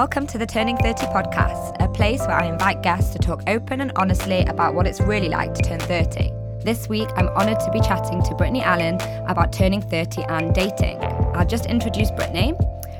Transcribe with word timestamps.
Welcome 0.00 0.26
to 0.26 0.36
the 0.36 0.44
Turning 0.44 0.76
30 0.76 1.06
podcast, 1.06 1.82
a 1.82 1.88
place 1.88 2.20
where 2.20 2.38
I 2.38 2.44
invite 2.44 2.82
guests 2.82 3.14
to 3.14 3.18
talk 3.18 3.42
open 3.46 3.80
and 3.80 3.92
honestly 3.96 4.42
about 4.42 4.74
what 4.74 4.86
it's 4.86 5.00
really 5.00 5.30
like 5.30 5.54
to 5.54 5.62
turn 5.62 5.78
30. 5.80 6.30
This 6.62 6.86
week, 6.86 7.08
I'm 7.16 7.28
honoured 7.28 7.60
to 7.60 7.70
be 7.70 7.80
chatting 7.80 8.22
to 8.24 8.34
Brittany 8.34 8.60
Allen 8.60 8.96
about 9.26 9.54
turning 9.54 9.80
30 9.80 10.24
and 10.24 10.54
dating. 10.54 10.98
I'll 11.34 11.46
just 11.46 11.64
introduce 11.64 12.10
Brittany. 12.10 12.52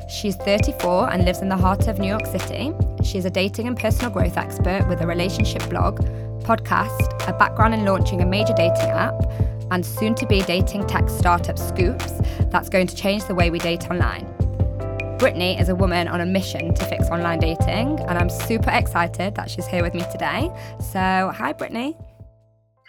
She's 0.08 0.36
34 0.36 1.12
and 1.12 1.26
lives 1.26 1.40
in 1.40 1.50
the 1.50 1.56
heart 1.58 1.86
of 1.86 1.98
New 1.98 2.08
York 2.08 2.24
City. 2.24 2.72
She's 3.04 3.26
a 3.26 3.30
dating 3.30 3.66
and 3.66 3.78
personal 3.78 4.10
growth 4.10 4.38
expert 4.38 4.88
with 4.88 5.02
a 5.02 5.06
relationship 5.06 5.68
blog, 5.68 5.98
podcast, 6.44 7.28
a 7.28 7.34
background 7.34 7.74
in 7.74 7.84
launching 7.84 8.22
a 8.22 8.26
major 8.26 8.54
dating 8.56 8.88
app, 8.88 9.20
and 9.70 9.84
soon 9.84 10.14
to 10.14 10.26
be 10.26 10.40
dating 10.40 10.86
tech 10.86 11.10
startup 11.10 11.58
Scoops 11.58 12.14
that's 12.46 12.70
going 12.70 12.86
to 12.86 12.96
change 12.96 13.26
the 13.26 13.34
way 13.34 13.50
we 13.50 13.58
date 13.58 13.90
online. 13.90 14.35
Brittany 15.18 15.58
is 15.58 15.70
a 15.70 15.74
woman 15.74 16.08
on 16.08 16.20
a 16.20 16.26
mission 16.26 16.74
to 16.74 16.84
fix 16.84 17.08
online 17.08 17.38
dating, 17.38 17.98
and 18.00 18.18
I'm 18.18 18.28
super 18.28 18.70
excited 18.70 19.34
that 19.34 19.48
she's 19.48 19.66
here 19.66 19.82
with 19.82 19.94
me 19.94 20.04
today. 20.12 20.50
So, 20.78 21.32
hi, 21.34 21.54
Brittany. 21.54 21.96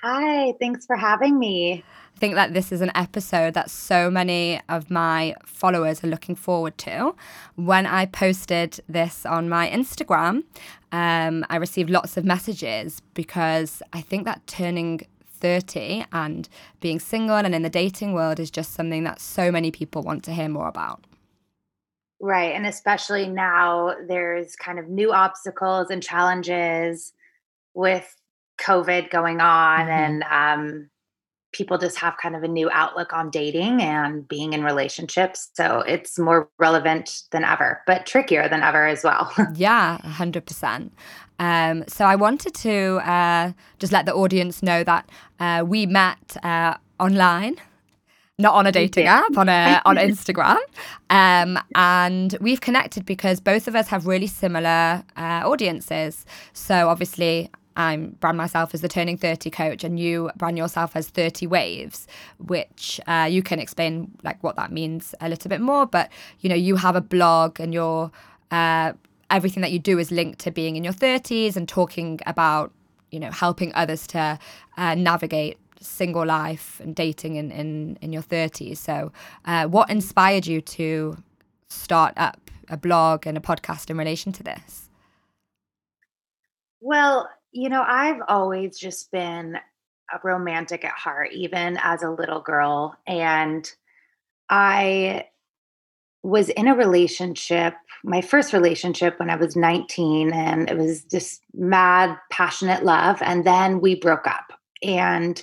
Hi, 0.04 0.54
thanks 0.60 0.86
for 0.86 0.98
having 0.98 1.40
me. 1.40 1.86
I 2.16 2.20
think 2.20 2.36
that 2.36 2.54
this 2.54 2.74
is 2.74 2.82
an 2.82 2.92
episode 2.96 3.54
that 3.54 3.72
so 3.72 4.12
many 4.12 4.60
of 4.68 4.92
my 4.92 5.36
followers 5.46 6.04
are 6.04 6.08
looking 6.08 6.36
forward 6.36 6.78
to. 6.80 7.16
When 7.56 7.86
I 7.86 8.06
posted 8.08 8.82
this 8.90 9.26
on 9.26 9.48
my 9.48 9.70
Instagram, 9.70 10.44
um, 10.92 11.46
I 11.50 11.56
received 11.56 11.90
lots 11.90 12.18
of 12.18 12.26
messages 12.26 13.02
because 13.14 13.82
I 13.94 14.02
think 14.02 14.26
that 14.26 14.46
turning 14.48 15.00
30 15.40 16.04
and 16.12 16.50
being 16.82 17.00
single 17.00 17.38
and 17.38 17.56
in 17.56 17.62
the 17.62 17.70
dating 17.70 18.12
world 18.12 18.38
is 18.38 18.52
just 18.52 18.74
something 18.74 19.06
that 19.06 19.22
so 19.22 19.50
many 19.50 19.72
people 19.72 20.02
want 20.02 20.26
to 20.26 20.34
hear 20.34 20.50
more 20.50 20.68
about. 20.68 21.07
Right. 22.20 22.56
And 22.56 22.66
especially 22.66 23.28
now, 23.28 23.96
there's 24.08 24.56
kind 24.56 24.80
of 24.80 24.90
new 24.90 25.14
obstacles 25.14 25.90
and 25.90 26.02
challenges 26.02 27.14
with 27.76 28.16
COVID 28.60 29.12
going 29.12 29.40
on, 29.40 29.82
mm-hmm. 29.82 29.90
and 29.90 30.24
um, 30.24 30.90
people 31.52 31.78
just 31.78 31.98
have 31.98 32.16
kind 32.22 32.36
of 32.36 32.44
a 32.44 32.48
new 32.48 32.70
outlook 32.72 33.14
on 33.14 33.30
dating 33.30 33.82
and 33.82 34.28
being 34.28 34.54
in 34.54 34.64
relationships. 34.64 35.50
So 35.54 35.80
it's 35.82 36.20
more 36.20 36.50
relevant 36.60 37.24
than 37.32 37.44
ever, 37.44 37.82
but 37.88 38.06
trickier 38.06 38.50
than 38.50 38.62
ever 38.64 38.86
as 38.86 39.04
well. 39.04 39.32
yeah, 39.56 40.00
100%. 40.04 40.92
Um, 41.40 41.84
so 41.88 42.06
I 42.06 42.16
wanted 42.16 42.54
to 42.56 43.00
uh, 43.10 43.54
just 43.80 43.94
let 43.94 44.06
the 44.06 44.14
audience 44.14 44.64
know 44.64 44.84
that 44.84 45.10
uh, 45.40 45.64
we 45.66 45.86
met 45.86 46.38
uh, 46.44 46.76
online 47.00 47.58
not 48.40 48.54
on 48.54 48.68
a 48.68 48.72
dating 48.72 49.08
app, 49.08 49.36
on 49.36 49.50
a 49.50 49.82
on 49.86 49.96
Instagram, 49.98 50.60
um, 51.10 51.60
and 51.76 52.38
we've 52.40 52.62
connected 52.62 53.06
because 53.06 53.40
both 53.40 53.68
of 53.68 53.76
us 53.76 53.88
have 53.88 54.06
really 54.06 54.28
similar 54.28 55.04
uh, 55.16 55.42
audiences. 55.44 56.26
So 56.54 56.88
obviously, 56.90 57.50
I'm 57.76 58.12
brand 58.20 58.38
myself 58.38 58.76
as 58.76 58.82
the 58.82 58.88
turning 58.88 59.18
30 59.18 59.50
coach, 59.50 59.84
and 59.84 60.00
you 60.00 60.30
brand 60.36 60.58
yourself 60.58 60.96
as 60.96 61.10
30 61.10 61.48
waves, 61.48 62.08
which 62.38 63.00
uh, 63.08 63.28
you 63.30 63.42
can 63.42 63.60
explain 63.60 64.12
like 64.24 64.44
what 64.44 64.56
that 64.56 64.72
means 64.72 65.16
a 65.20 65.30
little 65.30 65.50
bit 65.50 65.62
more. 65.62 65.88
But 65.88 66.12
you 66.40 66.50
know, 66.50 66.56
you 66.56 66.76
have 66.76 66.96
a 66.96 67.02
blog, 67.02 67.60
and 67.60 67.74
your 67.74 68.12
uh, 68.52 68.94
everything 69.32 69.62
that 69.62 69.72
you 69.72 69.80
do 69.80 69.98
is 69.98 70.12
linked 70.12 70.40
to 70.40 70.52
being 70.52 70.76
in 70.76 70.84
your 70.84 70.94
30s 70.94 71.56
and 71.56 71.68
talking 71.68 72.20
about 72.28 72.72
you 73.10 73.20
know 73.20 73.32
helping 73.32 73.74
others 73.74 74.06
to 74.08 74.38
uh, 74.78 74.94
navigate 74.94 75.58
single 75.80 76.26
life 76.26 76.80
and 76.80 76.96
dating 76.96 77.36
in, 77.36 77.52
in, 77.52 77.98
in 78.02 78.14
your 78.14 78.24
30s. 78.24 78.78
So, 78.78 79.12
uh, 79.46 79.68
what 79.68 79.90
inspired 79.90 80.48
you 80.48 80.62
to 80.62 81.18
start 81.70 82.14
up 82.18 82.52
a 82.70 82.78
blog 82.78 83.26
and 83.26 83.38
a 83.38 83.42
podcast 83.42 83.90
in 83.90 83.98
relation 83.98 84.32
to 84.34 84.44
this? 84.44 84.90
Well, 86.82 87.30
you 87.52 87.70
know, 87.70 87.84
I've 87.86 88.22
always 88.28 88.78
just 88.78 89.12
been 89.12 89.58
a 90.14 90.20
romantic 90.24 90.86
at 90.86 90.92
heart, 90.92 91.32
even 91.34 91.78
as 91.82 92.04
a 92.04 92.10
little 92.10 92.42
girl. 92.42 92.96
And 93.06 93.70
I 94.50 95.26
was 96.24 96.50
in 96.50 96.68
a 96.68 96.76
relationship, 96.76 97.74
my 98.04 98.22
first 98.22 98.54
relationship 98.54 99.20
when 99.20 99.30
I 99.30 99.36
was 99.36 99.56
19, 99.56 100.34
and 100.34 100.70
it 100.70 100.78
was 100.78 101.04
just 101.04 101.42
mad, 101.54 102.18
passionate 102.32 102.84
love. 102.84 103.22
And 103.22 103.46
then 103.46 103.82
we 103.82 103.96
broke 103.96 104.28
up 104.28 104.57
and 104.84 105.42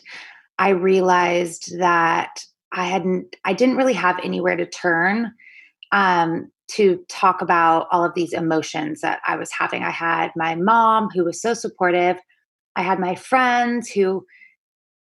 I 0.58 0.70
realized 0.70 1.78
that 1.78 2.30
I 2.72 2.86
hadn't, 2.86 3.36
I 3.44 3.52
didn't 3.52 3.76
really 3.76 3.94
have 3.94 4.18
anywhere 4.22 4.56
to 4.56 4.66
turn 4.66 5.32
um, 5.92 6.50
to 6.72 7.04
talk 7.08 7.40
about 7.40 7.86
all 7.90 8.04
of 8.04 8.14
these 8.14 8.32
emotions 8.32 9.00
that 9.00 9.20
I 9.26 9.36
was 9.36 9.50
having. 9.52 9.82
I 9.82 9.90
had 9.90 10.30
my 10.36 10.54
mom 10.54 11.08
who 11.14 11.24
was 11.24 11.40
so 11.40 11.54
supportive. 11.54 12.16
I 12.76 12.82
had 12.82 12.98
my 12.98 13.14
friends 13.14 13.90
who, 13.90 14.24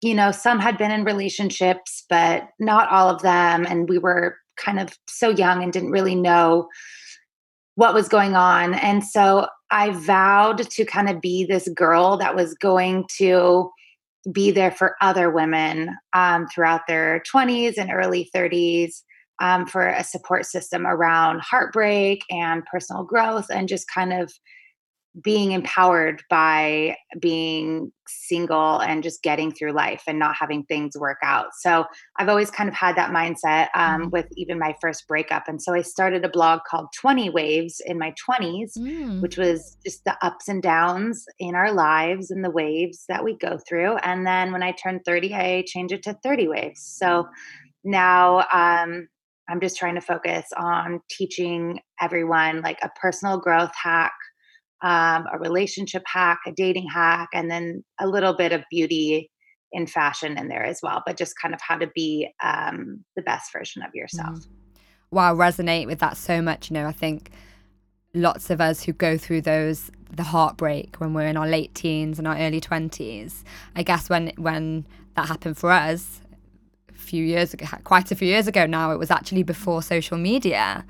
you 0.02 0.14
know, 0.14 0.32
some 0.32 0.60
had 0.60 0.78
been 0.78 0.92
in 0.92 1.04
relationships, 1.04 2.06
but 2.10 2.48
not 2.60 2.90
all 2.90 3.10
of 3.10 3.22
them. 3.22 3.66
And 3.66 3.90
we 3.90 3.98
were 3.98 4.38
kind 4.58 4.80
of 4.80 4.98
so 5.10 5.30
young 5.30 5.64
and 5.64 5.74
didn't 5.74 5.92
really 5.92 6.16
know 6.16 6.68
what 7.76 7.94
was 7.94 8.10
going 8.10 8.36
on. 8.36 8.74
And 8.76 9.04
so 9.04 9.48
I 9.72 9.92
vowed 9.92 10.70
to 10.70 10.86
kind 10.86 11.10
of 11.10 11.22
be 11.22 11.46
this 11.46 11.68
girl 11.70 12.18
that 12.18 12.36
was 12.36 12.54
going 12.56 13.06
to 13.18 13.70
be 14.32 14.52
there 14.52 14.72
for 14.72 14.96
other 15.02 15.30
women 15.30 15.96
um, 16.14 16.48
throughout 16.48 16.82
their 16.88 17.24
20s 17.34 17.78
and 17.78 17.92
early 17.92 18.30
30s 18.36 19.02
um, 19.42 19.66
for 19.66 19.88
a 19.88 20.04
support 20.04 20.46
system 20.46 20.86
around 20.86 21.42
heartbreak 21.42 22.24
and 22.30 22.66
personal 22.66 23.04
growth 23.04 23.48
and 23.50 23.70
just 23.70 23.88
kind 23.94 24.14
of 24.14 24.32
being 25.24 25.54
empowered 25.54 26.22
by 26.30 26.96
being 27.20 27.92
single 28.08 28.80
and 28.80 29.04
just 29.04 29.24
getting 29.24 29.52
through 29.52 29.72
life 29.72 30.04
and 30.08 30.20
not 30.20 30.36
having 30.36 30.64
things 30.64 30.96
work 30.98 31.18
out. 31.24 31.48
So 31.60 31.86
I've 32.18 32.30
always 32.30 32.52
kind 32.52 32.70
of 32.70 32.76
had 32.76 32.96
that 32.96 33.12
mindset 33.12 33.70
um, 33.76 34.04
mm. 34.04 34.12
with 34.12 34.28
even 34.36 34.60
my 34.60 34.76
first 34.82 35.08
breakup. 35.08 35.48
And 35.48 35.62
so 35.62 35.74
I 35.74 35.82
started 35.82 36.24
a 36.24 36.30
blog 36.30 36.62
called 36.70 36.88
20 37.00 37.30
Waves 37.32 37.82
in 37.86 37.98
my 37.98 38.14
20s, 38.30 38.78
mm. 38.78 39.22
which 39.22 39.38
was 39.38 39.78
just 39.84 40.04
the 40.06 40.18
ups 40.24 40.48
and 40.48 40.62
downs 40.62 41.26
in 41.40 41.56
our 41.56 41.72
lives 41.74 42.30
and 42.32 42.44
the 42.44 42.52
waves 42.52 43.06
that 43.10 43.24
we 43.24 43.36
go 43.36 43.60
through. 43.68 43.98
And 43.98 44.26
then 44.26 44.52
when 44.52 44.64
I 44.64 44.72
turned 44.72 45.02
30, 45.06 45.34
I 45.34 45.64
changed 45.68 45.94
it 45.94 46.04
to 46.04 46.18
30 46.24 46.48
Waves. 46.48 46.82
So 46.82 47.28
now 47.84 48.46
um, 48.54 49.08
I'm 49.50 49.60
just 49.60 49.78
trying 49.78 49.96
to 49.96 50.02
focus 50.02 50.46
on 50.56 51.02
teaching 51.10 51.80
everyone 52.00 52.62
like 52.62 52.78
a 52.84 52.90
personal 53.02 53.40
growth 53.40 53.72
hack 53.76 54.14
um, 54.82 55.26
a 55.32 55.40
relationship 55.40 56.04
hack, 56.06 56.40
a 56.48 56.52
dating 56.52 56.88
hack, 56.88 57.30
and 57.34 57.50
then 57.50 57.84
a 58.00 58.08
little 58.08 58.34
bit 58.34 58.52
of 58.52 58.64
beauty 58.70 59.30
in 59.72 59.86
fashion 59.86 60.38
in 60.38 60.48
there 60.48 60.64
as 60.64 60.80
well, 60.82 61.04
but 61.06 61.18
just 61.18 61.34
kind 61.40 61.54
of 61.54 61.62
how 61.62 61.78
to 61.78 61.88
be 61.94 62.30
um, 62.44 63.04
the 63.16 63.22
best 63.22 63.52
version 63.52 63.84
of 63.84 63.94
yourself. 63.94 64.40
Mm. 64.40 64.48
Wow, 65.12 65.36
resonate 65.36 65.86
with 65.86 66.00
that 66.00 66.18
so 66.18 66.42
much. 66.42 66.70
You 66.70 66.76
know, 66.76 66.88
I 66.88 66.92
think 66.92 67.32
lots 68.14 68.50
of 68.50 68.60
us 68.62 68.84
who 68.84 68.94
go 68.94 69.18
through 69.18 69.42
those 69.42 69.92
the 70.12 70.24
heartbreak 70.24 70.96
when 70.98 71.14
we're 71.14 71.28
in 71.28 71.38
our 71.38 71.48
late 71.48 71.74
teens 71.76 72.18
and 72.18 72.28
our 72.28 72.36
early 72.38 72.60
20s 72.60 73.44
i 73.76 73.84
guess 73.84 74.10
when 74.10 74.32
when 74.38 74.84
that 75.16 75.28
happened 75.28 75.56
for 75.56 75.70
us 75.70 76.22
a 76.90 76.98
few 76.98 77.24
years 77.24 77.54
ago 77.54 77.68
quite 77.84 78.12
a 78.12 78.16
few 78.16 78.28
years 78.28 78.48
ago 78.48 78.66
now 78.66 78.92
it 78.92 78.98
was 78.98 79.12
actually 79.12 79.44
before 79.44 79.84
social 79.84 80.18
media 80.18 80.84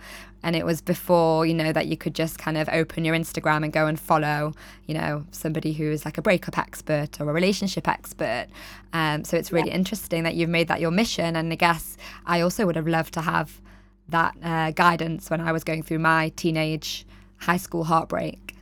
and 0.43 0.55
it 0.55 0.65
was 0.65 0.81
before 0.81 1.45
you 1.45 1.53
know 1.53 1.71
that 1.71 1.87
you 1.87 1.97
could 1.97 2.15
just 2.15 2.37
kind 2.37 2.57
of 2.57 2.69
open 2.69 3.05
your 3.05 3.15
instagram 3.15 3.63
and 3.63 3.73
go 3.73 3.87
and 3.87 3.99
follow 3.99 4.53
you 4.87 4.93
know 4.93 5.25
somebody 5.31 5.73
who 5.73 5.91
is 5.91 6.05
like 6.05 6.17
a 6.17 6.21
breakup 6.21 6.57
expert 6.57 7.19
or 7.19 7.29
a 7.29 7.33
relationship 7.33 7.87
expert. 7.87 8.47
Um, 8.93 9.23
so 9.23 9.37
it's 9.37 9.51
really 9.51 9.69
yeah. 9.69 9.75
interesting 9.75 10.23
that 10.23 10.35
you've 10.35 10.49
made 10.49 10.67
that 10.67 10.79
your 10.79 10.91
mission. 10.91 11.35
And 11.35 11.51
i 11.51 11.55
guess 11.55 11.97
i 12.25 12.41
also 12.41 12.65
would 12.65 12.75
have 12.75 12.87
loved 12.87 13.13
to 13.15 13.21
have 13.21 13.61
that 14.07 14.35
uh, 14.43 14.71
guidance 14.71 15.29
when 15.29 15.41
i 15.41 15.51
was 15.51 15.63
going 15.63 15.83
through 15.83 15.99
my 15.99 16.29
teenage 16.35 17.05
high 17.37 17.57
school 17.57 17.83
heartbreak. 17.83 18.55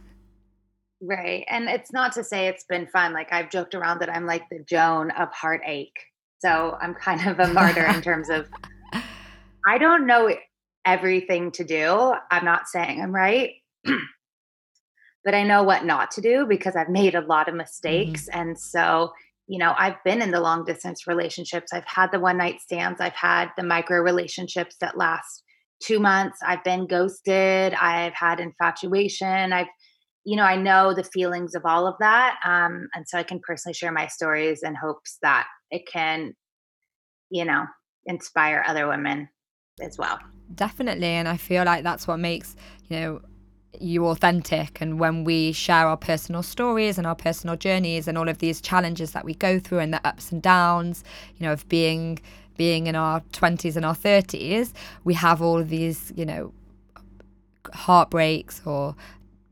Right. 1.00 1.45
And 1.47 1.69
it's 1.69 1.94
not 1.94 2.12
to 2.13 2.24
say 2.24 2.47
it's 2.47 2.65
been 2.68 2.88
fun. 2.88 3.13
Like 3.13 3.31
i've 3.31 3.50
joked 3.50 3.75
around 3.75 4.00
that 4.00 4.09
i'm 4.09 4.25
like 4.25 4.44
the 4.50 4.63
joan 4.68 5.12
of 5.12 5.31
heartache. 5.31 5.97
So 6.39 6.77
i'm 6.81 6.94
kind 6.94 7.25
of 7.27 7.39
a 7.39 7.53
martyr 7.53 7.85
in 7.85 8.01
terms 8.01 8.29
of 8.29 8.47
I 9.68 9.77
don't 9.77 10.07
know 10.07 10.29
everything 10.88 11.51
to 11.51 11.66
do. 11.66 12.16
I'm 12.31 12.45
not 12.45 12.68
saying 12.68 13.01
I'm 13.01 13.13
right, 13.13 13.51
but 15.25 15.36
I 15.36 15.44
know 15.44 15.62
what 15.62 15.86
not 15.86 16.12
to 16.12 16.22
do 16.22 16.45
because 16.48 16.75
I've 16.75 16.89
made 16.89 17.13
a 17.13 17.22
lot 17.22 17.50
of 17.50 17.56
mistakes. 17.56 18.28
Mm-hmm. 18.30 18.39
And 18.39 18.60
so, 18.60 19.12
you 19.48 19.60
know, 19.60 19.75
I've 19.78 20.01
been 20.06 20.22
in 20.22 20.31
the 20.31 20.39
long 20.39 20.63
distance 20.63 21.06
relationships. 21.06 21.74
I've 21.74 21.86
had 21.86 22.12
the 22.12 22.22
one 22.22 22.38
night 22.38 22.62
stands. 22.62 23.01
I've 23.01 23.13
had 23.13 23.50
the 23.57 23.63
micro 23.63 24.00
relationships 24.00 24.78
that 24.80 24.98
last 24.98 25.44
two 25.84 26.00
months. 26.00 26.39
I've 26.42 26.63
been 26.63 26.88
ghosted. 26.88 27.74
I've 27.74 28.13
had 28.13 28.39
infatuation. 28.39 29.51
I've, 29.51 29.68
you 30.24 30.38
know, 30.38 30.44
I 30.44 30.56
know 30.56 30.94
the 30.94 31.04
feelings 31.04 31.54
of 31.54 31.63
all 31.66 31.86
of 31.86 31.95
that. 32.00 32.39
Um, 32.45 32.88
and 32.95 33.06
so 33.06 33.18
I 33.18 33.24
can 33.24 33.42
personally 33.45 33.74
share 33.74 33.92
my 33.92 34.07
stories 34.07 34.63
in 34.63 34.74
hopes 34.74 35.18
that 35.22 35.48
it 35.69 35.84
can, 35.92 36.34
you 37.30 37.44
know, 37.44 37.66
inspire 38.06 38.63
other 38.66 38.88
women 38.88 39.28
as 39.81 39.97
well. 39.97 40.19
Definitely 40.56 41.07
and 41.07 41.27
i 41.27 41.35
feel 41.35 41.65
like 41.65 41.83
that's 41.83 42.07
what 42.07 42.18
makes 42.18 42.56
you 42.88 42.97
know 42.97 43.21
you 43.79 44.06
authentic 44.07 44.79
and 44.81 45.00
when 45.00 45.24
we 45.24 45.51
share 45.51 45.88
our 45.88 45.97
personal 45.97 46.41
stories 46.41 46.97
and 46.97 47.06
our 47.06 47.15
personal 47.15 47.56
journeys 47.56 48.07
and 48.07 48.18
all 48.18 48.29
of 48.29 48.38
these 48.39 48.62
challenges 48.62 49.12
that 49.12 49.25
we 49.25 49.33
go 49.35 49.59
through 49.59 49.79
and 49.79 49.94
the 49.94 50.07
ups 50.07 50.31
and 50.31 50.41
downs 50.41 51.03
you 51.35 51.45
know 51.45 51.51
of 51.51 51.68
being 51.69 52.18
being 52.56 52.88
in 52.88 52.95
our 52.95 53.19
20s 53.33 53.75
and 53.75 53.85
our 53.85 53.94
30s 53.95 54.74
we 55.03 55.13
have 55.13 55.41
all 55.41 55.59
of 55.59 55.69
these 55.69 56.12
you 56.15 56.25
know 56.25 56.53
heartbreaks 57.74 58.62
or 58.65 58.95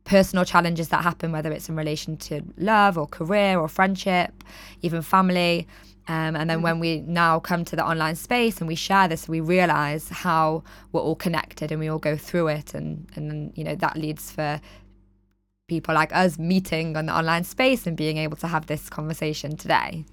personal 0.06 0.46
challenges 0.46 0.90
that 0.90 1.04
happen 1.04 1.32
whether 1.32 1.52
it's 1.52 1.68
in 1.68 1.76
relation 1.76 2.16
to 2.16 2.42
love 2.58 2.98
or 2.98 3.06
career 3.06 3.60
or 3.60 3.68
friendship 3.68 4.44
even 4.82 5.02
family 5.02 5.68
um, 6.08 6.36
and 6.36 6.50
then 6.50 6.62
when 6.62 6.80
we 6.80 7.02
now 7.02 7.40
come 7.40 7.66
to 7.66 7.76
the 7.76 7.84
online 7.84 8.16
space 8.16 8.60
and 8.60 8.68
we 8.68 8.76
share 8.76 9.08
this, 9.08 9.28
we 9.28 9.40
realize 9.40 10.10
how 10.10 10.64
we're 10.92 11.02
all 11.02 11.16
connected 11.16 11.72
and 11.72 11.80
we 11.80 11.88
all 11.88 11.98
go 11.98 12.16
through 12.16 12.50
it. 12.50 12.76
And, 12.76 13.08
and 13.16 13.52
you 13.58 13.64
know, 13.64 13.76
that 13.76 13.98
leads 13.98 14.32
for 14.32 14.62
people 15.68 15.96
like 15.96 16.16
us 16.16 16.38
meeting 16.38 16.96
on 16.96 17.08
the 17.08 17.18
online 17.18 17.44
space 17.44 17.88
and 17.88 17.98
being 17.98 18.18
able 18.18 18.38
to 18.38 18.48
have 18.48 18.68
this 18.68 18.88
conversation 18.88 19.58
today. 19.58 20.06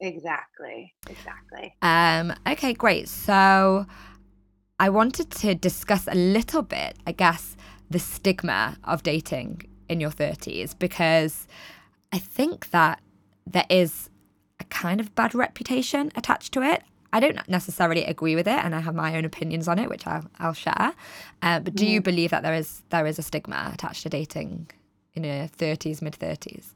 Exactly. 0.00 0.92
Exactly. 1.08 1.74
Um, 1.80 2.34
okay, 2.46 2.74
great. 2.74 3.08
So 3.08 3.86
I 4.78 4.90
wanted 4.90 5.30
to 5.30 5.54
discuss 5.54 6.06
a 6.06 6.14
little 6.14 6.60
bit, 6.60 6.98
I 7.06 7.12
guess, 7.12 7.56
the 7.88 7.98
stigma 7.98 8.76
of 8.84 9.02
dating 9.02 9.62
in 9.88 10.00
your 10.00 10.10
30s 10.10 10.78
because 10.78 11.46
I 12.12 12.18
think 12.18 12.70
that 12.72 13.00
there 13.46 13.66
is 13.70 14.10
a 14.64 14.68
kind 14.70 15.00
of 15.00 15.14
bad 15.14 15.34
reputation 15.34 16.10
attached 16.16 16.52
to 16.54 16.62
it. 16.62 16.82
I 17.12 17.20
don't 17.20 17.48
necessarily 17.48 18.04
agree 18.04 18.34
with 18.34 18.48
it, 18.48 18.58
and 18.64 18.74
I 18.74 18.80
have 18.80 18.94
my 18.94 19.16
own 19.16 19.24
opinions 19.24 19.68
on 19.68 19.78
it, 19.78 19.88
which 19.88 20.04
I'll, 20.06 20.24
I'll 20.40 20.52
share. 20.52 20.92
Uh, 21.42 21.60
but 21.60 21.74
do 21.76 21.86
you 21.86 22.00
mm. 22.00 22.04
believe 22.04 22.30
that 22.30 22.42
there 22.42 22.54
is 22.54 22.82
there 22.90 23.06
is 23.06 23.18
a 23.18 23.22
stigma 23.22 23.70
attached 23.72 24.02
to 24.02 24.08
dating 24.08 24.70
in 25.14 25.22
your 25.22 25.46
thirties, 25.46 26.02
mid 26.02 26.16
thirties? 26.16 26.74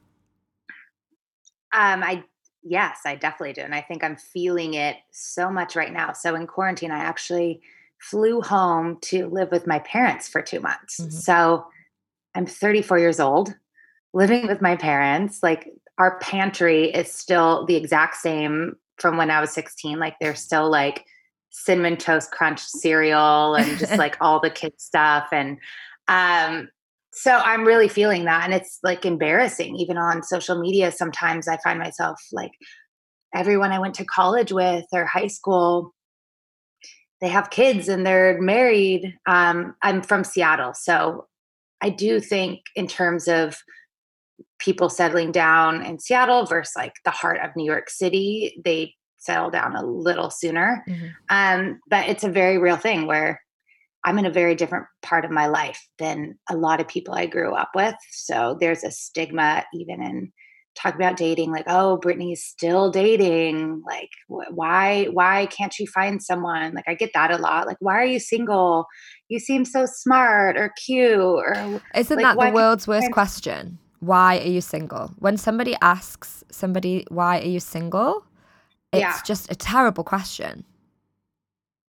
Um, 1.73 2.03
I 2.03 2.23
yes, 2.63 2.99
I 3.05 3.15
definitely 3.15 3.53
do, 3.53 3.61
and 3.61 3.75
I 3.75 3.81
think 3.81 4.01
I'm 4.01 4.15
feeling 4.15 4.75
it 4.75 4.95
so 5.11 5.51
much 5.51 5.75
right 5.75 5.91
now. 5.91 6.13
So 6.13 6.35
in 6.35 6.47
quarantine, 6.47 6.91
I 6.91 6.99
actually 6.99 7.61
flew 7.97 8.39
home 8.41 8.97
to 9.01 9.27
live 9.27 9.51
with 9.51 9.67
my 9.67 9.79
parents 9.79 10.29
for 10.29 10.41
two 10.41 10.61
months. 10.61 11.01
Mm-hmm. 11.01 11.09
So 11.09 11.65
I'm 12.33 12.45
34 12.45 12.97
years 12.99 13.19
old, 13.19 13.53
living 14.13 14.47
with 14.47 14.61
my 14.61 14.77
parents. 14.77 15.43
Like 15.43 15.67
our 15.99 16.17
pantry 16.19 16.85
is 16.85 17.11
still 17.11 17.65
the 17.65 17.75
exact 17.75 18.15
same 18.15 18.75
from 18.97 19.17
when 19.17 19.29
I 19.29 19.41
was 19.41 19.51
16. 19.51 19.99
Like 19.99 20.15
there's 20.19 20.39
still 20.39 20.69
like 20.69 21.05
cinnamon 21.51 21.97
toast 21.97 22.31
crunch 22.31 22.61
cereal 22.61 23.55
and 23.55 23.77
just 23.77 23.97
like 23.97 24.17
all 24.21 24.39
the 24.39 24.49
kid 24.49 24.73
stuff. 24.77 25.27
And 25.31 25.57
um, 26.07 26.69
so 27.11 27.35
I'm 27.37 27.65
really 27.65 27.89
feeling 27.89 28.25
that. 28.25 28.45
And 28.45 28.53
it's 28.53 28.79
like 28.81 29.05
embarrassing, 29.05 29.75
even 29.75 29.97
on 29.97 30.23
social 30.23 30.59
media. 30.59 30.91
Sometimes 30.91 31.47
I 31.47 31.57
find 31.57 31.79
myself 31.79 32.19
like 32.31 32.51
everyone 33.35 33.71
I 33.71 33.79
went 33.79 33.95
to 33.95 34.05
college 34.05 34.51
with 34.51 34.85
or 34.93 35.05
high 35.05 35.27
school, 35.27 35.93
they 37.19 37.27
have 37.27 37.49
kids 37.49 37.89
and 37.89 38.05
they're 38.05 38.41
married. 38.41 39.17
Um, 39.25 39.75
I'm 39.81 40.01
from 40.01 40.23
Seattle. 40.23 40.73
So 40.73 41.27
I 41.81 41.89
do 41.89 42.19
think, 42.19 42.61
in 42.75 42.87
terms 42.87 43.27
of 43.27 43.57
people 44.59 44.89
settling 44.89 45.31
down 45.31 45.85
in 45.85 45.99
Seattle 45.99 46.45
versus 46.45 46.73
like 46.75 46.93
the 47.05 47.11
heart 47.11 47.39
of 47.43 47.55
New 47.55 47.65
York 47.65 47.89
City, 47.89 48.61
they 48.63 48.93
settle 49.17 49.49
down 49.49 49.75
a 49.75 49.85
little 49.85 50.29
sooner. 50.29 50.83
Mm-hmm. 50.87 51.07
Um, 51.29 51.79
but 51.89 52.07
it's 52.07 52.23
a 52.23 52.29
very 52.29 52.57
real 52.57 52.77
thing 52.77 53.07
where 53.07 53.41
I'm 54.05 54.17
in 54.17 54.25
a 54.25 54.31
very 54.31 54.55
different 54.55 54.85
part 55.01 55.25
of 55.25 55.31
my 55.31 55.47
life 55.47 55.81
than 55.97 56.37
a 56.49 56.55
lot 56.55 56.79
of 56.79 56.87
people 56.87 57.13
I 57.13 57.25
grew 57.25 57.53
up 57.53 57.71
with. 57.75 57.95
So 58.11 58.57
there's 58.59 58.83
a 58.83 58.91
stigma 58.91 59.65
even 59.73 60.01
in 60.01 60.31
talking 60.75 61.01
about 61.01 61.17
dating, 61.17 61.51
like, 61.51 61.65
oh, 61.67 61.97
Brittany's 61.97 62.43
still 62.43 62.89
dating. 62.89 63.83
Like, 63.85 64.09
wh- 64.27 64.55
why, 64.55 65.05
why 65.11 65.47
can't 65.47 65.73
she 65.73 65.85
find 65.85 66.23
someone? 66.23 66.73
Like, 66.73 66.85
I 66.87 66.93
get 66.93 67.11
that 67.13 67.31
a 67.31 67.37
lot. 67.37 67.67
Like, 67.67 67.77
why 67.81 67.95
are 67.95 68.05
you 68.05 68.19
single? 68.19 68.85
You 69.27 69.39
seem 69.39 69.65
so 69.65 69.85
smart 69.85 70.57
or 70.57 70.73
cute. 70.85 71.19
Or 71.19 71.81
isn't 71.95 72.15
like, 72.15 72.37
that 72.37 72.37
the 72.37 72.53
world's 72.53 72.87
worst 72.87 73.11
question? 73.11 73.77
Why 73.99 74.39
are 74.39 74.47
you 74.47 74.61
single? 74.61 75.13
When 75.19 75.37
somebody 75.37 75.75
asks 75.81 76.43
somebody, 76.51 77.05
why 77.09 77.39
are 77.39 77.47
you 77.47 77.59
single? 77.59 78.25
It's 78.91 79.01
yeah. 79.01 79.19
just 79.25 79.51
a 79.51 79.55
terrible 79.55 80.03
question. 80.03 80.63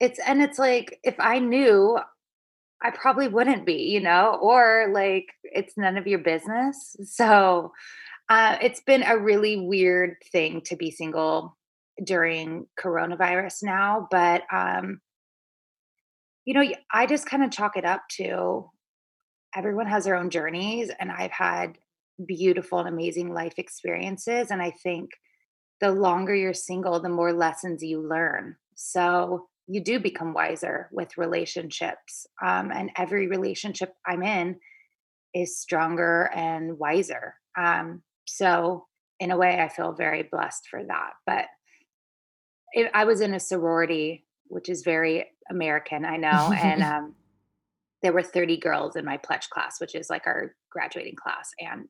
It's, 0.00 0.18
and 0.26 0.42
it's 0.42 0.58
like, 0.58 0.98
if 1.04 1.14
I 1.18 1.38
knew, 1.38 1.98
I 2.82 2.90
probably 2.90 3.28
wouldn't 3.28 3.66
be, 3.66 3.74
you 3.74 4.00
know, 4.00 4.38
or 4.40 4.90
like, 4.92 5.26
it's 5.44 5.76
none 5.76 5.96
of 5.96 6.06
your 6.06 6.18
business. 6.18 6.96
So, 7.04 7.72
uh, 8.28 8.56
it's 8.62 8.80
been 8.80 9.02
a 9.02 9.18
really 9.18 9.56
weird 9.56 10.16
thing 10.32 10.62
to 10.62 10.76
be 10.76 10.90
single 10.90 11.56
during 12.02 12.66
coronavirus 12.78 13.64
now, 13.64 14.08
but, 14.10 14.42
um, 14.52 15.00
you 16.44 16.54
know, 16.54 16.64
I 16.92 17.06
just 17.06 17.26
kind 17.26 17.44
of 17.44 17.50
chalk 17.50 17.76
it 17.76 17.84
up 17.84 18.02
to 18.12 18.70
everyone 19.54 19.86
has 19.86 20.04
their 20.04 20.16
own 20.16 20.30
journeys, 20.30 20.90
and 20.98 21.10
I've 21.10 21.32
had 21.32 21.76
beautiful 22.26 22.78
and 22.78 22.88
amazing 22.88 23.32
life 23.32 23.54
experiences. 23.56 24.50
And 24.50 24.62
I 24.62 24.72
think 24.82 25.10
the 25.80 25.90
longer 25.90 26.34
you're 26.34 26.54
single, 26.54 27.00
the 27.00 27.08
more 27.08 27.32
lessons 27.32 27.82
you 27.82 28.06
learn. 28.06 28.56
So 28.74 29.48
you 29.66 29.82
do 29.82 30.00
become 30.00 30.34
wiser 30.34 30.88
with 30.92 31.16
relationships. 31.16 32.26
Um, 32.44 32.70
and 32.72 32.90
every 32.96 33.28
relationship 33.28 33.92
I'm 34.06 34.22
in 34.22 34.56
is 35.34 35.58
stronger 35.58 36.30
and 36.34 36.78
wiser. 36.78 37.34
Um, 37.56 38.02
so, 38.26 38.86
in 39.20 39.30
a 39.30 39.36
way, 39.36 39.60
I 39.60 39.68
feel 39.68 39.92
very 39.92 40.22
blessed 40.30 40.66
for 40.68 40.82
that. 40.84 41.10
But 41.26 41.44
it, 42.72 42.90
I 42.94 43.04
was 43.04 43.20
in 43.20 43.34
a 43.34 43.40
sorority, 43.40 44.24
which 44.48 44.68
is 44.68 44.82
very 44.82 45.26
American, 45.50 46.04
I 46.04 46.16
know. 46.16 46.52
and 46.52 46.82
um, 46.82 47.14
there 48.02 48.12
were 48.12 48.22
30 48.22 48.56
girls 48.56 48.96
in 48.96 49.04
my 49.04 49.18
pledge 49.18 49.48
class, 49.50 49.80
which 49.80 49.94
is 49.94 50.10
like 50.10 50.26
our 50.26 50.54
graduating 50.70 51.16
class. 51.16 51.50
And 51.60 51.86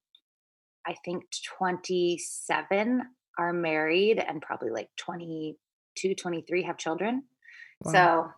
I 0.87 0.95
think 1.05 1.25
27 1.59 3.03
are 3.39 3.53
married 3.53 4.19
and 4.19 4.43
probably 4.43 4.71
like 4.71 4.89
22, 4.97 6.15
23 6.15 6.63
have 6.63 6.77
children. 6.77 7.25
Wow. 7.83 7.93
So 7.93 8.31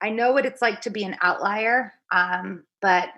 I 0.00 0.10
know 0.10 0.32
what 0.32 0.46
it's 0.46 0.62
like 0.62 0.80
to 0.82 0.90
be 0.90 1.04
an 1.04 1.16
outlier, 1.22 1.92
um, 2.10 2.64
but 2.80 3.08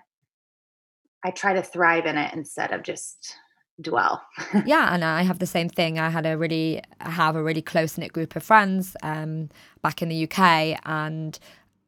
I 1.25 1.30
try 1.30 1.54
to 1.54 1.62
thrive 1.62 2.06
in 2.06 2.18
it 2.18 2.34
instead 2.34 2.73
of 2.73 2.82
just 2.82 3.37
dwell. 3.80 4.23
yeah, 4.66 4.94
and 4.94 5.04
I 5.04 5.23
have 5.23 5.38
the 5.38 5.46
same 5.46 5.68
thing. 5.68 5.99
I 5.99 6.11
had 6.11 6.26
a 6.26 6.37
really 6.37 6.82
I 7.00 7.11
have 7.11 7.37
a 7.37 7.42
really 7.42 7.62
close 7.62 7.96
knit 7.96 8.12
group 8.12 8.37
of 8.37 8.42
friends 8.42 8.96
um, 9.02 9.49
back 9.82 10.02
in 10.02 10.08
the 10.08 10.25
UK, 10.25 10.78
and 10.84 11.38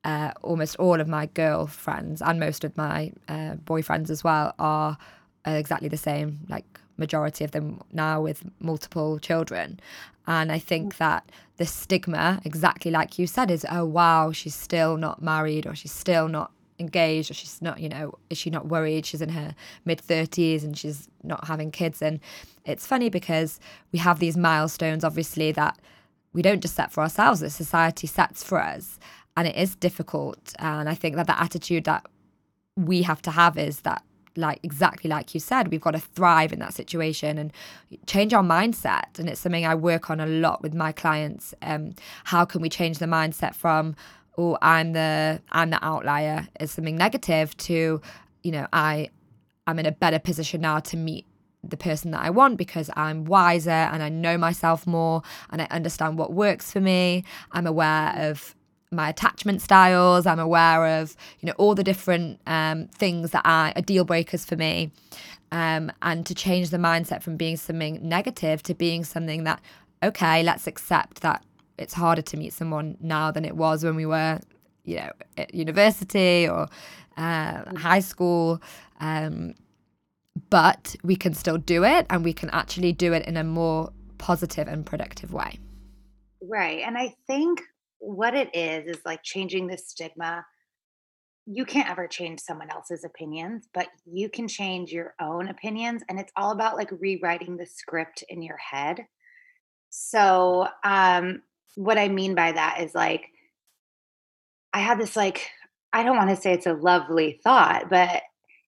uh, 0.04 0.32
almost 0.42 0.76
all 0.76 1.00
of 1.00 1.08
my 1.08 1.26
girlfriends 1.26 2.22
and 2.22 2.40
most 2.40 2.64
of 2.64 2.76
my 2.76 3.12
uh, 3.28 3.56
boyfriends 3.56 4.08
as 4.08 4.22
well 4.22 4.54
are 4.58 4.96
exactly 5.54 5.88
the 5.88 5.96
same, 5.96 6.40
like 6.48 6.64
majority 6.98 7.44
of 7.44 7.52
them 7.52 7.80
now 7.92 8.20
with 8.20 8.44
multiple 8.60 9.18
children. 9.18 9.80
And 10.26 10.50
I 10.50 10.58
think 10.58 10.94
mm. 10.94 10.98
that 10.98 11.30
the 11.56 11.66
stigma, 11.66 12.40
exactly 12.44 12.90
like 12.90 13.18
you 13.18 13.26
said, 13.26 13.50
is 13.50 13.64
oh 13.70 13.84
wow, 13.84 14.32
she's 14.32 14.54
still 14.54 14.96
not 14.96 15.22
married 15.22 15.66
or 15.66 15.74
she's 15.74 15.92
still 15.92 16.28
not 16.28 16.50
engaged 16.78 17.30
or 17.30 17.34
she's 17.34 17.62
not, 17.62 17.80
you 17.80 17.88
know, 17.88 18.14
is 18.30 18.38
she 18.38 18.50
not 18.50 18.66
worried? 18.66 19.06
She's 19.06 19.22
in 19.22 19.30
her 19.30 19.54
mid 19.84 20.02
30s 20.02 20.62
and 20.62 20.76
she's 20.76 21.08
not 21.22 21.46
having 21.46 21.70
kids. 21.70 22.02
And 22.02 22.20
it's 22.64 22.86
funny 22.86 23.08
because 23.08 23.60
we 23.92 23.98
have 23.98 24.18
these 24.18 24.36
milestones, 24.36 25.04
obviously, 25.04 25.52
that 25.52 25.78
we 26.32 26.42
don't 26.42 26.60
just 26.60 26.74
set 26.74 26.92
for 26.92 27.02
ourselves, 27.02 27.40
that 27.40 27.50
society 27.50 28.06
sets 28.06 28.42
for 28.42 28.60
us. 28.60 28.98
And 29.36 29.46
it 29.48 29.56
is 29.56 29.74
difficult. 29.74 30.54
And 30.58 30.88
I 30.88 30.94
think 30.94 31.16
that 31.16 31.26
the 31.26 31.40
attitude 31.40 31.84
that 31.84 32.06
we 32.76 33.02
have 33.02 33.22
to 33.22 33.30
have 33.30 33.56
is 33.56 33.80
that 33.80 34.02
like 34.36 34.60
exactly 34.62 35.08
like 35.08 35.34
you 35.34 35.40
said, 35.40 35.68
we've 35.68 35.80
got 35.80 35.92
to 35.92 35.98
thrive 35.98 36.52
in 36.52 36.58
that 36.60 36.74
situation 36.74 37.38
and 37.38 37.52
change 38.06 38.32
our 38.32 38.42
mindset. 38.42 39.18
And 39.18 39.28
it's 39.28 39.40
something 39.40 39.66
I 39.66 39.74
work 39.74 40.10
on 40.10 40.20
a 40.20 40.26
lot 40.26 40.62
with 40.62 40.74
my 40.74 40.92
clients. 40.92 41.54
Um, 41.62 41.94
how 42.24 42.44
can 42.44 42.60
we 42.60 42.68
change 42.68 42.98
the 42.98 43.06
mindset 43.06 43.54
from, 43.54 43.96
oh, 44.38 44.58
I'm 44.62 44.92
the 44.92 45.40
I'm 45.50 45.70
the 45.70 45.84
outlier 45.84 46.48
is 46.60 46.70
something 46.70 46.96
negative 46.96 47.56
to, 47.58 48.00
you 48.42 48.52
know, 48.52 48.66
I 48.72 49.10
I'm 49.66 49.78
in 49.78 49.86
a 49.86 49.92
better 49.92 50.18
position 50.18 50.60
now 50.60 50.80
to 50.80 50.96
meet 50.96 51.26
the 51.62 51.76
person 51.76 52.12
that 52.12 52.22
I 52.22 52.30
want 52.30 52.56
because 52.58 52.90
I'm 52.96 53.24
wiser 53.24 53.70
and 53.70 54.02
I 54.02 54.08
know 54.08 54.38
myself 54.38 54.86
more 54.86 55.22
and 55.50 55.60
I 55.60 55.66
understand 55.70 56.18
what 56.18 56.32
works 56.32 56.72
for 56.72 56.80
me. 56.80 57.24
I'm 57.52 57.66
aware 57.66 58.12
of 58.16 58.54
my 58.90 59.08
attachment 59.08 59.62
styles. 59.62 60.26
I'm 60.26 60.38
aware 60.38 61.00
of, 61.00 61.16
you 61.40 61.46
know, 61.46 61.54
all 61.58 61.74
the 61.74 61.84
different 61.84 62.40
um, 62.46 62.88
things 62.88 63.30
that 63.32 63.42
are, 63.44 63.72
are 63.74 63.82
deal 63.82 64.04
breakers 64.04 64.44
for 64.44 64.56
me. 64.56 64.92
Um, 65.52 65.92
and 66.02 66.26
to 66.26 66.34
change 66.34 66.70
the 66.70 66.76
mindset 66.76 67.22
from 67.22 67.36
being 67.36 67.56
something 67.56 68.00
negative 68.02 68.62
to 68.64 68.74
being 68.74 69.04
something 69.04 69.44
that, 69.44 69.60
okay, 70.02 70.42
let's 70.42 70.66
accept 70.66 71.22
that 71.22 71.44
it's 71.78 71.94
harder 71.94 72.22
to 72.22 72.36
meet 72.36 72.52
someone 72.52 72.96
now 73.00 73.30
than 73.30 73.44
it 73.44 73.56
was 73.56 73.84
when 73.84 73.96
we 73.96 74.06
were, 74.06 74.40
you 74.84 74.96
know, 74.96 75.10
at 75.36 75.54
university 75.54 76.48
or 76.48 76.68
uh, 77.16 77.76
high 77.76 78.00
school. 78.00 78.60
Um, 79.00 79.54
but 80.50 80.96
we 81.02 81.16
can 81.16 81.34
still 81.34 81.58
do 81.58 81.84
it 81.84 82.06
and 82.10 82.24
we 82.24 82.32
can 82.32 82.50
actually 82.50 82.92
do 82.92 83.12
it 83.12 83.26
in 83.26 83.36
a 83.36 83.44
more 83.44 83.92
positive 84.18 84.68
and 84.68 84.84
productive 84.84 85.32
way. 85.32 85.58
Right. 86.42 86.82
And 86.84 86.98
I 86.98 87.14
think 87.26 87.62
what 87.98 88.34
it 88.34 88.54
is 88.54 88.96
is 88.96 89.02
like 89.04 89.22
changing 89.22 89.66
the 89.66 89.78
stigma. 89.78 90.44
You 91.46 91.64
can't 91.64 91.90
ever 91.90 92.08
change 92.08 92.40
someone 92.40 92.70
else's 92.70 93.04
opinions, 93.04 93.68
but 93.72 93.88
you 94.04 94.28
can 94.28 94.48
change 94.48 94.90
your 94.90 95.14
own 95.20 95.48
opinions. 95.48 96.02
And 96.08 96.18
it's 96.18 96.32
all 96.36 96.50
about 96.50 96.76
like 96.76 96.90
rewriting 96.90 97.56
the 97.56 97.66
script 97.66 98.24
in 98.28 98.42
your 98.42 98.58
head. 98.58 99.06
So, 99.90 100.66
um, 100.84 101.42
what 101.76 101.98
I 101.98 102.08
mean 102.08 102.34
by 102.34 102.52
that 102.52 102.80
is 102.80 102.94
like, 102.94 103.26
I 104.72 104.80
had 104.80 104.98
this 104.98 105.16
like, 105.16 105.48
I 105.92 106.02
don't 106.02 106.16
want 106.16 106.30
to 106.30 106.36
say 106.36 106.52
it's 106.52 106.66
a 106.66 106.74
lovely 106.74 107.40
thought, 107.44 107.88
but 107.88 108.22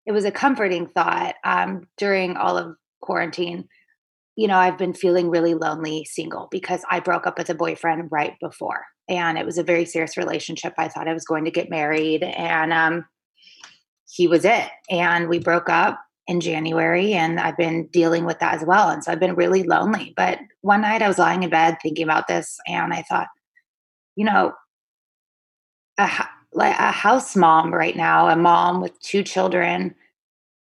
it 0.06 0.12
was 0.12 0.24
a 0.24 0.30
comforting 0.30 0.88
thought 0.88 1.34
um, 1.44 1.86
during 1.98 2.36
all 2.36 2.56
of 2.56 2.76
quarantine. 3.02 3.68
You 4.36 4.48
know, 4.48 4.56
I've 4.56 4.78
been 4.78 4.94
feeling 4.94 5.28
really 5.28 5.54
lonely 5.54 6.04
single 6.04 6.48
because 6.50 6.82
I 6.90 7.00
broke 7.00 7.26
up 7.26 7.36
with 7.36 7.50
a 7.50 7.54
boyfriend 7.54 8.08
right 8.10 8.34
before, 8.40 8.86
and 9.08 9.38
it 9.38 9.46
was 9.46 9.58
a 9.58 9.62
very 9.62 9.84
serious 9.84 10.16
relationship. 10.16 10.74
I 10.78 10.88
thought 10.88 11.08
I 11.08 11.14
was 11.14 11.24
going 11.24 11.44
to 11.44 11.50
get 11.50 11.70
married, 11.70 12.22
and 12.22 12.72
um, 12.72 13.04
he 14.10 14.28
was 14.28 14.44
it. 14.44 14.68
And 14.90 15.28
we 15.28 15.38
broke 15.38 15.68
up 15.68 16.00
in 16.26 16.40
January, 16.40 17.14
and 17.14 17.40
I've 17.40 17.56
been 17.56 17.86
dealing 17.86 18.24
with 18.24 18.38
that 18.40 18.54
as 18.54 18.64
well. 18.64 18.90
And 18.90 19.02
so 19.02 19.10
I've 19.10 19.20
been 19.20 19.34
really 19.34 19.62
lonely. 19.62 20.12
But 20.16 20.38
one 20.60 20.82
night 20.82 21.02
I 21.02 21.08
was 21.08 21.18
lying 21.18 21.42
in 21.42 21.50
bed 21.50 21.78
thinking 21.82 22.04
about 22.04 22.28
this, 22.28 22.58
and 22.66 22.92
I 22.92 23.02
thought, 23.02 23.28
you 24.14 24.24
know, 24.24 24.52
a, 25.98 26.10
like 26.52 26.78
a 26.78 26.90
house 26.90 27.34
mom 27.34 27.72
right 27.72 27.96
now, 27.96 28.28
a 28.28 28.36
mom 28.36 28.80
with 28.80 28.98
two 29.00 29.22
children, 29.22 29.94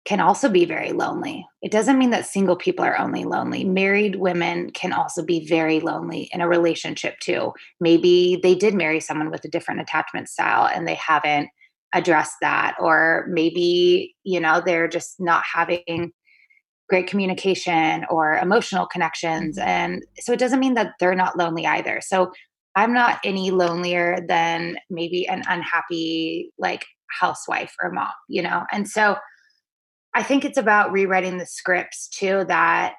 can 0.09 0.21
also 0.21 0.49
be 0.49 0.65
very 0.65 0.93
lonely. 0.93 1.47
It 1.61 1.71
doesn't 1.71 1.99
mean 1.99 2.09
that 2.11 2.25
single 2.25 2.57
people 2.57 2.83
are 2.83 2.99
only 2.99 3.25
lonely. 3.25 3.63
Married 3.63 4.17
women 4.17 4.71
can 4.71 4.91
also 4.91 5.23
be 5.23 5.47
very 5.47 5.81
lonely 5.81 6.31
in 6.33 6.41
a 6.41 6.49
relationship 6.49 7.19
too. 7.19 7.53
Maybe 7.79 8.41
they 8.43 8.55
did 8.55 8.73
marry 8.73 9.01
someone 9.01 9.31
with 9.31 9.45
a 9.45 9.51
different 9.51 9.83
attachment 9.83 10.31
style 10.31 10.67
and 10.75 10.89
they 10.89 10.95
haven't 10.95 11.51
addressed 11.93 12.37
that 12.41 12.75
or 12.81 13.27
maybe, 13.29 14.17
you 14.25 14.41
know, 14.41 14.63
they're 14.65 14.89
just 14.89 15.17
not 15.21 15.45
having 15.45 16.13
great 16.89 17.07
communication 17.07 18.07
or 18.09 18.39
emotional 18.39 18.87
connections 18.87 19.59
mm-hmm. 19.59 19.69
and 19.69 20.03
so 20.21 20.33
it 20.33 20.39
doesn't 20.39 20.61
mean 20.61 20.73
that 20.73 20.95
they're 21.01 21.15
not 21.15 21.37
lonely 21.37 21.67
either. 21.67 22.01
So 22.03 22.33
I'm 22.77 22.95
not 22.95 23.21
any 23.25 23.51
lonelier 23.51 24.25
than 24.27 24.79
maybe 24.89 25.29
an 25.29 25.43
unhappy 25.47 26.51
like 26.57 26.87
housewife 27.11 27.75
or 27.83 27.93
mom, 27.93 28.09
you 28.27 28.41
know? 28.41 28.65
And 28.73 28.89
so 28.89 29.19
I 30.15 30.23
think 30.23 30.45
it's 30.45 30.59
about 30.59 30.93
rewriting 30.93 31.39
the 31.39 31.47
scripts 31.47 32.09
too 32.09 32.45
that 32.49 32.95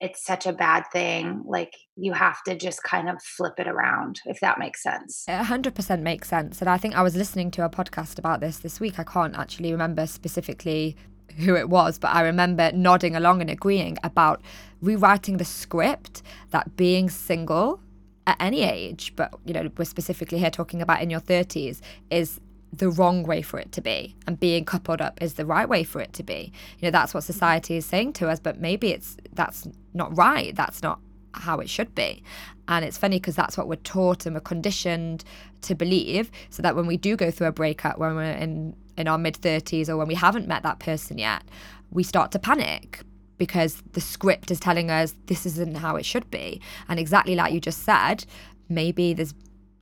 it's 0.00 0.24
such 0.24 0.46
a 0.46 0.52
bad 0.52 0.84
thing. 0.92 1.42
Like 1.46 1.76
you 1.96 2.12
have 2.14 2.42
to 2.44 2.56
just 2.56 2.82
kind 2.82 3.08
of 3.08 3.22
flip 3.22 3.54
it 3.58 3.68
around, 3.68 4.20
if 4.24 4.40
that 4.40 4.58
makes 4.58 4.82
sense. 4.82 5.24
A 5.28 5.44
hundred 5.44 5.74
percent 5.74 6.02
makes 6.02 6.28
sense. 6.28 6.60
And 6.60 6.70
I 6.70 6.78
think 6.78 6.96
I 6.96 7.02
was 7.02 7.14
listening 7.14 7.50
to 7.52 7.64
a 7.64 7.68
podcast 7.68 8.18
about 8.18 8.40
this 8.40 8.58
this 8.58 8.80
week. 8.80 8.98
I 8.98 9.04
can't 9.04 9.36
actually 9.36 9.72
remember 9.72 10.06
specifically 10.06 10.96
who 11.36 11.54
it 11.54 11.68
was, 11.68 11.98
but 11.98 12.08
I 12.08 12.22
remember 12.22 12.72
nodding 12.72 13.14
along 13.14 13.40
and 13.40 13.50
agreeing 13.50 13.98
about 14.02 14.42
rewriting 14.80 15.36
the 15.36 15.44
script 15.44 16.22
that 16.50 16.76
being 16.76 17.10
single 17.10 17.80
at 18.26 18.36
any 18.40 18.62
age, 18.62 19.12
but 19.16 19.32
you 19.44 19.52
know, 19.52 19.70
we're 19.76 19.84
specifically 19.84 20.38
here 20.38 20.50
talking 20.50 20.80
about 20.82 21.02
in 21.02 21.10
your 21.10 21.20
30s, 21.20 21.80
is 22.10 22.40
the 22.72 22.88
wrong 22.88 23.24
way 23.24 23.42
for 23.42 23.58
it 23.58 23.72
to 23.72 23.80
be 23.80 24.14
and 24.26 24.38
being 24.38 24.64
coupled 24.64 25.00
up 25.00 25.20
is 25.20 25.34
the 25.34 25.46
right 25.46 25.68
way 25.68 25.84
for 25.84 26.00
it 26.00 26.12
to 26.14 26.22
be. 26.22 26.52
You 26.78 26.86
know 26.86 26.90
that's 26.90 27.14
what 27.14 27.24
society 27.24 27.76
is 27.76 27.86
saying 27.86 28.14
to 28.14 28.28
us 28.28 28.40
but 28.40 28.60
maybe 28.60 28.90
it's 28.90 29.16
that's 29.32 29.66
not 29.94 30.16
right. 30.16 30.54
That's 30.54 30.82
not 30.82 31.00
how 31.34 31.60
it 31.60 31.68
should 31.68 31.94
be. 31.94 32.22
And 32.68 32.84
it's 32.84 32.98
funny 32.98 33.18
because 33.18 33.36
that's 33.36 33.56
what 33.56 33.68
we're 33.68 33.76
taught 33.76 34.26
and 34.26 34.34
we're 34.34 34.40
conditioned 34.40 35.24
to 35.62 35.74
believe 35.74 36.30
so 36.50 36.62
that 36.62 36.76
when 36.76 36.86
we 36.86 36.96
do 36.96 37.16
go 37.16 37.30
through 37.30 37.48
a 37.48 37.52
breakup 37.52 37.98
when 37.98 38.14
we're 38.14 38.32
in 38.32 38.76
in 38.96 39.08
our 39.08 39.18
mid 39.18 39.34
30s 39.34 39.88
or 39.88 39.96
when 39.96 40.08
we 40.08 40.14
haven't 40.14 40.46
met 40.46 40.62
that 40.62 40.78
person 40.78 41.18
yet 41.18 41.42
we 41.90 42.02
start 42.02 42.30
to 42.32 42.38
panic 42.38 43.00
because 43.40 43.82
the 43.92 44.00
script 44.02 44.50
is 44.50 44.60
telling 44.60 44.90
us 44.90 45.14
this 45.26 45.46
isn't 45.46 45.78
how 45.78 45.96
it 45.96 46.04
should 46.04 46.30
be. 46.30 46.60
And 46.88 47.00
exactly 47.00 47.34
like 47.34 47.54
you 47.54 47.58
just 47.58 47.82
said, 47.84 48.26
maybe 48.68 49.14
there's, 49.14 49.34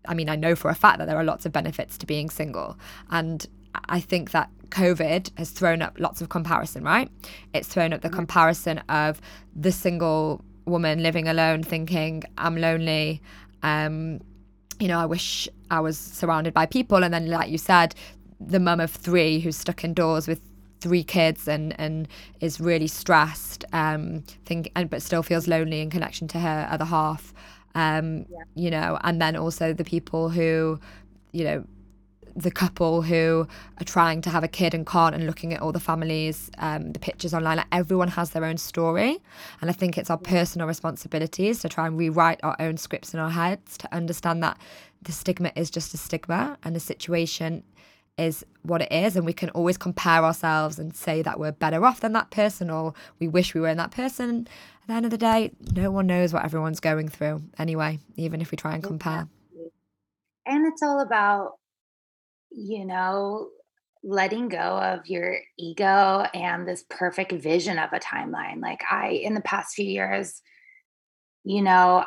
I 0.07 0.15
mean, 0.15 0.29
I 0.29 0.37
know 0.37 0.55
for 0.55 0.71
a 0.71 0.75
fact 0.75 0.99
that 0.99 1.07
there 1.07 1.17
are 1.17 1.25
lots 1.25 1.47
of 1.47 1.53
benefits 1.53 1.99
to 1.99 2.07
being 2.07 2.31
single. 2.31 2.79
And 3.11 3.47
I 3.89 4.01
think 4.01 4.31
that 4.31 4.51
COVID 4.71 5.37
has 5.39 5.51
thrown 5.51 5.83
up 5.83 5.99
lots 5.99 6.21
of 6.21 6.29
comparison, 6.29 6.85
right? 6.85 7.11
It's 7.55 7.69
thrown 7.69 7.93
up 7.93 8.01
the 8.03 8.11
comparison 8.11 8.79
of 8.89 9.21
the 9.55 9.73
single 9.73 10.45
woman 10.65 11.03
living 11.03 11.29
alone 11.29 11.63
thinking, 11.63 12.23
I'm 12.37 12.57
lonely. 12.57 13.23
Um, 13.63 14.21
you 14.79 14.89
know, 14.89 14.99
I 14.99 15.07
wish 15.07 15.49
I 15.71 15.81
was 15.81 15.99
surrounded 15.99 16.55
by 16.55 16.67
people. 16.67 17.03
And 17.03 17.13
then, 17.13 17.29
like 17.29 17.51
you 17.51 17.59
said, 17.59 17.95
the 18.41 18.61
mum 18.61 18.81
of 18.81 18.91
three 18.91 19.41
who's 19.41 19.57
stuck 19.57 19.85
indoors 19.85 20.29
with 20.29 20.41
three 20.81 21.03
kids 21.03 21.49
and 21.49 21.75
and 21.81 22.07
is 22.41 22.61
really 22.61 22.87
stressed 22.87 23.65
um 23.73 24.23
think 24.45 24.71
and 24.77 24.89
but 24.89 25.03
still 25.03 25.25
feels 25.25 25.49
lonely 25.49 25.81
in 25.81 25.91
connection 25.91 26.29
to 26.29 26.39
her 26.39 26.69
other 26.71 26.85
half 26.85 27.35
um 27.79 28.27
yeah. 28.29 28.45
you 28.55 28.71
know 28.71 28.99
and 29.05 29.23
then 29.23 29.37
also 29.37 29.73
the 29.73 29.85
people 29.85 30.29
who 30.29 30.79
you 31.33 31.45
know 31.45 31.65
the 32.35 32.51
couple 32.51 33.03
who 33.03 33.47
are 33.81 33.85
trying 33.85 34.21
to 34.23 34.31
have 34.31 34.45
a 34.45 34.49
kid 34.49 34.73
and 34.75 34.87
can't 34.87 35.15
and 35.15 35.27
looking 35.27 35.53
at 35.53 35.61
all 35.61 35.73
the 35.73 35.81
families 35.81 36.51
um, 36.59 36.93
the 36.93 36.99
pictures 36.99 37.35
online 37.35 37.57
like 37.57 37.67
everyone 37.73 38.09
has 38.09 38.31
their 38.31 38.45
own 38.45 38.57
story 38.57 39.19
and 39.61 39.71
i 39.71 39.73
think 39.73 39.99
it's 39.99 40.11
our 40.11 40.19
personal 40.19 40.67
responsibilities 40.67 41.61
to 41.61 41.69
try 41.69 41.87
and 41.87 41.99
rewrite 41.99 42.41
our 42.43 42.57
own 42.61 42.77
scripts 42.77 43.15
in 43.15 43.21
our 43.21 43.31
heads 43.31 43.77
to 43.79 43.93
understand 43.95 44.43
that 44.43 44.57
the 45.03 45.13
stigma 45.13 45.51
is 45.57 45.71
just 45.71 45.95
a 45.95 45.97
stigma 45.97 46.57
and 46.65 46.75
the 46.77 46.81
situation 46.81 47.63
is 48.19 48.45
what 48.63 48.83
it 48.83 48.93
is 48.93 49.17
and 49.17 49.25
we 49.25 49.33
can 49.33 49.51
always 49.51 49.79
compare 49.79 50.25
ourselves 50.25 50.79
and 50.79 50.95
say 50.95 51.23
that 51.23 51.39
we're 51.39 51.53
better 51.53 51.85
off 51.85 52.01
than 52.01 52.13
that 52.13 52.31
person 52.31 52.71
or 52.71 52.93
we 53.19 53.29
wish 53.29 53.55
we 53.55 53.61
were 53.61 53.69
in 53.69 53.77
that 53.77 53.91
person. 53.91 54.49
At 54.83 54.89
the 54.89 54.95
end 54.95 55.05
of 55.05 55.11
the 55.11 55.19
day 55.19 55.53
no 55.75 55.91
one 55.91 56.07
knows 56.07 56.33
what 56.33 56.45
everyone's 56.45 56.81
going 56.81 57.09
through 57.09 57.43
anyway 57.59 57.99
even 58.17 58.41
if 58.41 58.51
we 58.51 58.57
try 58.57 58.75
and 58.75 58.83
compare. 58.83 59.29
And 60.47 60.67
it's 60.67 60.83
all 60.83 61.01
about 61.01 61.53
you 62.51 62.85
know 62.85 63.49
letting 64.03 64.49
go 64.49 64.59
of 64.59 65.07
your 65.07 65.39
ego 65.59 66.27
and 66.33 66.67
this 66.67 66.85
perfect 66.89 67.33
vision 67.33 67.79
of 67.79 67.93
a 67.93 67.99
timeline. 67.99 68.61
Like 68.61 68.83
i 68.91 69.09
in 69.11 69.35
the 69.35 69.41
past 69.41 69.75
few 69.75 69.87
years 69.87 70.41
you 71.45 71.63
know 71.63 72.05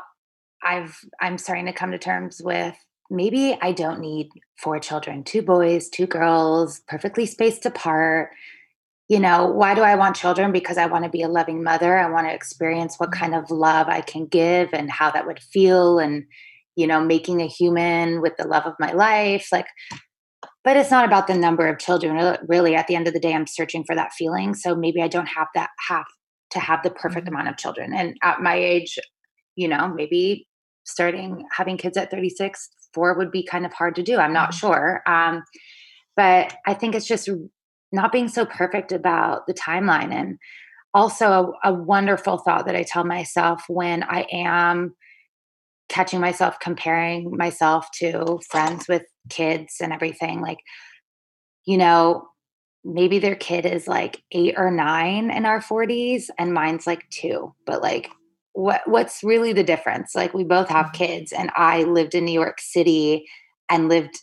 i've 0.64 0.98
i'm 1.20 1.38
starting 1.38 1.66
to 1.66 1.74
come 1.74 1.92
to 1.92 1.98
terms 1.98 2.42
with 2.44 2.76
maybe 3.12 3.58
I 3.62 3.72
don't 3.72 4.00
need 4.00 4.30
four 4.58 4.80
children, 4.80 5.24
two 5.24 5.42
boys, 5.42 5.90
two 5.90 6.08
girls, 6.08 6.82
perfectly 6.88 7.26
spaced 7.26 7.66
apart. 7.66 8.32
You 9.10 9.20
know, 9.20 9.46
why 9.46 9.76
do 9.76 9.82
I 9.82 9.96
want 9.96 10.16
children? 10.16 10.52
Because 10.52 10.78
I 10.78 10.86
want 10.86 11.04
to 11.04 11.10
be 11.10 11.22
a 11.22 11.28
loving 11.28 11.64
mother. 11.64 11.98
I 11.98 12.10
want 12.10 12.28
to 12.28 12.34
experience 12.34 12.96
what 12.98 13.12
kind 13.12 13.36
of 13.36 13.52
love 13.52 13.88
I 13.88 14.02
can 14.02 14.26
give 14.26 14.70
and 14.74 14.90
how 14.90 15.12
that 15.12 15.28
would 15.28 15.40
feel 15.40 16.00
and 16.00 16.26
you 16.78 16.88
know, 16.88 17.04
making 17.04 17.42
a 17.42 17.48
human 17.48 18.22
with 18.22 18.38
the 18.38 18.48
love 18.48 18.66
of 18.66 18.74
my 18.80 18.94
life. 18.94 19.50
Like 19.52 19.68
but 20.64 20.78
it's 20.78 20.92
not 20.92 21.06
about 21.06 21.28
the 21.28 21.36
number 21.36 21.68
of 21.68 21.80
children. 21.80 22.38
Really, 22.48 22.76
at 22.76 22.88
the 22.88 22.96
end 22.96 23.08
of 23.08 23.14
the 23.14 23.20
day, 23.20 23.34
I'm 23.34 23.48
searching 23.48 23.84
for 23.84 23.96
that 23.96 24.14
feeling. 24.14 24.54
So 24.54 24.76
maybe 24.76 25.02
I 25.02 25.08
don't 25.08 25.28
have 25.28 25.48
that 25.56 25.70
have 25.88 26.06
to 26.52 26.60
have 26.60 26.84
the 26.84 26.92
perfect 26.92 27.26
mm-hmm. 27.26 27.36
amount 27.36 27.50
of 27.50 27.58
children. 27.58 27.94
And 27.94 28.16
at 28.22 28.42
my 28.42 28.56
age, 28.56 29.00
you 29.56 29.68
know, 29.68 29.88
maybe 29.88 30.48
starting 30.84 31.46
having 31.52 31.78
kids 31.78 31.98
at 31.98 32.12
36 32.12 32.70
four 32.94 33.18
would 33.18 33.32
be 33.32 33.44
kind 33.44 33.66
of 33.66 33.74
hard 33.74 33.96
to 33.96 34.04
do. 34.04 34.18
I'm 34.18 34.34
not 34.34 34.52
mm-hmm. 34.52 34.68
sure. 34.68 35.04
Um, 35.06 35.44
but 36.16 36.56
I 36.66 36.74
think 36.74 36.96
it's 36.96 37.08
just 37.08 37.30
not 37.92 38.12
being 38.12 38.28
so 38.28 38.46
perfect 38.46 38.92
about 38.92 39.48
the 39.48 39.54
timeline. 39.54 40.14
And 40.14 40.38
also, 40.94 41.54
a, 41.64 41.72
a 41.72 41.74
wonderful 41.74 42.38
thought 42.38 42.66
that 42.66 42.76
I 42.76 42.84
tell 42.84 43.06
myself 43.06 43.64
when 43.68 44.04
I 44.04 44.26
am 44.32 44.94
catching 45.88 46.22
myself 46.22 46.58
comparing 46.60 47.36
myself 47.36 47.90
to 47.92 48.40
friends 48.50 48.88
with 48.88 49.04
kids 49.30 49.76
and 49.82 49.92
everything 49.92 50.42
like, 50.42 50.60
you 51.66 51.78
know, 51.78 52.28
maybe 52.84 53.20
their 53.20 53.36
kid 53.36 53.66
is 53.66 53.88
like 53.88 54.24
eight 54.32 54.56
or 54.58 54.72
nine 54.72 55.30
in 55.30 55.46
our 55.46 55.60
40s 55.60 56.30
and 56.40 56.54
mine's 56.54 56.88
like 56.88 57.08
two, 57.10 57.54
but 57.66 57.82
like 57.82 58.10
what 58.54 58.82
what's 58.86 59.24
really 59.24 59.54
the 59.54 59.64
difference 59.64 60.14
like 60.16 60.34
we 60.34 60.44
both 60.44 60.68
have 60.68 60.88
mm-hmm. 60.88 61.04
kids 61.04 61.32
and 61.32 61.52
i 61.56 61.84
lived 61.84 62.14
in 62.14 62.26
new 62.26 62.34
york 62.34 62.60
city 62.60 63.26
and 63.70 63.90
lived 63.90 64.16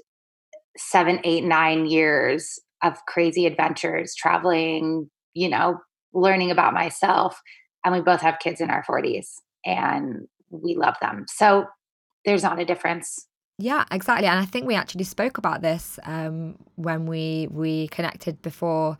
seven 0.77 1.19
eight 1.25 1.45
nine 1.45 1.87
years 1.87 2.59
of 2.83 3.05
crazy 3.07 3.47
adventures 3.47 4.15
traveling 4.15 5.09
you 5.35 5.49
know 5.49 5.79
learning 6.13 6.51
about 6.51 6.75
myself 6.75 7.41
and 7.85 7.95
we 7.95 8.01
both 8.01 8.21
have 8.21 8.39
kids 8.39 8.61
in 8.61 8.71
our 8.71 8.85
40s 8.85 9.27
and 9.65 10.27
we 10.51 10.77
love 10.77 10.97
them 11.01 11.25
so 11.29 11.67
there's 12.25 12.43
not 12.43 12.59
a 12.59 12.65
difference 12.65 13.29
Yeah, 13.61 13.85
exactly. 13.91 14.29
And 14.29 14.39
I 14.39 14.45
think 14.45 14.69
we 14.69 14.77
actually 14.77 15.05
spoke 15.05 15.37
about 15.37 15.63
this 15.63 15.99
um, 16.05 16.55
when 16.77 17.07
we 17.07 17.49
we 17.51 17.89
connected 17.89 18.41
before 18.41 18.97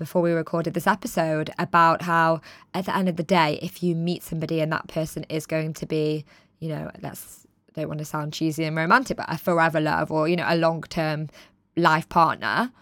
before 0.00 0.22
we 0.22 0.32
recorded 0.32 0.72
this 0.72 0.86
episode 0.86 1.50
about 1.58 2.00
how 2.00 2.40
at 2.72 2.86
the 2.86 2.96
end 2.96 3.06
of 3.06 3.16
the 3.16 3.22
day, 3.22 3.58
if 3.60 3.82
you 3.82 3.94
meet 3.94 4.22
somebody 4.22 4.60
and 4.60 4.72
that 4.72 4.88
person 4.88 5.24
is 5.28 5.44
going 5.44 5.74
to 5.74 5.84
be, 5.84 6.24
you 6.58 6.70
know, 6.70 6.90
let's 7.02 7.46
don't 7.74 7.86
want 7.86 7.98
to 7.98 8.04
sound 8.06 8.32
cheesy 8.32 8.64
and 8.64 8.74
romantic, 8.74 9.18
but 9.18 9.26
a 9.28 9.36
forever 9.36 9.78
love 9.78 10.10
or, 10.10 10.26
you 10.26 10.36
know, 10.36 10.46
a 10.48 10.56
long 10.56 10.80
term 10.84 11.28
life 11.76 12.08
partner, 12.08 12.72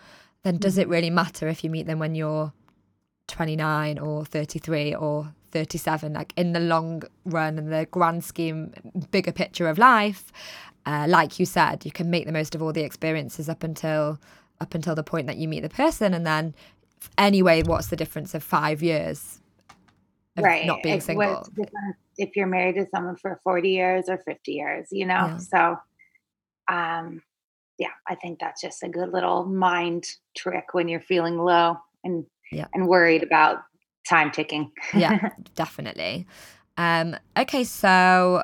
then 0.44 0.58
does 0.58 0.78
it 0.78 0.82
mm-hmm. 0.82 0.92
really 0.92 1.10
matter 1.10 1.48
if 1.48 1.64
you 1.64 1.70
meet 1.70 1.88
them 1.88 1.98
when 1.98 2.14
you're 2.14 2.52
29 3.26 3.98
or 3.98 4.25
33 4.25 4.94
or 4.94 5.34
37? 5.50 6.12
Like 6.12 6.32
in 6.37 6.52
the 6.52 6.60
long 6.60 7.02
run 7.25 7.58
and 7.58 7.72
the 7.72 7.87
grand 7.90 8.22
scheme, 8.22 8.72
bigger 9.10 9.32
picture 9.32 9.68
of 9.68 9.76
life, 9.76 10.32
uh, 10.87 11.06
like 11.08 11.40
you 11.40 11.46
said, 11.46 11.84
you 11.84 11.90
can 11.90 12.10
make 12.10 12.26
the 12.26 12.32
most 12.32 12.54
of 12.54 12.62
all 12.62 12.72
the 12.72 12.84
experiences 12.84 13.48
up 13.48 13.64
until 13.64 14.20
up 14.60 14.75
until 14.75 14.94
the 14.94 15.04
point 15.04 15.26
that 15.26 15.37
you 15.37 15.48
meet 15.48 15.60
the 15.60 15.68
person, 15.68 16.14
and 16.14 16.26
then 16.26 16.54
anyway, 17.17 17.62
what's 17.62 17.88
the 17.88 17.97
difference 17.97 18.35
of 18.35 18.43
five 18.43 18.83
years 18.83 19.40
of 20.37 20.45
right. 20.45 20.67
not 20.67 20.83
being 20.83 21.00
single? 21.00 21.47
if 22.19 22.35
you're 22.35 22.47
married 22.47 22.75
to 22.75 22.87
someone 22.93 23.17
for 23.17 23.40
40 23.45 23.69
years 23.71 24.09
or 24.09 24.19
50 24.19 24.52
years, 24.52 24.88
you 24.90 25.07
know? 25.07 25.14
Yeah. 25.14 25.38
So, 25.38 25.76
um, 26.69 27.23
yeah, 27.78 27.93
I 28.09 28.17
think 28.17 28.40
that's 28.40 28.61
just 28.61 28.83
a 28.83 28.88
good 28.88 29.12
little 29.12 29.45
mind 29.45 30.05
trick 30.37 30.75
when 30.75 30.88
you're 30.88 31.00
feeling 31.00 31.38
low 31.38 31.76
and 32.02 32.26
yeah. 32.50 32.67
and 32.75 32.88
worried 32.88 33.23
about 33.23 33.59
time 34.09 34.31
ticking. 34.33 34.73
yeah, 34.95 35.31
definitely. 35.55 36.26
Um, 36.76 37.17
okay, 37.37 37.64
so 37.64 38.43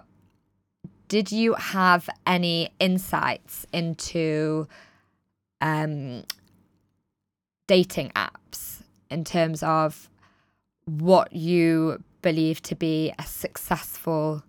did 1.08 1.32
you 1.32 1.54
have 1.54 2.08
any 2.26 2.70
insights 2.78 3.66
into 3.72 4.68
um, 5.60 6.24
dating 7.66 8.10
apps 8.10 8.82
in 9.10 9.24
terms 9.24 9.62
of 9.62 10.08
what 10.84 11.32
you 11.32 12.02
believe 12.22 12.60
to 12.62 12.74
be 12.74 13.12
a 13.18 13.24
successful 13.24 14.42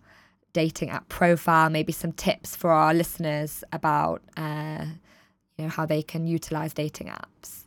dating 0.53 0.89
app 0.89 1.07
profile 1.09 1.69
maybe 1.69 1.91
some 1.91 2.11
tips 2.13 2.55
for 2.55 2.71
our 2.71 2.93
listeners 2.93 3.63
about 3.73 4.21
uh, 4.37 4.85
you 5.57 5.65
know 5.65 5.69
how 5.69 5.85
they 5.85 6.01
can 6.01 6.25
utilize 6.25 6.73
dating 6.73 7.07
apps 7.07 7.65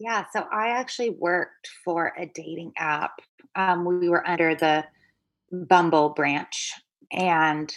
yeah 0.00 0.24
so 0.32 0.44
i 0.52 0.68
actually 0.68 1.10
worked 1.10 1.68
for 1.84 2.12
a 2.18 2.26
dating 2.34 2.72
app 2.76 3.20
um, 3.54 3.84
we 3.84 4.08
were 4.08 4.26
under 4.28 4.54
the 4.54 4.84
bumble 5.52 6.10
branch 6.10 6.72
and 7.12 7.76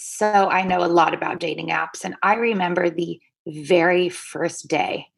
so 0.00 0.48
I 0.48 0.62
know 0.62 0.84
a 0.84 0.86
lot 0.86 1.12
about 1.12 1.40
dating 1.40 1.68
apps. 1.68 2.04
And 2.04 2.14
I 2.22 2.34
remember 2.34 2.88
the 2.88 3.20
very 3.48 4.08
first 4.08 4.68
day, 4.68 5.08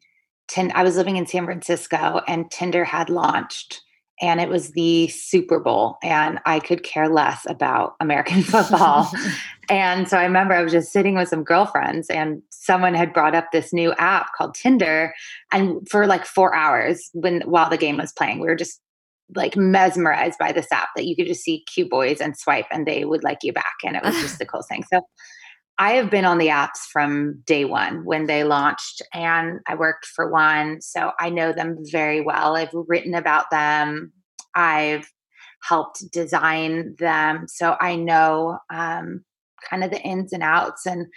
I 0.57 0.83
was 0.83 0.97
living 0.97 1.17
in 1.17 1.27
San 1.27 1.45
Francisco 1.45 2.21
and 2.27 2.49
Tinder 2.51 2.83
had 2.83 3.09
launched 3.09 3.81
and 4.21 4.39
it 4.39 4.49
was 4.49 4.71
the 4.71 5.07
Super 5.07 5.59
Bowl, 5.59 5.97
and 6.03 6.39
I 6.45 6.59
could 6.59 6.83
care 6.83 7.09
less 7.09 7.43
about 7.49 7.95
American 7.99 8.43
football. 8.43 9.11
and 9.67 10.07
so 10.07 10.17
I 10.17 10.23
remember 10.23 10.53
I 10.53 10.61
was 10.61 10.71
just 10.71 10.93
sitting 10.93 11.15
with 11.15 11.27
some 11.27 11.43
girlfriends, 11.43 12.09
and 12.09 12.41
someone 12.51 12.93
had 12.93 13.13
brought 13.13 13.33
up 13.35 13.51
this 13.51 13.73
new 13.73 13.93
app 13.93 14.27
called 14.37 14.53
Tinder, 14.53 15.13
and 15.51 15.87
for 15.89 16.05
like 16.05 16.25
four 16.25 16.53
hours 16.53 17.09
when 17.13 17.41
while 17.41 17.69
the 17.69 17.77
game 17.77 17.97
was 17.97 18.13
playing, 18.13 18.39
we 18.39 18.47
were 18.47 18.55
just 18.55 18.79
like 19.35 19.55
mesmerized 19.55 20.37
by 20.37 20.51
this 20.51 20.67
app 20.71 20.89
that 20.95 21.05
you 21.05 21.15
could 21.15 21.27
just 21.27 21.41
see 21.41 21.63
cute 21.73 21.89
boys 21.89 22.19
and 22.19 22.37
swipe 22.37 22.65
and 22.69 22.85
they 22.85 23.05
would 23.05 23.23
like 23.23 23.37
you 23.43 23.53
back. 23.53 23.75
And 23.85 23.95
it 23.95 24.03
was 24.03 24.13
just 24.15 24.39
the 24.39 24.45
coolest 24.45 24.67
thing. 24.67 24.83
So 24.91 25.01
I 25.81 25.93
have 25.93 26.11
been 26.11 26.25
on 26.25 26.37
the 26.37 26.49
apps 26.49 26.85
from 26.91 27.41
day 27.47 27.65
one 27.65 28.05
when 28.05 28.27
they 28.27 28.43
launched, 28.43 29.01
and 29.15 29.59
I 29.67 29.73
worked 29.73 30.05
for 30.05 30.29
one. 30.29 30.79
So 30.79 31.11
I 31.19 31.31
know 31.31 31.53
them 31.53 31.77
very 31.91 32.21
well. 32.21 32.55
I've 32.55 32.69
written 32.71 33.15
about 33.15 33.49
them, 33.49 34.13
I've 34.53 35.11
helped 35.67 36.11
design 36.11 36.95
them. 36.99 37.47
So 37.47 37.77
I 37.81 37.95
know 37.95 38.59
um, 38.71 39.25
kind 39.67 39.83
of 39.83 39.89
the 39.89 40.01
ins 40.01 40.33
and 40.33 40.43
outs. 40.43 40.85
And, 40.85 41.07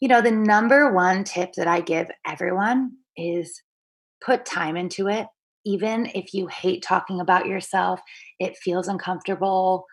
you 0.00 0.08
know, 0.08 0.22
the 0.22 0.30
number 0.30 0.92
one 0.92 1.24
tip 1.24 1.52
that 1.58 1.68
I 1.68 1.80
give 1.80 2.10
everyone 2.26 2.92
is 3.16 3.62
put 4.24 4.46
time 4.46 4.76
into 4.76 5.08
it 5.08 5.26
even 5.64 6.10
if 6.14 6.34
you 6.34 6.46
hate 6.46 6.82
talking 6.82 7.20
about 7.20 7.46
yourself, 7.46 8.00
it 8.38 8.56
feels 8.56 8.88
uncomfortable, 8.88 9.84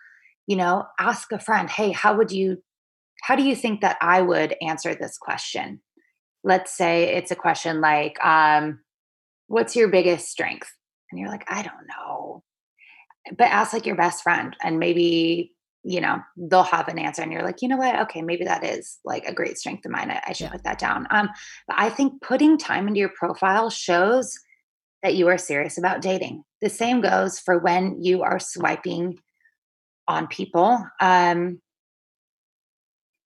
you 0.48 0.56
know, 0.56 0.84
ask 1.00 1.32
a 1.32 1.40
friend, 1.40 1.70
hey, 1.70 1.92
how 1.92 2.18
would 2.18 2.32
you, 2.32 2.58
how 3.22 3.36
do 3.36 3.44
you 3.44 3.56
think 3.56 3.82
that 3.82 3.98
I 4.02 4.22
would 4.22 4.56
answer 4.62 4.96
this 4.96 5.18
question? 5.18 5.82
Let's 6.44 6.76
say 6.76 7.16
it's 7.16 7.32
a 7.32 7.36
question 7.36 7.82
like, 7.82 8.24
um, 8.24 8.80
what's 9.48 9.76
your 9.76 9.90
biggest 9.90 10.30
strength? 10.30 10.72
And 11.12 11.20
you're 11.20 11.30
like, 11.30 11.46
I 11.48 11.62
don't 11.62 11.88
know. 11.88 12.44
But 13.38 13.48
ask 13.48 13.74
like 13.74 13.86
your 13.86 13.96
best 13.96 14.24
friend 14.24 14.56
and 14.64 14.80
maybe, 14.80 15.54
you 15.84 16.02
know, 16.02 16.20
they'll 16.38 16.64
have 16.64 16.88
an 16.88 17.00
answer 17.00 17.22
and 17.22 17.32
you're 17.32 17.44
like, 17.44 17.62
you 17.62 17.68
know 17.68 17.78
what? 17.78 18.00
Okay, 18.02 18.22
maybe 18.22 18.46
that 18.46 18.64
is 18.64 19.00
like 19.04 19.26
a 19.26 19.34
great 19.34 19.58
strength 19.58 19.86
of 19.86 19.92
mine. 19.92 20.12
I, 20.12 20.22
I 20.28 20.34
should 20.34 20.46
yeah. 20.46 20.52
put 20.52 20.64
that 20.64 20.80
down. 20.80 21.08
Um, 21.10 21.30
but 21.68 21.78
I 21.78 21.90
think 21.90 22.22
putting 22.22 22.58
time 22.58 22.88
into 22.88 23.00
your 23.00 23.12
profile 23.18 23.70
shows 23.70 24.38
that 25.04 25.16
you 25.16 25.28
are 25.28 25.38
serious 25.38 25.78
about 25.78 26.02
dating. 26.02 26.44
The 26.62 26.70
same 26.70 27.02
goes 27.02 27.40
for 27.40 27.58
when 27.60 28.02
you 28.02 28.22
are 28.24 28.40
swiping 28.40 29.20
on 30.08 30.28
people. 30.28 30.86
Um, 31.00 31.62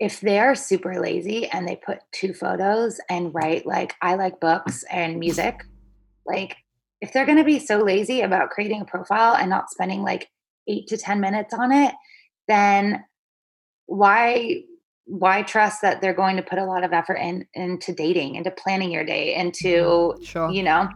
if 0.00 0.20
they're 0.20 0.54
super 0.54 0.98
lazy 0.98 1.46
and 1.48 1.68
they 1.68 1.76
put 1.76 1.98
two 2.10 2.32
photos 2.32 2.98
and 3.10 3.34
write 3.34 3.66
like 3.66 3.94
I 4.00 4.14
like 4.14 4.40
books 4.40 4.82
and 4.90 5.20
music, 5.20 5.60
like 6.26 6.56
if 7.02 7.12
they're 7.12 7.26
going 7.26 7.38
to 7.38 7.44
be 7.44 7.58
so 7.58 7.78
lazy 7.78 8.22
about 8.22 8.50
creating 8.50 8.80
a 8.80 8.86
profile 8.86 9.34
and 9.34 9.50
not 9.50 9.70
spending 9.70 10.02
like 10.02 10.28
8 10.66 10.86
to 10.88 10.96
10 10.96 11.20
minutes 11.20 11.52
on 11.52 11.70
it, 11.70 11.94
then 12.48 13.04
why 13.86 14.62
why 15.04 15.42
trust 15.42 15.82
that 15.82 16.00
they're 16.00 16.14
going 16.14 16.36
to 16.36 16.42
put 16.42 16.58
a 16.58 16.64
lot 16.64 16.84
of 16.84 16.92
effort 16.92 17.16
in 17.16 17.46
into 17.54 17.92
dating, 17.92 18.36
into 18.36 18.50
planning 18.50 18.90
your 18.90 19.04
day, 19.04 19.34
into 19.34 20.14
sure. 20.22 20.50
you 20.50 20.62
know, 20.62 20.88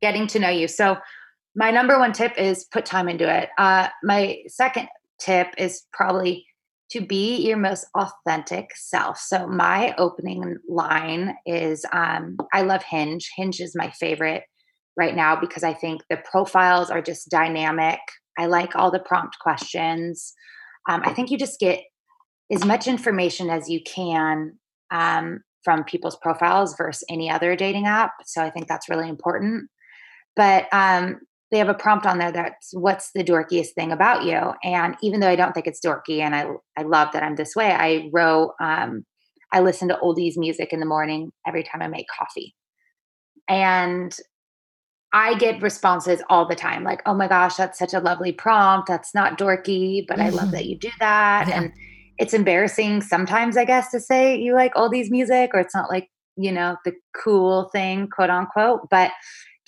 getting 0.00 0.26
to 0.28 0.38
know 0.38 0.48
you. 0.48 0.66
So, 0.66 0.96
my 1.54 1.70
number 1.70 1.98
one 1.98 2.12
tip 2.12 2.38
is 2.38 2.64
put 2.64 2.86
time 2.86 3.08
into 3.08 3.28
it. 3.28 3.50
Uh, 3.58 3.88
my 4.02 4.38
second 4.46 4.88
tip 5.20 5.48
is 5.58 5.82
probably 5.92 6.47
to 6.90 7.00
be 7.00 7.46
your 7.46 7.56
most 7.56 7.86
authentic 7.94 8.70
self. 8.74 9.18
So, 9.18 9.46
my 9.46 9.94
opening 9.98 10.56
line 10.68 11.36
is 11.46 11.84
um, 11.92 12.36
I 12.52 12.62
love 12.62 12.82
Hinge. 12.82 13.30
Hinge 13.36 13.60
is 13.60 13.74
my 13.76 13.90
favorite 13.90 14.44
right 14.96 15.14
now 15.14 15.36
because 15.36 15.62
I 15.62 15.74
think 15.74 16.02
the 16.08 16.20
profiles 16.30 16.90
are 16.90 17.02
just 17.02 17.30
dynamic. 17.30 18.00
I 18.38 18.46
like 18.46 18.74
all 18.74 18.90
the 18.90 19.00
prompt 19.00 19.36
questions. 19.40 20.32
Um, 20.88 21.02
I 21.04 21.12
think 21.12 21.30
you 21.30 21.38
just 21.38 21.60
get 21.60 21.80
as 22.50 22.64
much 22.64 22.86
information 22.86 23.50
as 23.50 23.68
you 23.68 23.80
can 23.82 24.58
um, 24.90 25.40
from 25.64 25.84
people's 25.84 26.16
profiles 26.16 26.74
versus 26.76 27.04
any 27.10 27.30
other 27.30 27.54
dating 27.54 27.86
app. 27.86 28.12
So 28.24 28.42
I 28.42 28.50
think 28.50 28.68
that's 28.68 28.88
really 28.88 29.08
important 29.08 29.68
but 30.38 30.72
um, 30.72 31.18
they 31.50 31.58
have 31.58 31.68
a 31.68 31.74
prompt 31.74 32.06
on 32.06 32.18
there 32.18 32.32
that's 32.32 32.70
what's 32.72 33.10
the 33.12 33.24
dorkiest 33.24 33.70
thing 33.74 33.92
about 33.92 34.24
you? 34.24 34.52
And 34.62 34.96
even 35.02 35.20
though 35.20 35.28
i 35.28 35.36
don't 35.36 35.52
think 35.52 35.66
it's 35.66 35.80
dorky 35.84 36.20
and 36.20 36.34
i 36.34 36.46
i 36.76 36.82
love 36.82 37.08
that 37.12 37.22
i'm 37.22 37.36
this 37.36 37.54
way 37.56 37.72
i 37.72 38.08
wrote 38.12 38.54
um, 38.60 39.04
i 39.52 39.60
listen 39.60 39.88
to 39.88 39.98
oldies 40.02 40.36
music 40.36 40.72
in 40.72 40.80
the 40.80 40.86
morning 40.86 41.32
every 41.46 41.62
time 41.62 41.82
i 41.82 41.88
make 41.88 42.06
coffee. 42.08 42.54
And 43.48 44.14
i 45.12 45.34
get 45.38 45.62
responses 45.62 46.20
all 46.28 46.46
the 46.46 46.54
time 46.54 46.84
like 46.84 47.00
oh 47.06 47.14
my 47.14 47.26
gosh 47.26 47.56
that's 47.56 47.78
such 47.78 47.94
a 47.94 48.00
lovely 48.00 48.32
prompt 48.32 48.86
that's 48.86 49.14
not 49.14 49.38
dorky 49.38 50.04
but 50.06 50.20
i 50.20 50.28
love 50.28 50.50
that 50.50 50.66
you 50.70 50.78
do 50.78 50.90
that. 51.00 51.48
Yeah. 51.48 51.62
and 51.62 51.72
it's 52.18 52.34
embarrassing 52.34 53.00
sometimes 53.00 53.56
i 53.56 53.64
guess 53.64 53.90
to 53.90 54.00
say 54.00 54.36
you 54.36 54.52
like 54.54 54.74
oldies 54.74 55.10
music 55.10 55.50
or 55.54 55.60
it's 55.60 55.74
not 55.74 55.88
like 55.88 56.08
you 56.36 56.52
know 56.52 56.76
the 56.84 56.92
cool 57.16 57.70
thing 57.72 58.08
quote 58.08 58.30
unquote 58.30 58.88
but 58.90 59.10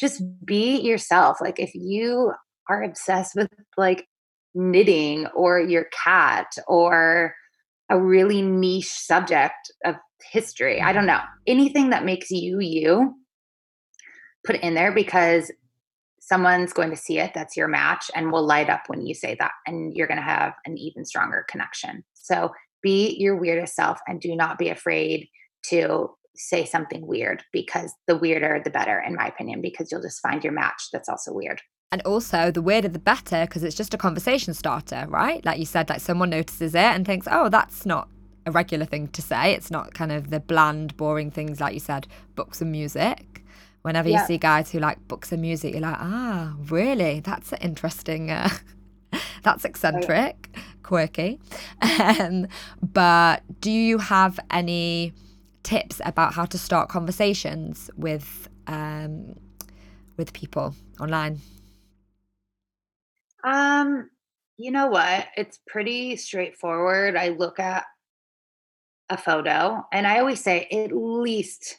just 0.00 0.22
be 0.44 0.80
yourself. 0.80 1.40
Like 1.40 1.60
if 1.60 1.74
you 1.74 2.32
are 2.68 2.82
obsessed 2.82 3.34
with 3.36 3.48
like 3.76 4.08
knitting 4.54 5.26
or 5.28 5.60
your 5.60 5.84
cat 5.92 6.46
or 6.66 7.34
a 7.90 8.00
really 8.00 8.40
niche 8.40 8.90
subject 8.90 9.70
of 9.84 9.96
history, 10.32 10.80
I 10.80 10.92
don't 10.92 11.06
know, 11.06 11.20
anything 11.46 11.90
that 11.90 12.04
makes 12.04 12.30
you 12.30 12.60
you, 12.60 13.14
put 14.44 14.56
it 14.56 14.62
in 14.62 14.74
there 14.74 14.92
because 14.92 15.52
someone's 16.20 16.72
going 16.72 16.90
to 16.90 16.96
see 16.96 17.18
it 17.18 17.32
that's 17.34 17.56
your 17.56 17.66
match 17.66 18.10
and 18.14 18.30
will 18.30 18.44
light 18.44 18.70
up 18.70 18.82
when 18.86 19.00
you 19.04 19.14
say 19.14 19.36
that 19.40 19.52
and 19.66 19.96
you're 19.96 20.06
going 20.06 20.16
to 20.16 20.22
have 20.22 20.52
an 20.64 20.78
even 20.78 21.04
stronger 21.04 21.44
connection 21.48 22.04
so 22.14 22.50
be 22.82 23.16
your 23.18 23.36
weirdest 23.36 23.74
self 23.74 23.98
and 24.06 24.20
do 24.20 24.36
not 24.36 24.58
be 24.58 24.68
afraid 24.68 25.28
to 25.62 26.08
say 26.40 26.64
something 26.64 27.06
weird 27.06 27.42
because 27.52 27.92
the 28.06 28.16
weirder 28.16 28.60
the 28.64 28.70
better 28.70 29.02
in 29.06 29.14
my 29.14 29.26
opinion 29.26 29.60
because 29.60 29.90
you'll 29.90 30.02
just 30.02 30.20
find 30.20 30.42
your 30.42 30.52
match 30.52 30.88
that's 30.92 31.08
also 31.08 31.32
weird 31.32 31.60
and 31.92 32.02
also 32.02 32.50
the 32.50 32.62
weirder 32.62 32.88
the 32.88 32.98
better 32.98 33.46
because 33.46 33.62
it's 33.64 33.76
just 33.76 33.94
a 33.94 33.98
conversation 33.98 34.54
starter 34.54 35.04
right 35.08 35.44
like 35.44 35.58
you 35.58 35.66
said 35.66 35.88
like 35.88 36.00
someone 36.00 36.30
notices 36.30 36.74
it 36.74 36.78
and 36.78 37.04
thinks 37.06 37.26
oh 37.30 37.48
that's 37.48 37.84
not 37.84 38.08
a 38.46 38.50
regular 38.50 38.86
thing 38.86 39.08
to 39.08 39.22
say. 39.22 39.52
It's 39.52 39.70
not 39.70 39.94
kind 39.94 40.12
of 40.12 40.30
the 40.30 40.40
bland, 40.40 40.96
boring 40.96 41.30
things 41.30 41.60
like 41.60 41.74
you 41.74 41.80
said, 41.80 42.06
books 42.34 42.60
and 42.60 42.72
music. 42.72 43.44
Whenever 43.82 44.08
Yeah. 44.08 44.20
you 44.20 44.26
see 44.26 44.38
guys 44.38 44.70
who 44.70 44.78
like 44.78 45.06
books 45.08 45.32
and 45.32 45.40
music, 45.40 45.72
you're 45.72 45.82
like, 45.82 45.98
ah, 45.98 46.54
really? 46.68 47.20
That's 47.20 47.52
interesting. 47.60 48.30
Uh, 48.30 48.50
that's 49.42 49.64
eccentric, 49.64 50.56
quirky. 50.82 51.40
Um, 52.00 52.46
but 52.82 53.42
do 53.60 53.70
you 53.70 53.98
have 53.98 54.40
any 54.50 55.12
tips 55.62 56.00
about 56.04 56.34
how 56.34 56.44
to 56.46 56.58
start 56.58 56.88
conversations 56.88 57.90
with 57.96 58.48
um, 58.66 59.34
with 60.16 60.32
people 60.32 60.74
online? 61.00 61.40
Um, 63.44 64.10
you 64.56 64.70
know 64.70 64.88
what? 64.88 65.28
It's 65.36 65.60
pretty 65.66 66.16
straightforward. 66.16 67.16
I 67.16 67.28
look 67.28 67.58
at 67.58 67.84
a 69.08 69.16
photo 69.16 69.84
and 69.92 70.06
I 70.06 70.20
always 70.20 70.42
say 70.42 70.68
at 70.70 70.92
least 70.92 71.78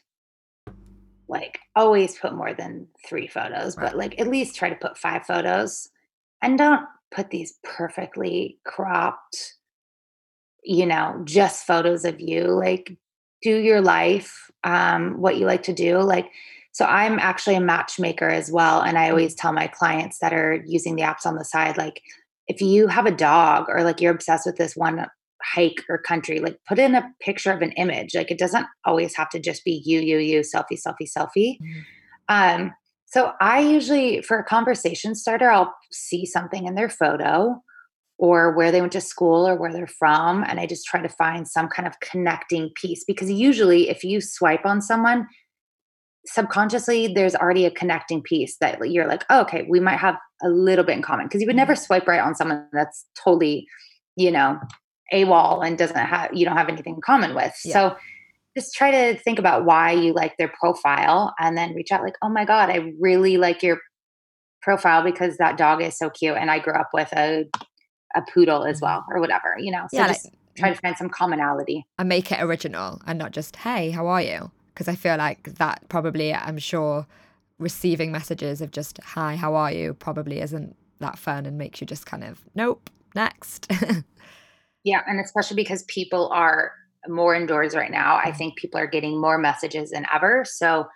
like 1.29 1.59
always 1.75 2.17
put 2.17 2.33
more 2.33 2.53
than 2.53 2.87
3 3.07 3.27
photos, 3.27 3.77
Right. 3.77 3.91
but 3.91 3.97
like 3.97 4.19
at 4.19 4.27
least 4.27 4.55
try 4.55 4.69
to 4.69 4.75
put 4.75 4.97
5 4.97 5.25
photos 5.25 5.89
and 6.41 6.57
don't 6.57 6.85
put 7.11 7.29
these 7.29 7.57
perfectly 7.63 8.59
cropped 8.65 9.55
you 10.63 10.85
know, 10.85 11.21
just 11.25 11.65
photos 11.65 12.05
of 12.05 12.19
you. 12.21 12.43
Like 12.47 12.95
do 13.41 13.57
your 13.57 13.81
life, 13.81 14.49
um 14.63 15.19
what 15.19 15.37
you 15.37 15.45
like 15.45 15.63
to 15.63 15.73
do. 15.73 15.99
Like 15.99 16.29
so 16.73 16.85
I'm 16.85 17.19
actually 17.19 17.55
a 17.55 17.61
matchmaker 17.61 18.29
as 18.29 18.49
well 18.49 18.81
and 18.81 18.97
I 18.97 19.09
always 19.09 19.35
tell 19.35 19.51
my 19.51 19.67
clients 19.67 20.19
that 20.19 20.33
are 20.33 20.63
using 20.65 20.95
the 20.95 21.03
apps 21.03 21.25
on 21.25 21.35
the 21.35 21.43
side 21.43 21.77
like 21.77 22.01
if 22.47 22.61
you 22.61 22.87
have 22.87 23.05
a 23.05 23.11
dog 23.11 23.65
or 23.69 23.83
like 23.83 24.01
you're 24.01 24.13
obsessed 24.13 24.45
with 24.45 24.57
this 24.57 24.75
one 24.75 25.05
hike 25.43 25.83
or 25.89 25.97
country, 25.97 26.39
like 26.39 26.59
put 26.67 26.79
in 26.79 26.95
a 26.95 27.09
picture 27.19 27.51
of 27.51 27.61
an 27.61 27.71
image. 27.73 28.15
Like 28.15 28.31
it 28.31 28.37
doesn't 28.39 28.65
always 28.85 29.15
have 29.15 29.29
to 29.29 29.39
just 29.39 29.63
be 29.65 29.81
you, 29.85 29.99
you, 29.99 30.17
you, 30.17 30.41
selfie, 30.41 30.79
selfie, 30.79 31.09
selfie. 31.17 31.57
Mhm. 31.59 31.83
Um, 32.29 32.73
so 33.05 33.33
I 33.41 33.59
usually, 33.59 34.21
for 34.21 34.37
a 34.37 34.43
conversation 34.43 35.15
starter, 35.15 35.51
I'll 35.51 35.73
see 35.91 36.25
something 36.25 36.65
in 36.65 36.75
their 36.75 36.89
photo 36.89 37.61
or 38.21 38.51
where 38.51 38.71
they 38.71 38.79
went 38.79 38.93
to 38.93 39.01
school 39.01 39.47
or 39.47 39.55
where 39.55 39.73
they're 39.73 39.87
from. 39.87 40.43
And 40.47 40.59
I 40.59 40.67
just 40.67 40.85
try 40.85 41.01
to 41.01 41.09
find 41.09 41.47
some 41.47 41.67
kind 41.67 41.87
of 41.87 41.99
connecting 42.01 42.69
piece 42.75 43.03
because 43.03 43.31
usually 43.31 43.89
if 43.89 44.03
you 44.03 44.21
swipe 44.21 44.63
on 44.63 44.79
someone, 44.79 45.27
subconsciously 46.27 47.07
there's 47.07 47.33
already 47.33 47.65
a 47.65 47.71
connecting 47.71 48.21
piece 48.21 48.57
that 48.61 48.77
you're 48.91 49.07
like, 49.07 49.25
oh, 49.31 49.41
okay, 49.41 49.65
we 49.67 49.79
might 49.79 49.97
have 49.97 50.17
a 50.43 50.49
little 50.49 50.85
bit 50.85 50.95
in 50.95 51.01
common 51.01 51.25
because 51.25 51.41
you 51.41 51.47
would 51.47 51.55
never 51.55 51.73
mm-hmm. 51.73 51.81
swipe 51.81 52.07
right 52.07 52.21
on 52.21 52.35
someone 52.35 52.67
that's 52.71 53.07
totally, 53.21 53.65
you 54.15 54.29
know, 54.29 54.59
a 55.11 55.25
wall 55.25 55.63
and 55.63 55.79
doesn't 55.79 55.97
have 55.97 56.31
you 56.31 56.45
don't 56.45 56.55
have 56.55 56.69
anything 56.69 56.93
in 56.93 57.01
common 57.01 57.33
with. 57.33 57.59
Yeah. 57.65 57.73
So 57.73 57.95
just 58.55 58.75
try 58.75 58.91
to 58.91 59.19
think 59.19 59.39
about 59.39 59.65
why 59.65 59.93
you 59.93 60.13
like 60.13 60.37
their 60.37 60.53
profile 60.59 61.33
and 61.39 61.57
then 61.57 61.73
reach 61.73 61.91
out 61.91 62.03
like, 62.03 62.17
oh 62.21 62.29
my 62.29 62.45
God, 62.45 62.69
I 62.69 62.93
really 62.99 63.37
like 63.37 63.63
your 63.63 63.79
profile 64.61 65.03
because 65.03 65.37
that 65.37 65.57
dog 65.57 65.81
is 65.81 65.97
so 65.97 66.11
cute 66.11 66.37
and 66.37 66.51
I 66.51 66.59
grew 66.59 66.73
up 66.73 66.89
with 66.93 67.11
a 67.13 67.45
a 68.15 68.21
poodle 68.33 68.63
as 68.65 68.77
mm-hmm. 68.77 68.85
well 68.85 69.05
or 69.09 69.19
whatever, 69.19 69.55
you 69.59 69.71
know. 69.71 69.85
So 69.91 69.97
Yeah, 69.97 70.07
like- 70.07 70.15
just 70.15 70.29
try 70.57 70.69
mm. 70.71 70.75
to 70.75 70.81
find 70.81 70.97
some 70.97 71.09
commonality. 71.09 71.85
and 71.97 72.09
make 72.09 72.31
it 72.31 72.41
original 72.41 73.01
and 73.07 73.17
not 73.17 73.31
just 73.31 73.55
hey 73.55 73.89
how 73.91 74.05
are 74.07 74.21
you 74.21 74.51
because 74.73 74.89
i 74.89 74.95
feel 74.95 75.15
like 75.15 75.55
that 75.55 75.81
probably 75.87 76.33
i'm 76.33 76.57
sure 76.57 77.07
receiving 77.57 78.11
messages 78.11 78.59
of 78.59 78.69
just 78.69 78.99
hi 79.01 79.37
how 79.37 79.55
are 79.55 79.71
you 79.71 79.93
probably 79.93 80.41
isn't 80.41 80.75
that 80.99 81.17
fun 81.17 81.45
and 81.45 81.57
makes 81.57 81.79
you 81.79 81.87
just 81.87 82.05
kind 82.05 82.21
of 82.25 82.41
nope 82.53 82.89
next 83.15 83.71
Yeah, 84.83 85.01
and 85.07 85.19
especially 85.19 85.55
because 85.55 85.83
people 85.83 86.29
are 86.29 86.71
more 87.07 87.35
indoors 87.35 87.75
right 87.75 87.91
now. 87.91 88.15
I 88.17 88.31
think 88.31 88.55
people 88.57 88.79
are 88.79 88.87
getting 88.87 89.19
more 89.19 89.37
messages 89.37 89.91
than 89.91 90.05
ever. 90.13 90.43
So, 90.45 90.87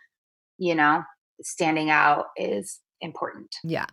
you 0.58 0.76
know, 0.76 1.04
standing 1.42 1.90
out 1.90 2.26
is 2.38 2.80
important. 3.02 3.54
yeah 3.64 3.86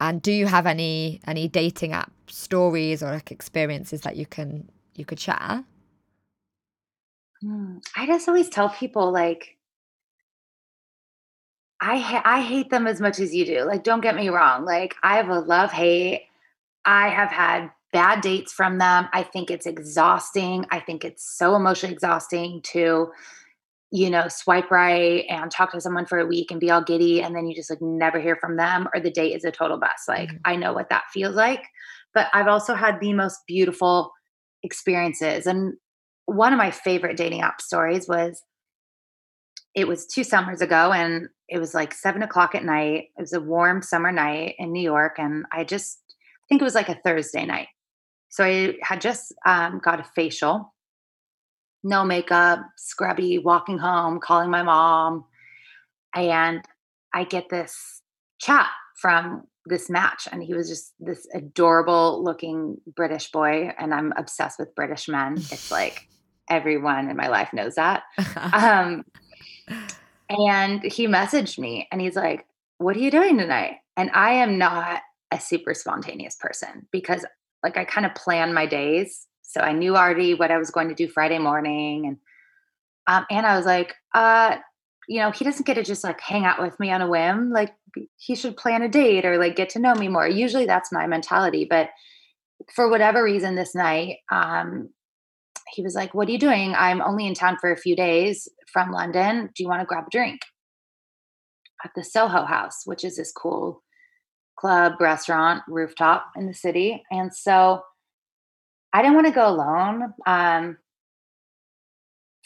and 0.00 0.22
do 0.22 0.32
you 0.32 0.46
have 0.46 0.66
any 0.66 1.20
any 1.26 1.48
dating 1.48 1.92
app 1.92 2.12
stories 2.28 3.02
or 3.02 3.12
like 3.12 3.30
experiences 3.30 4.02
that 4.02 4.16
you 4.16 4.26
can 4.26 4.68
you 4.94 5.04
could 5.04 5.20
share 5.20 5.64
Mm, 7.44 7.82
I 7.96 8.06
just 8.06 8.28
always 8.28 8.48
tell 8.48 8.70
people 8.70 9.12
like 9.12 9.56
I 11.80 11.98
ha- 11.98 12.22
I 12.24 12.40
hate 12.40 12.70
them 12.70 12.86
as 12.86 13.00
much 13.00 13.20
as 13.20 13.34
you 13.34 13.44
do. 13.44 13.64
Like 13.64 13.84
don't 13.84 14.00
get 14.00 14.16
me 14.16 14.28
wrong. 14.30 14.64
Like 14.64 14.94
I 15.02 15.16
have 15.16 15.28
a 15.28 15.40
love 15.40 15.70
hate. 15.70 16.26
I 16.84 17.08
have 17.08 17.30
had 17.30 17.70
bad 17.92 18.20
dates 18.20 18.52
from 18.52 18.78
them. 18.78 19.08
I 19.12 19.22
think 19.22 19.50
it's 19.50 19.66
exhausting. 19.66 20.64
I 20.70 20.80
think 20.80 21.04
it's 21.04 21.24
so 21.24 21.54
emotionally 21.54 21.94
exhausting 21.94 22.62
to 22.72 23.12
you 23.96 24.10
know, 24.10 24.28
swipe 24.28 24.70
right 24.70 25.24
and 25.30 25.50
talk 25.50 25.72
to 25.72 25.80
someone 25.80 26.04
for 26.04 26.18
a 26.18 26.26
week 26.26 26.50
and 26.50 26.60
be 26.60 26.70
all 26.70 26.82
giddy 26.82 27.22
and 27.22 27.34
then 27.34 27.46
you 27.46 27.54
just 27.54 27.70
like 27.70 27.80
never 27.80 28.20
hear 28.20 28.36
from 28.36 28.56
them 28.56 28.86
or 28.92 29.00
the 29.00 29.10
date 29.10 29.34
is 29.34 29.42
a 29.42 29.50
total 29.50 29.78
bust. 29.78 30.06
Like 30.06 30.28
Mhm. 30.28 30.40
I 30.44 30.54
know 30.56 30.74
what 30.74 30.90
that 30.90 31.04
feels 31.14 31.34
like. 31.34 31.64
But 32.12 32.28
I've 32.34 32.46
also 32.46 32.74
had 32.74 33.00
the 33.00 33.14
most 33.14 33.40
beautiful 33.46 34.12
experiences. 34.62 35.46
And 35.46 35.78
one 36.26 36.52
of 36.52 36.58
my 36.58 36.70
favorite 36.70 37.16
dating 37.16 37.40
app 37.40 37.62
stories 37.62 38.06
was 38.06 38.42
it 39.74 39.88
was 39.88 40.06
two 40.06 40.24
summers 40.24 40.60
ago 40.60 40.92
and 40.92 41.28
it 41.48 41.58
was 41.58 41.72
like 41.72 41.94
seven 41.94 42.22
o'clock 42.22 42.54
at 42.54 42.64
night. 42.64 43.04
It 43.16 43.20
was 43.20 43.32
a 43.32 43.40
warm 43.40 43.80
summer 43.80 44.12
night 44.12 44.56
in 44.58 44.72
New 44.72 44.82
York. 44.82 45.18
And 45.18 45.46
I 45.52 45.64
just 45.64 46.02
I 46.10 46.44
think 46.50 46.60
it 46.60 46.64
was 46.64 46.74
like 46.74 46.90
a 46.90 47.00
Thursday 47.02 47.46
night. 47.46 47.68
So 48.28 48.44
I 48.44 48.76
had 48.82 49.00
just 49.00 49.34
um, 49.46 49.80
got 49.82 50.00
a 50.00 50.04
facial 50.14 50.74
no 51.86 52.04
makeup, 52.04 52.60
scrubby, 52.76 53.38
walking 53.38 53.78
home, 53.78 54.18
calling 54.18 54.50
my 54.50 54.62
mom. 54.62 55.24
And 56.14 56.62
I 57.14 57.24
get 57.24 57.48
this 57.48 58.02
chat 58.38 58.66
from 58.96 59.44
this 59.66 59.88
match. 59.88 60.26
And 60.30 60.42
he 60.42 60.52
was 60.52 60.68
just 60.68 60.94
this 60.98 61.26
adorable 61.32 62.22
looking 62.24 62.78
British 62.96 63.30
boy. 63.30 63.72
And 63.78 63.94
I'm 63.94 64.12
obsessed 64.16 64.58
with 64.58 64.74
British 64.74 65.08
men. 65.08 65.34
It's 65.36 65.70
like 65.70 66.08
everyone 66.50 67.08
in 67.08 67.16
my 67.16 67.28
life 67.28 67.52
knows 67.52 67.76
that. 67.76 68.02
Um, 68.52 69.04
and 70.28 70.82
he 70.82 71.06
messaged 71.06 71.58
me 71.58 71.86
and 71.92 72.00
he's 72.00 72.16
like, 72.16 72.46
What 72.78 72.96
are 72.96 73.00
you 73.00 73.10
doing 73.10 73.38
tonight? 73.38 73.76
And 73.96 74.10
I 74.12 74.32
am 74.32 74.58
not 74.58 75.02
a 75.32 75.40
super 75.40 75.74
spontaneous 75.74 76.36
person 76.36 76.86
because, 76.90 77.24
like, 77.62 77.76
I 77.76 77.84
kind 77.84 78.06
of 78.06 78.14
plan 78.14 78.54
my 78.54 78.66
days. 78.66 79.26
So 79.46 79.60
I 79.60 79.72
knew 79.72 79.96
already 79.96 80.34
what 80.34 80.50
I 80.50 80.58
was 80.58 80.70
going 80.70 80.88
to 80.88 80.94
do 80.94 81.08
Friday 81.08 81.38
morning. 81.38 82.06
And, 82.06 82.16
um, 83.06 83.26
and 83.30 83.46
I 83.46 83.56
was 83.56 83.64
like, 83.64 83.94
uh, 84.14 84.56
you 85.08 85.20
know, 85.20 85.30
he 85.30 85.44
doesn't 85.44 85.66
get 85.66 85.74
to 85.74 85.84
just 85.84 86.02
like 86.02 86.20
hang 86.20 86.44
out 86.44 86.60
with 86.60 86.78
me 86.80 86.90
on 86.90 87.00
a 87.00 87.08
whim. 87.08 87.50
Like, 87.50 87.72
he 88.18 88.34
should 88.34 88.56
plan 88.56 88.82
a 88.82 88.88
date 88.88 89.24
or 89.24 89.38
like 89.38 89.56
get 89.56 89.70
to 89.70 89.78
know 89.78 89.94
me 89.94 90.08
more. 90.08 90.28
Usually 90.28 90.66
that's 90.66 90.92
my 90.92 91.06
mentality. 91.06 91.66
But 91.68 91.90
for 92.74 92.90
whatever 92.90 93.22
reason, 93.22 93.54
this 93.54 93.74
night, 93.74 94.18
um, 94.30 94.90
he 95.72 95.82
was 95.82 95.94
like, 95.94 96.14
What 96.14 96.28
are 96.28 96.32
you 96.32 96.38
doing? 96.38 96.74
I'm 96.74 97.00
only 97.00 97.26
in 97.26 97.34
town 97.34 97.56
for 97.60 97.72
a 97.72 97.76
few 97.76 97.96
days 97.96 98.48
from 98.72 98.90
London. 98.90 99.50
Do 99.54 99.62
you 99.62 99.68
want 99.68 99.80
to 99.80 99.86
grab 99.86 100.04
a 100.06 100.10
drink? 100.10 100.40
At 101.84 101.92
the 101.94 102.04
Soho 102.04 102.44
House, 102.44 102.82
which 102.84 103.04
is 103.04 103.16
this 103.16 103.32
cool 103.32 103.82
club, 104.58 104.94
restaurant, 105.00 105.62
rooftop 105.68 106.26
in 106.36 106.46
the 106.46 106.54
city. 106.54 107.02
And 107.10 107.34
so 107.34 107.82
I 108.92 109.02
didn't 109.02 109.14
want 109.14 109.26
to 109.26 109.32
go 109.32 109.48
alone. 109.48 110.14
Um, 110.26 110.78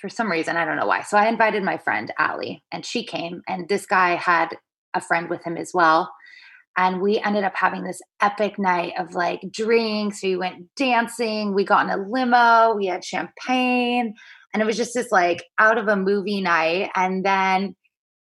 for 0.00 0.08
some 0.08 0.30
reason, 0.30 0.56
I 0.56 0.64
don't 0.64 0.76
know 0.76 0.86
why. 0.86 1.02
So 1.02 1.18
I 1.18 1.28
invited 1.28 1.62
my 1.62 1.76
friend 1.78 2.12
Allie, 2.18 2.62
and 2.72 2.84
she 2.84 3.04
came. 3.04 3.42
And 3.46 3.68
this 3.68 3.86
guy 3.86 4.16
had 4.16 4.56
a 4.94 5.00
friend 5.00 5.28
with 5.28 5.44
him 5.44 5.56
as 5.56 5.72
well. 5.74 6.10
And 6.76 7.02
we 7.02 7.18
ended 7.18 7.44
up 7.44 7.54
having 7.54 7.84
this 7.84 8.00
epic 8.22 8.58
night 8.58 8.92
of 8.98 9.14
like 9.14 9.40
drinks. 9.50 10.22
We 10.22 10.36
went 10.36 10.74
dancing. 10.76 11.54
We 11.54 11.64
got 11.64 11.84
in 11.84 11.90
a 11.90 12.02
limo. 12.08 12.74
We 12.74 12.86
had 12.86 13.04
champagne. 13.04 14.14
And 14.52 14.62
it 14.62 14.66
was 14.66 14.76
just 14.76 14.94
this 14.94 15.12
like 15.12 15.44
out 15.58 15.78
of 15.78 15.88
a 15.88 15.96
movie 15.96 16.40
night. 16.40 16.90
And 16.94 17.24
then, 17.24 17.76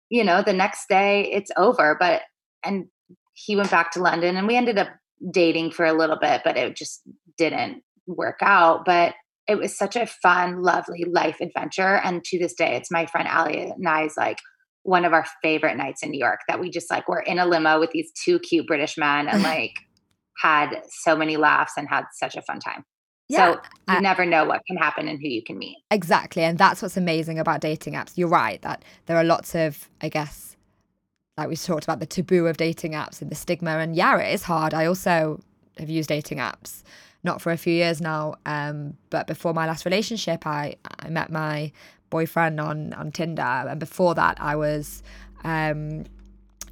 you 0.09 0.25
know, 0.25 0.43
the 0.43 0.53
next 0.53 0.89
day 0.89 1.31
it's 1.33 1.51
over. 1.57 1.97
But, 2.01 2.23
and 2.65 2.87
he 3.35 3.57
went 3.57 3.71
back 3.71 3.93
to 3.93 4.03
London 4.03 4.37
and 4.37 4.47
we 4.47 4.57
ended 4.57 4.79
up 4.79 4.89
dating 5.31 5.71
for 5.71 5.85
a 5.85 5.93
little 5.93 6.19
bit, 6.21 6.41
but 6.45 6.57
it 6.57 6.77
just 6.77 7.03
didn't 7.37 7.83
work 8.17 8.39
out. 8.43 8.85
But 8.85 9.15
it 9.49 9.59
was 9.59 9.77
such 9.77 9.97
a 9.97 10.07
fun, 10.07 10.63
lovely 10.63 11.05
life 11.05 11.39
adventure. 11.41 11.97
And 12.05 12.23
to 12.25 12.39
this 12.39 12.55
day, 12.55 12.77
it's 12.77 12.91
my 12.91 13.07
friend 13.07 13.27
Allie 13.27 13.71
and 13.71 13.89
I's 13.89 14.17
like 14.17 14.39
one 14.83 15.05
of 15.05 15.13
our 15.13 15.27
favorite 15.43 15.77
nights 15.77 16.03
in 16.03 16.11
New 16.11 16.21
York 16.21 16.41
that 16.49 16.61
we 16.61 16.71
just 16.71 16.91
like 16.91 17.09
were 17.09 17.21
in 17.21 17.39
a 17.39 17.47
limo 17.47 17.81
with 17.81 17.91
these 17.91 18.13
two 18.25 18.39
cute 18.39 18.67
British 18.67 18.97
men 18.97 19.29
and 19.29 19.43
like 19.55 19.73
had 20.41 20.83
so 21.03 21.17
many 21.17 21.37
laughs 21.37 21.73
and 21.77 21.89
had 21.89 22.05
such 22.13 22.37
a 22.37 22.43
fun 22.43 22.61
time. 22.61 22.85
Yeah, 23.29 23.53
so 23.53 23.61
you 23.89 23.99
I- 23.99 24.01
never 24.01 24.27
know 24.27 24.45
what 24.45 24.63
can 24.67 24.77
happen 24.77 25.07
and 25.07 25.19
who 25.21 25.29
you 25.29 25.43
can 25.43 25.59
meet. 25.59 25.77
Exactly. 25.91 26.43
And 26.43 26.59
that's 26.59 26.83
what's 26.83 26.97
amazing 26.97 27.39
about 27.39 27.61
dating 27.61 27.95
apps. 27.95 28.13
You're 28.17 28.29
right 28.29 28.61
that 28.63 28.85
there 29.07 29.17
are 29.17 29.25
lots 29.25 29.55
of, 29.55 29.89
I 30.01 30.09
guess, 30.09 30.57
like 31.37 31.49
we 31.49 31.57
talked 31.57 31.85
about 31.85 32.01
the 32.01 32.07
taboo 32.07 32.47
of 32.47 32.57
dating 32.57 32.93
apps 32.93 33.23
and 33.23 33.31
the 33.31 33.37
stigma. 33.37 33.79
And 33.79 33.95
yeah, 33.95 34.17
it 34.19 34.33
is 34.35 34.43
hard. 34.43 34.75
I 34.75 34.87
also 34.87 35.41
have 35.79 35.89
used 35.89 36.09
dating 36.09 36.39
apps. 36.39 36.83
Not 37.23 37.43
for 37.43 37.53
a 37.53 37.57
few 37.57 37.75
years 37.75 38.01
now, 38.01 38.35
um, 38.47 38.95
but 39.11 39.27
before 39.27 39.53
my 39.53 39.67
last 39.67 39.85
relationship, 39.85 40.47
I 40.47 40.77
I 41.01 41.11
met 41.11 41.31
my 41.31 41.73
boyfriend 42.09 42.61
on 42.61 42.93
on 42.95 43.13
Tinder, 43.13 43.43
and 43.43 43.79
before 43.79 44.15
that, 44.15 44.39
I 44.41 44.57
was 44.57 45.03
um, 45.45 46.05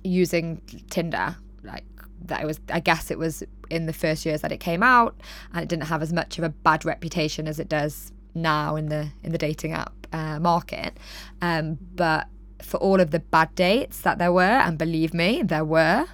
using 0.03 0.63
Tinder. 0.91 1.37
Like 1.63 1.85
that, 2.27 2.43
it 2.43 2.47
was. 2.47 2.61
I 2.71 2.81
guess 2.81 3.11
it 3.11 3.19
was 3.19 3.43
in 3.69 3.87
the 3.87 3.93
first 3.93 4.25
years 4.25 4.41
that 4.41 4.53
it 4.53 4.59
came 4.59 4.83
out, 4.83 5.21
and 5.53 5.63
it 5.63 5.69
didn't 5.69 5.85
have 5.89 6.03
as 6.03 6.13
much 6.13 6.39
of 6.39 6.45
a 6.45 6.49
bad 6.49 6.85
reputation 6.85 7.47
as 7.47 7.59
it 7.59 7.69
does 7.69 8.13
now 8.35 8.77
in 8.77 8.89
the 8.89 9.09
in 9.23 9.33
the 9.33 9.39
dating 9.39 9.73
app 9.73 9.93
uh, 10.13 10.39
market. 10.41 10.97
Um, 11.43 11.79
but 11.95 12.27
for 12.63 12.79
all 12.79 13.01
of 13.01 13.11
the 13.11 13.21
bad 13.21 13.55
dates 13.55 14.01
that 14.01 14.19
there 14.19 14.33
were, 14.33 14.43
and 14.43 14.79
believe 14.79 15.15
me, 15.15 15.43
there 15.43 15.65
were, 15.65 16.07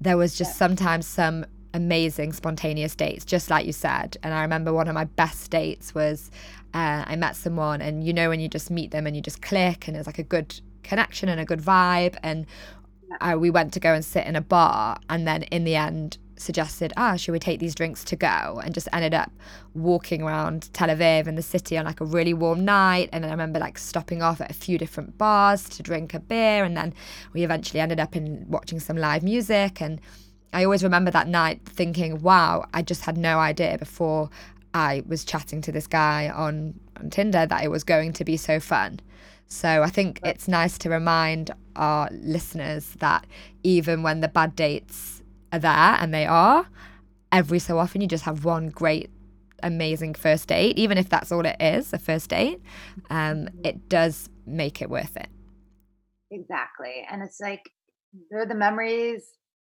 there 0.00 0.16
was 0.16 0.36
just 0.36 0.56
sometimes 0.56 1.06
some 1.06 1.44
amazing 1.74 2.32
spontaneous 2.32 2.94
dates, 2.96 3.24
just 3.24 3.50
like 3.50 3.66
you 3.66 3.72
said. 3.72 4.16
And 4.22 4.32
I 4.32 4.42
remember 4.42 4.72
one 4.72 4.88
of 4.88 4.94
my 4.94 5.04
best 5.04 5.50
dates 5.50 5.94
was 5.94 6.30
uh, 6.72 7.04
I 7.06 7.16
met 7.16 7.36
someone, 7.36 7.82
and 7.82 8.02
you 8.02 8.14
know, 8.14 8.30
when 8.30 8.40
you 8.40 8.48
just 8.48 8.70
meet 8.70 8.90
them 8.90 9.06
and 9.06 9.14
you 9.14 9.20
just 9.20 9.42
click, 9.42 9.86
and 9.86 9.96
it's 9.96 10.06
like 10.06 10.18
a 10.18 10.24
good 10.24 10.58
connection 10.82 11.28
and 11.28 11.40
a 11.40 11.44
good 11.44 11.60
vibe. 11.60 12.16
And 12.22 12.46
uh, 13.20 13.36
we 13.38 13.50
went 13.50 13.72
to 13.74 13.80
go 13.80 13.92
and 13.92 14.04
sit 14.04 14.26
in 14.26 14.36
a 14.36 14.40
bar, 14.40 14.98
and 15.10 15.26
then 15.26 15.42
in 15.44 15.64
the 15.64 15.74
end, 15.74 16.18
suggested, 16.36 16.92
ah, 16.96 17.16
should 17.16 17.32
we 17.32 17.38
take 17.38 17.60
these 17.60 17.74
drinks 17.74 18.04
to 18.04 18.16
go? 18.16 18.60
And 18.62 18.74
just 18.74 18.88
ended 18.92 19.14
up 19.14 19.32
walking 19.74 20.22
around 20.22 20.72
Tel 20.72 20.88
Aviv 20.88 21.26
and 21.26 21.38
the 21.38 21.42
city 21.42 21.76
on 21.76 21.84
like 21.84 22.00
a 22.00 22.04
really 22.04 22.34
warm 22.34 22.64
night. 22.64 23.08
And 23.12 23.22
then 23.22 23.30
I 23.30 23.34
remember 23.34 23.58
like 23.58 23.78
stopping 23.78 24.22
off 24.22 24.40
at 24.40 24.50
a 24.50 24.54
few 24.54 24.78
different 24.78 25.16
bars 25.18 25.68
to 25.70 25.82
drink 25.82 26.14
a 26.14 26.20
beer. 26.20 26.64
And 26.64 26.76
then 26.76 26.94
we 27.32 27.44
eventually 27.44 27.80
ended 27.80 28.00
up 28.00 28.16
in 28.16 28.44
watching 28.48 28.80
some 28.80 28.96
live 28.96 29.22
music. 29.22 29.80
And 29.80 30.00
I 30.54 30.64
always 30.64 30.84
remember 30.84 31.10
that 31.10 31.26
night 31.26 31.60
thinking, 31.66 32.22
wow, 32.22 32.64
I 32.72 32.82
just 32.82 33.02
had 33.02 33.18
no 33.18 33.40
idea 33.40 33.76
before 33.76 34.30
I 34.72 35.02
was 35.06 35.24
chatting 35.24 35.60
to 35.62 35.72
this 35.72 35.88
guy 35.88 36.28
on, 36.28 36.78
on 36.96 37.10
Tinder 37.10 37.44
that 37.44 37.64
it 37.64 37.68
was 37.68 37.82
going 37.82 38.12
to 38.14 38.24
be 38.24 38.36
so 38.36 38.60
fun. 38.60 39.00
So 39.48 39.82
I 39.82 39.90
think 39.90 40.20
it's 40.24 40.46
nice 40.46 40.78
to 40.78 40.90
remind 40.90 41.50
our 41.74 42.08
listeners 42.12 42.94
that 43.00 43.26
even 43.64 44.04
when 44.04 44.20
the 44.20 44.28
bad 44.28 44.54
dates 44.54 45.22
are 45.52 45.58
there 45.58 45.70
and 45.72 46.14
they 46.14 46.24
are, 46.24 46.68
every 47.32 47.58
so 47.58 47.78
often 47.78 48.00
you 48.00 48.06
just 48.06 48.24
have 48.24 48.44
one 48.44 48.68
great, 48.68 49.10
amazing 49.64 50.14
first 50.14 50.46
date, 50.46 50.78
even 50.78 50.98
if 50.98 51.08
that's 51.08 51.32
all 51.32 51.44
it 51.44 51.56
is, 51.58 51.92
a 51.92 51.98
first 51.98 52.30
date, 52.30 52.62
um, 53.10 53.48
it 53.64 53.88
does 53.88 54.30
make 54.46 54.80
it 54.80 54.88
worth 54.88 55.16
it. 55.16 55.28
Exactly. 56.30 57.04
And 57.10 57.22
it's 57.24 57.40
like 57.40 57.62
they're 58.30 58.46
the 58.46 58.54
memories 58.54 59.24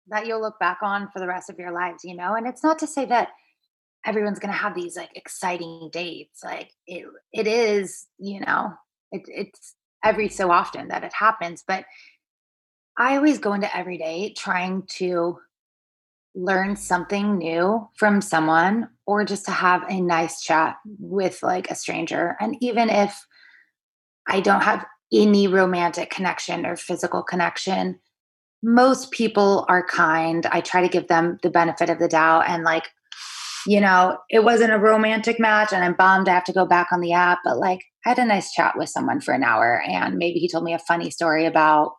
that 0.10 0.28
you'll 0.28 0.42
look 0.42 0.60
back 0.60 0.80
on 0.82 1.10
for 1.12 1.20
the 1.20 1.28
rest 1.28 1.50
of 1.50 1.60
your 1.60 1.72
lives, 1.72 2.04
you 2.04 2.16
know? 2.16 2.36
And 2.36 2.48
it's 2.48 2.64
not 2.64 2.80
to 2.80 2.88
say 2.88 3.06
that 3.06 3.30
everyone's 4.06 4.40
going 4.40 4.54
to 4.54 4.58
have 4.58 4.76
these 4.76 4.96
like 4.96 5.12
exciting 5.16 5.90
dates. 5.92 6.44
Like 6.44 6.72
it 6.88 7.06
it 7.34 7.48
is, 7.48 8.08
you 8.18 8.42
know, 8.42 8.74
it, 9.12 9.24
it's 9.28 9.76
every 10.04 10.30
so 10.30 10.52
often 10.52 10.88
that 10.90 11.04
it 11.04 11.14
happens, 11.14 11.64
but 11.68 11.86
I 12.98 13.16
always 13.16 13.40
go 13.40 13.54
into 13.54 13.76
every 13.76 13.98
day 13.98 14.34
trying 14.38 14.84
to 14.98 15.38
learn 16.36 16.76
something 16.76 17.38
new 17.38 17.88
from 17.96 18.22
someone 18.22 18.90
or 19.06 19.26
just 19.26 19.46
to 19.46 19.52
have 19.52 19.84
a 19.90 20.00
nice 20.02 20.42
chat 20.42 20.78
with 21.00 21.42
like 21.42 21.70
a 21.72 21.76
stranger. 21.76 22.36
And 22.40 22.56
even 22.62 22.90
if 22.90 23.20
I 24.28 24.42
don't 24.42 24.62
have 24.62 24.86
any 25.12 25.48
romantic 25.48 26.10
connection 26.10 26.66
or 26.66 26.76
physical 26.76 27.24
connection, 27.24 28.00
most 28.62 29.12
people 29.12 29.66
are 29.70 29.86
kind. 29.86 30.46
I 30.48 30.62
try 30.62 30.82
to 30.82 30.90
give 30.90 31.08
them 31.08 31.40
the 31.44 31.50
benefit 31.50 31.90
of 31.90 32.00
the 32.00 32.08
doubt 32.08 32.46
and 32.48 32.64
like 32.64 32.86
you 33.68 33.82
know, 33.82 34.18
it 34.30 34.44
wasn't 34.44 34.72
a 34.72 34.80
romantic 34.80 35.40
match 35.40 35.74
and 35.74 35.84
I'm 35.84 35.94
bummed 35.94 36.30
I 36.30 36.34
have 36.34 36.46
to 36.46 36.54
go 36.54 36.66
back 36.66 36.88
on 36.92 37.02
the 37.02 37.14
app, 37.14 37.40
but 37.44 37.58
like 37.58 37.82
I 38.06 38.10
had 38.10 38.20
a 38.20 38.26
nice 38.26 38.52
chat 38.54 38.78
with 38.78 38.90
someone 38.90 39.22
for 39.22 39.34
an 39.34 39.44
hour 39.44 39.82
and 39.82 40.18
maybe 40.18 40.40
he 40.40 40.48
told 40.48 40.64
me 40.64 40.74
a 40.74 40.80
funny 40.80 41.12
story 41.12 41.46
about 41.46 41.92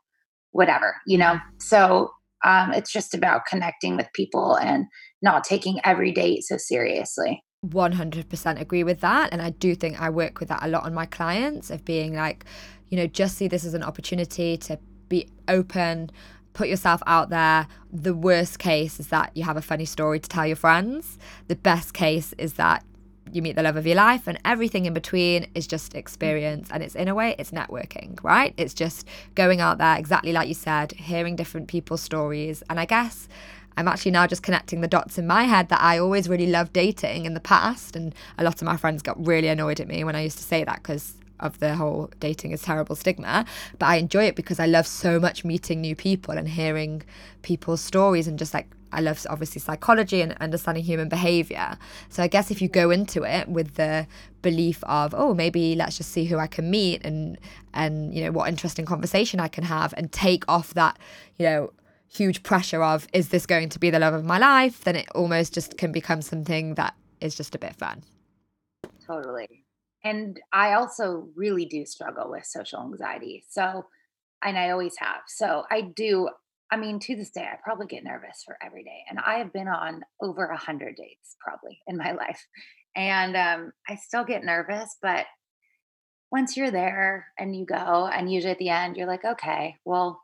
whatever, 0.53 0.97
you 1.07 1.19
know? 1.19 1.39
So 1.59 2.11
um, 2.45 2.73
it's 2.73 2.93
just 2.93 3.15
about 3.15 3.45
connecting 3.47 3.97
with 3.97 4.09
people 4.15 4.57
and 4.57 4.87
not 5.23 5.45
taking 5.45 5.81
every 5.85 6.13
date 6.13 6.45
so 6.45 6.57
seriously. 6.57 7.45
100% 7.67 8.61
agree 8.61 8.85
with 8.85 9.01
that. 9.01 9.29
And 9.33 9.43
I 9.43 9.51
do 9.51 9.75
think 9.75 10.01
I 10.01 10.09
work 10.09 10.41
with 10.41 10.49
that 10.49 10.63
a 10.63 10.69
lot 10.69 10.85
on 10.85 10.95
my 10.95 11.05
clients 11.05 11.71
of 11.71 11.85
being 11.85 12.15
like, 12.15 12.47
you 12.89 12.97
know, 12.97 13.07
just 13.07 13.37
see 13.37 13.49
this 13.49 13.65
as 13.65 13.75
an 13.75 13.83
opportunity 13.83 14.57
to 14.57 14.79
be 15.11 15.29
open, 15.47 16.11
put 16.53 16.69
yourself 16.69 17.03
out 17.07 17.31
there. 17.31 17.67
The 17.93 18.15
worst 18.15 18.59
case 18.59 19.01
is 19.01 19.09
that 19.09 19.31
you 19.35 19.45
have 19.45 19.57
a 19.57 19.63
funny 19.63 19.85
story 19.85 20.21
to 20.21 20.29
tell 20.29 20.47
your 20.47 20.57
friends. 20.57 21.19
The 21.49 21.57
best 21.57 21.95
case 21.95 22.35
is 22.39 22.55
that 22.55 22.85
you 23.33 23.43
meet 23.43 23.55
the 23.57 23.63
love 23.63 23.77
of 23.77 23.87
your 23.87 23.97
life 23.97 24.27
and 24.27 24.39
everything 24.45 24.87
in 24.87 24.95
between 24.95 25.47
is 25.55 25.67
just 25.67 25.95
experience 25.95 26.69
and 26.73 26.83
it's 26.83 26.95
in 26.95 27.09
a 27.09 27.15
way 27.15 27.35
it's 27.39 27.51
networking 27.53 28.19
right 28.25 28.55
it's 28.57 28.75
just 28.75 29.07
going 29.35 29.61
out 29.61 29.79
there 29.79 29.97
exactly 29.97 30.33
like 30.33 30.49
you 30.49 30.55
said 30.55 30.93
hearing 30.93 31.37
different 31.37 31.69
people's 31.69 32.03
stories 32.03 32.63
and 32.69 32.81
i 32.81 32.85
guess 32.85 33.29
i'm 33.77 33.87
actually 33.87 34.11
now 34.11 34.27
just 34.27 34.43
connecting 34.43 34.81
the 34.81 34.89
dots 34.89 35.19
in 35.19 35.27
my 35.27 35.45
head 35.45 35.69
that 35.69 35.81
i 35.81 35.99
always 35.99 36.29
really 36.29 36.49
loved 36.49 36.73
dating 36.73 37.25
in 37.25 37.35
the 37.35 37.41
past 37.41 37.95
and 37.95 38.15
a 38.39 38.43
lot 38.45 38.61
of 38.61 38.63
my 38.63 38.77
friends 38.77 39.03
got 39.03 39.25
really 39.25 39.49
annoyed 39.49 39.81
at 39.81 39.89
me 39.89 40.03
when 40.03 40.17
i 40.17 40.23
used 40.23 40.39
to 40.39 40.45
say 40.45 40.65
that 40.65 40.77
because 40.77 41.15
of 41.41 41.59
the 41.59 41.75
whole 41.75 42.11
dating 42.21 42.53
is 42.53 42.63
terrible 42.63 42.95
stigma 42.95 43.45
but 43.79 43.87
i 43.87 43.97
enjoy 43.97 44.25
it 44.25 44.37
because 44.37 44.61
i 44.61 44.67
love 44.67 44.87
so 44.87 45.19
much 45.19 45.45
meeting 45.45 45.81
new 45.81 45.97
people 45.97 46.35
and 46.35 46.49
hearing 46.49 47.03
people's 47.43 47.81
stories 47.81 48.27
and 48.27 48.39
just 48.39 48.55
like 48.55 48.69
I 48.93 49.01
love 49.01 49.25
obviously 49.29 49.61
psychology 49.61 50.21
and 50.21 50.33
understanding 50.41 50.85
human 50.85 51.09
behavior. 51.09 51.79
So 52.09 52.23
I 52.23 52.27
guess 52.27 52.51
if 52.51 52.61
you 52.61 52.69
go 52.69 52.91
into 52.91 53.23
it 53.23 53.49
with 53.49 53.75
the 53.75 54.07
belief 54.43 54.83
of, 54.85 55.15
oh, 55.17 55.35
maybe 55.35 55.75
let's 55.75 55.97
just 55.97 56.11
see 56.11 56.25
who 56.25 56.39
I 56.39 56.47
can 56.47 56.71
meet 56.71 57.05
and 57.05 57.39
and 57.73 58.13
you 58.13 58.25
know 58.25 58.33
what 58.33 58.49
interesting 58.49 58.85
conversation 58.85 59.39
I 59.39 59.49
can 59.49 59.65
have 59.65 59.95
and 59.97 60.11
take 60.11 60.45
off 60.49 60.75
that, 60.75 60.99
you 61.39 61.47
know, 61.47 61.73
huge 62.09 62.43
pressure 62.43 62.83
of 62.83 63.07
is 63.13 63.29
this 63.29 63.47
going 63.47 63.69
to 63.69 63.79
be 63.79 63.91
the 63.91 63.99
love 63.99 64.15
of 64.15 64.25
my 64.25 64.39
life, 64.39 64.83
then 64.85 64.97
it 64.97 65.09
almost 65.15 65.55
just 65.55 65.79
can 65.79 65.93
become 65.93 66.23
something 66.23 66.75
that 66.75 66.95
is 67.21 67.35
just 67.35 67.55
a 67.55 67.59
bit 67.59 67.77
fun. 67.77 68.03
Totally. 69.07 69.60
And 70.05 70.41
I 70.53 70.73
also 70.75 71.29
really 71.35 71.67
do 71.67 71.85
struggle 71.85 72.31
with 72.31 72.47
social 72.47 72.81
anxiety. 72.81 73.45
So 73.49 73.87
and 74.43 74.59
I 74.59 74.71
always 74.71 74.95
have. 74.99 75.23
So 75.29 75.65
I 75.71 75.83
do 75.83 76.29
I 76.73 76.77
mean, 76.77 77.01
to 77.01 77.17
this 77.17 77.31
day, 77.31 77.43
I 77.43 77.57
probably 77.65 77.87
get 77.87 78.05
nervous 78.05 78.45
for 78.47 78.57
every 78.65 78.85
day. 78.85 79.05
And 79.09 79.19
I 79.19 79.39
have 79.39 79.53
been 79.53 79.67
on 79.67 80.03
over 80.23 80.47
a 80.47 80.57
hundred 80.57 80.95
dates 80.97 81.37
probably 81.41 81.81
in 81.87 81.97
my 81.97 82.13
life. 82.25 82.47
And 82.95 83.37
um, 83.37 83.73
I 83.89 83.97
still 83.97 84.25
get 84.25 84.45
nervous, 84.45 84.97
but 85.03 85.27
once 86.31 86.57
you're 86.57 86.71
there 86.71 87.27
and 87.39 87.57
you 87.57 87.67
go, 87.67 88.09
and 88.13 88.33
usually 88.33 88.53
at 88.53 88.59
the 88.59 88.69
end, 88.69 88.97
you're 88.97 89.07
like, 89.07 89.25
okay, 89.25 89.77
well, 89.85 90.23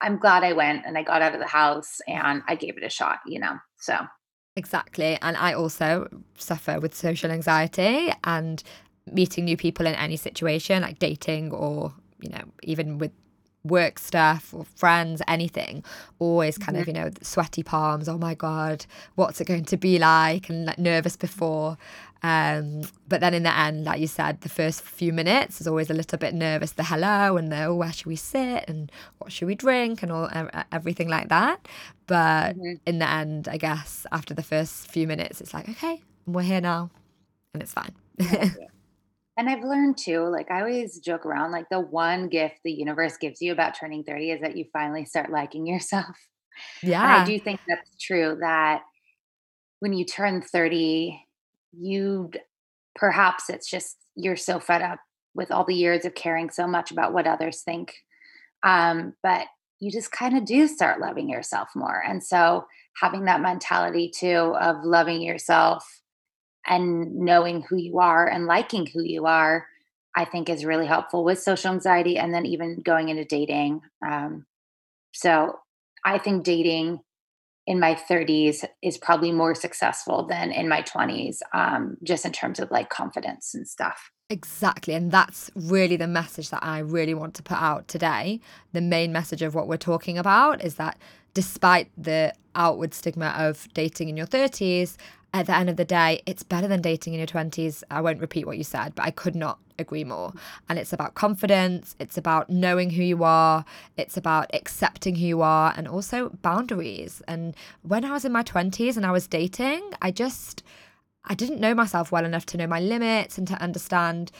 I'm 0.00 0.18
glad 0.18 0.42
I 0.42 0.54
went 0.54 0.86
and 0.86 0.96
I 0.96 1.02
got 1.02 1.22
out 1.22 1.34
of 1.34 1.40
the 1.40 1.46
house 1.46 2.00
and 2.08 2.42
I 2.48 2.56
gave 2.56 2.76
it 2.76 2.84
a 2.84 2.90
shot, 2.90 3.18
you 3.26 3.38
know? 3.40 3.58
So. 3.78 3.96
Exactly. 4.56 5.18
And 5.20 5.36
I 5.36 5.52
also 5.52 6.08
suffer 6.38 6.78
with 6.80 6.94
social 6.94 7.30
anxiety 7.30 8.12
and 8.22 8.62
meeting 9.10 9.44
new 9.44 9.56
people 9.56 9.86
in 9.86 9.94
any 9.94 10.16
situation, 10.16 10.82
like 10.82 10.98
dating 10.98 11.52
or, 11.52 11.92
you 12.20 12.30
know, 12.30 12.44
even 12.62 12.98
with 12.98 13.12
work 13.64 13.98
stuff 13.98 14.52
or 14.52 14.64
friends, 14.64 15.22
anything, 15.26 15.82
always 16.18 16.58
kind 16.58 16.76
of, 16.76 16.86
you 16.86 16.92
know, 16.92 17.10
sweaty 17.22 17.62
palms. 17.62 18.08
Oh 18.08 18.18
my 18.18 18.34
God, 18.34 18.84
what's 19.14 19.40
it 19.40 19.46
going 19.46 19.64
to 19.66 19.76
be 19.76 19.98
like? 19.98 20.48
And 20.48 20.66
like 20.66 20.78
nervous 20.78 21.16
before. 21.16 21.78
Um, 22.22 22.82
but 23.06 23.20
then 23.20 23.34
in 23.34 23.42
the 23.42 23.56
end, 23.56 23.84
like 23.84 24.00
you 24.00 24.06
said, 24.06 24.40
the 24.40 24.48
first 24.48 24.80
few 24.80 25.12
minutes 25.12 25.60
is 25.60 25.66
always 25.66 25.90
a 25.90 25.94
little 25.94 26.18
bit 26.18 26.32
nervous. 26.32 26.72
The 26.72 26.84
hello 26.84 27.36
and 27.36 27.52
the 27.52 27.64
oh, 27.64 27.74
where 27.74 27.92
should 27.92 28.06
we 28.06 28.16
sit 28.16 28.64
and 28.66 28.90
what 29.18 29.30
should 29.30 29.46
we 29.46 29.54
drink 29.54 30.02
and 30.02 30.10
all 30.10 30.30
everything 30.72 31.08
like 31.08 31.28
that. 31.28 31.68
But 32.06 32.56
mm-hmm. 32.56 32.76
in 32.86 32.98
the 32.98 33.08
end, 33.08 33.46
I 33.48 33.58
guess 33.58 34.06
after 34.10 34.32
the 34.32 34.42
first 34.42 34.88
few 34.90 35.06
minutes, 35.06 35.42
it's 35.42 35.52
like 35.52 35.68
okay, 35.68 36.00
we're 36.26 36.42
here 36.42 36.62
now, 36.62 36.90
and 37.52 37.62
it's 37.62 37.74
fine. 37.74 37.94
yeah. 38.18 38.50
And 39.36 39.48
I've 39.48 39.64
learned 39.64 39.98
too, 39.98 40.28
like 40.28 40.50
I 40.50 40.60
always 40.60 41.00
joke 41.00 41.26
around, 41.26 41.50
like 41.50 41.68
the 41.68 41.80
one 41.80 42.28
gift 42.28 42.60
the 42.64 42.72
universe 42.72 43.16
gives 43.16 43.42
you 43.42 43.52
about 43.52 43.74
turning 43.78 44.04
30 44.04 44.30
is 44.30 44.40
that 44.40 44.56
you 44.56 44.66
finally 44.72 45.04
start 45.04 45.30
liking 45.30 45.66
yourself. 45.66 46.16
Yeah. 46.82 47.02
And 47.02 47.22
I 47.22 47.24
do 47.24 47.38
think 47.38 47.60
that's 47.66 47.96
true 48.00 48.36
that 48.40 48.82
when 49.80 49.92
you 49.92 50.04
turn 50.04 50.40
30, 50.40 51.20
you 51.72 52.30
perhaps 52.94 53.50
it's 53.50 53.68
just 53.68 53.96
you're 54.14 54.36
so 54.36 54.60
fed 54.60 54.82
up 54.82 55.00
with 55.34 55.50
all 55.50 55.64
the 55.64 55.74
years 55.74 56.04
of 56.04 56.14
caring 56.14 56.48
so 56.48 56.66
much 56.66 56.92
about 56.92 57.12
what 57.12 57.26
others 57.26 57.62
think. 57.62 57.94
Um, 58.62 59.14
but 59.22 59.48
you 59.80 59.90
just 59.90 60.12
kind 60.12 60.38
of 60.38 60.44
do 60.44 60.68
start 60.68 61.00
loving 61.00 61.28
yourself 61.28 61.68
more. 61.74 62.02
And 62.06 62.22
so 62.22 62.66
having 63.00 63.24
that 63.24 63.40
mentality 63.40 64.10
too 64.14 64.54
of 64.60 64.84
loving 64.84 65.20
yourself 65.20 66.02
and 66.66 67.14
knowing 67.16 67.62
who 67.62 67.76
you 67.76 67.98
are 67.98 68.26
and 68.26 68.46
liking 68.46 68.86
who 68.86 69.02
you 69.02 69.26
are 69.26 69.66
i 70.14 70.24
think 70.24 70.48
is 70.48 70.64
really 70.64 70.86
helpful 70.86 71.24
with 71.24 71.38
social 71.38 71.72
anxiety 71.72 72.16
and 72.18 72.32
then 72.32 72.46
even 72.46 72.80
going 72.82 73.08
into 73.08 73.24
dating 73.24 73.80
um, 74.06 74.46
so 75.12 75.58
i 76.04 76.18
think 76.18 76.44
dating 76.44 77.00
in 77.66 77.80
my 77.80 77.94
30s 77.94 78.64
is 78.82 78.98
probably 78.98 79.32
more 79.32 79.54
successful 79.54 80.26
than 80.26 80.52
in 80.52 80.68
my 80.68 80.82
20s 80.82 81.38
um, 81.52 81.96
just 82.02 82.24
in 82.24 82.32
terms 82.32 82.58
of 82.58 82.70
like 82.70 82.90
confidence 82.90 83.54
and 83.54 83.66
stuff 83.66 84.10
Exactly. 84.30 84.94
And 84.94 85.12
that's 85.12 85.50
really 85.54 85.96
the 85.96 86.06
message 86.06 86.50
that 86.50 86.64
I 86.64 86.78
really 86.78 87.14
want 87.14 87.34
to 87.34 87.42
put 87.42 87.60
out 87.60 87.88
today. 87.88 88.40
The 88.72 88.80
main 88.80 89.12
message 89.12 89.42
of 89.42 89.54
what 89.54 89.68
we're 89.68 89.76
talking 89.76 90.16
about 90.16 90.64
is 90.64 90.76
that 90.76 90.98
despite 91.34 91.90
the 91.98 92.32
outward 92.54 92.94
stigma 92.94 93.34
of 93.36 93.68
dating 93.74 94.08
in 94.08 94.16
your 94.16 94.26
30s, 94.26 94.96
at 95.34 95.46
the 95.46 95.56
end 95.56 95.68
of 95.68 95.76
the 95.76 95.84
day, 95.84 96.22
it's 96.26 96.44
better 96.44 96.68
than 96.68 96.80
dating 96.80 97.12
in 97.12 97.18
your 97.18 97.26
20s. 97.26 97.82
I 97.90 98.00
won't 98.00 98.20
repeat 98.20 98.46
what 98.46 98.56
you 98.56 98.62
said, 98.62 98.94
but 98.94 99.04
I 99.04 99.10
could 99.10 99.34
not 99.34 99.58
agree 99.80 100.04
more. 100.04 100.32
And 100.68 100.78
it's 100.78 100.92
about 100.92 101.14
confidence, 101.14 101.96
it's 101.98 102.16
about 102.16 102.48
knowing 102.48 102.90
who 102.90 103.02
you 103.02 103.24
are, 103.24 103.64
it's 103.96 104.16
about 104.16 104.48
accepting 104.54 105.16
who 105.16 105.26
you 105.26 105.42
are, 105.42 105.74
and 105.76 105.88
also 105.88 106.28
boundaries. 106.42 107.20
And 107.26 107.56
when 107.82 108.04
I 108.04 108.12
was 108.12 108.24
in 108.24 108.30
my 108.30 108.44
20s 108.44 108.96
and 108.96 109.04
I 109.04 109.10
was 109.10 109.26
dating, 109.26 109.82
I 110.00 110.12
just 110.12 110.62
I 111.26 111.34
didn't 111.34 111.60
know 111.60 111.74
myself 111.74 112.12
well 112.12 112.24
enough 112.24 112.44
to 112.46 112.58
know 112.58 112.66
my 112.66 112.80
limits 112.80 113.38
and 113.38 113.48
to 113.48 113.54
understand 113.54 114.30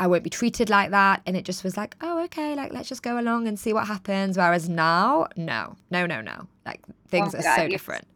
I 0.00 0.08
won't 0.08 0.24
be 0.24 0.30
treated 0.30 0.68
like 0.68 0.90
that. 0.90 1.22
And 1.24 1.36
it 1.36 1.44
just 1.44 1.62
was 1.62 1.76
like, 1.76 1.96
oh, 2.00 2.24
okay, 2.24 2.54
like 2.54 2.72
let's 2.72 2.88
just 2.88 3.02
go 3.02 3.18
along 3.18 3.46
and 3.46 3.58
see 3.58 3.72
what 3.72 3.86
happens. 3.86 4.36
Whereas 4.36 4.68
now, 4.68 5.28
no, 5.36 5.76
no, 5.90 6.06
no, 6.06 6.20
no. 6.20 6.48
Like 6.66 6.80
things 7.08 7.34
oh 7.34 7.38
are 7.38 7.42
God, 7.42 7.56
so 7.56 7.68
different. 7.68 8.06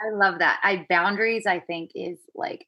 I 0.00 0.14
love 0.14 0.40
that. 0.40 0.60
I 0.62 0.86
boundaries, 0.90 1.46
I 1.46 1.60
think, 1.60 1.92
is 1.94 2.18
like 2.34 2.66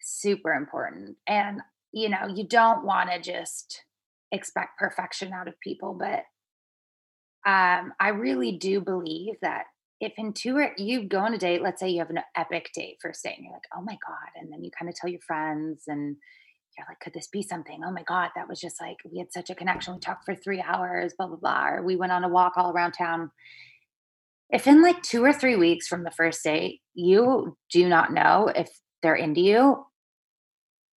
super 0.00 0.52
important. 0.52 1.16
And 1.26 1.60
you 1.92 2.08
know, 2.08 2.26
you 2.34 2.46
don't 2.46 2.84
want 2.84 3.10
to 3.10 3.20
just 3.20 3.84
expect 4.32 4.78
perfection 4.78 5.32
out 5.32 5.48
of 5.48 5.58
people, 5.60 5.94
but 5.94 6.24
um, 7.48 7.92
I 7.98 8.08
really 8.08 8.52
do 8.58 8.80
believe 8.80 9.36
that 9.42 9.64
if 10.00 10.12
in 10.16 10.32
two 10.32 10.56
or 10.56 10.72
you 10.76 11.04
go 11.04 11.18
on 11.18 11.34
a 11.34 11.38
date, 11.38 11.62
let's 11.62 11.80
say 11.80 11.88
you 11.88 11.98
have 11.98 12.10
an 12.10 12.20
epic 12.36 12.70
date 12.74 12.98
first 13.02 13.22
date, 13.22 13.34
and 13.36 13.44
you're 13.44 13.52
like, 13.52 13.62
oh 13.76 13.82
my 13.82 13.98
God. 14.06 14.30
And 14.36 14.52
then 14.52 14.62
you 14.62 14.70
kind 14.70 14.88
of 14.88 14.94
tell 14.94 15.10
your 15.10 15.20
friends 15.20 15.84
and 15.88 16.16
you're 16.76 16.86
like, 16.88 17.00
could 17.00 17.12
this 17.14 17.26
be 17.26 17.42
something? 17.42 17.80
Oh 17.84 17.90
my 17.90 18.04
God, 18.04 18.30
that 18.36 18.48
was 18.48 18.60
just 18.60 18.80
like, 18.80 18.96
we 19.10 19.18
had 19.18 19.32
such 19.32 19.50
a 19.50 19.54
connection. 19.54 19.94
We 19.94 20.00
talked 20.00 20.24
for 20.24 20.36
three 20.36 20.62
hours, 20.62 21.14
blah, 21.18 21.26
blah, 21.26 21.36
blah. 21.36 21.68
Or 21.68 21.82
we 21.82 21.96
went 21.96 22.12
on 22.12 22.22
a 22.22 22.28
walk 22.28 22.52
all 22.56 22.70
around 22.70 22.92
town. 22.92 23.32
If 24.50 24.66
in 24.66 24.82
like 24.82 25.02
two 25.02 25.24
or 25.24 25.32
three 25.32 25.56
weeks 25.56 25.88
from 25.88 26.04
the 26.04 26.10
first 26.12 26.42
date, 26.44 26.80
you 26.94 27.56
do 27.70 27.88
not 27.88 28.12
know 28.12 28.50
if 28.54 28.68
they're 29.02 29.16
into 29.16 29.40
you, 29.40 29.84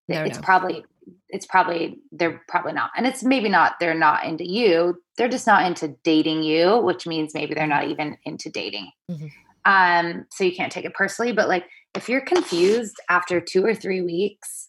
no, 0.08 0.22
it's 0.22 0.38
no. 0.38 0.42
probably 0.42 0.84
it's 1.28 1.46
probably 1.46 1.98
they're 2.12 2.40
probably 2.48 2.72
not 2.72 2.90
and 2.96 3.06
it's 3.06 3.22
maybe 3.22 3.48
not 3.48 3.74
they're 3.80 3.94
not 3.94 4.24
into 4.24 4.48
you 4.48 5.00
they're 5.16 5.28
just 5.28 5.46
not 5.46 5.66
into 5.66 5.94
dating 6.04 6.42
you 6.42 6.78
which 6.78 7.06
means 7.06 7.34
maybe 7.34 7.54
they're 7.54 7.66
not 7.66 7.88
even 7.88 8.16
into 8.24 8.50
dating. 8.50 8.90
Mm-hmm. 9.10 9.26
um 9.64 10.26
so 10.30 10.44
you 10.44 10.54
can't 10.54 10.72
take 10.72 10.84
it 10.84 10.94
personally 10.94 11.32
but 11.32 11.48
like 11.48 11.64
if 11.94 12.08
you're 12.08 12.24
confused 12.24 12.96
after 13.08 13.40
two 13.40 13.64
or 13.64 13.74
three 13.74 14.02
weeks 14.02 14.68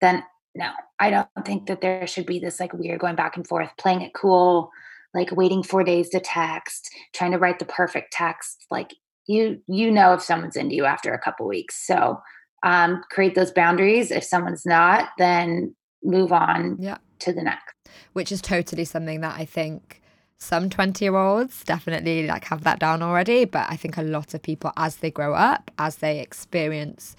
then 0.00 0.22
no 0.54 0.70
i 0.98 1.10
don't 1.10 1.28
think 1.44 1.66
that 1.66 1.80
there 1.80 2.06
should 2.06 2.26
be 2.26 2.38
this 2.38 2.60
like 2.60 2.72
weird 2.72 3.00
going 3.00 3.16
back 3.16 3.36
and 3.36 3.46
forth 3.46 3.70
playing 3.78 4.02
it 4.02 4.14
cool 4.14 4.70
like 5.12 5.30
waiting 5.30 5.62
four 5.62 5.84
days 5.84 6.08
to 6.10 6.20
text 6.20 6.90
trying 7.12 7.30
to 7.30 7.38
write 7.38 7.58
the 7.58 7.64
perfect 7.64 8.12
text 8.12 8.66
like 8.70 8.92
you 9.26 9.60
you 9.66 9.90
know 9.90 10.14
if 10.14 10.22
someone's 10.22 10.56
into 10.56 10.74
you 10.74 10.84
after 10.84 11.12
a 11.12 11.18
couple 11.18 11.46
weeks. 11.46 11.86
So 11.86 12.20
um, 12.64 13.02
create 13.10 13.34
those 13.36 13.52
boundaries. 13.52 14.10
If 14.10 14.24
someone's 14.24 14.66
not, 14.66 15.10
then 15.18 15.76
move 16.02 16.32
on 16.32 16.76
yeah. 16.80 16.96
to 17.20 17.32
the 17.32 17.42
next. 17.42 17.74
Which 18.14 18.32
is 18.32 18.40
totally 18.40 18.84
something 18.84 19.20
that 19.20 19.38
I 19.38 19.44
think 19.44 20.00
some 20.38 20.68
20 20.68 21.04
year 21.04 21.14
olds 21.14 21.62
definitely 21.64 22.26
like 22.26 22.44
have 22.44 22.64
that 22.64 22.80
down 22.80 23.02
already. 23.02 23.44
But 23.44 23.70
I 23.70 23.76
think 23.76 23.96
a 23.98 24.02
lot 24.02 24.34
of 24.34 24.42
people, 24.42 24.72
as 24.76 24.96
they 24.96 25.10
grow 25.10 25.34
up, 25.34 25.70
as 25.78 25.96
they 25.96 26.20
experience, 26.20 27.14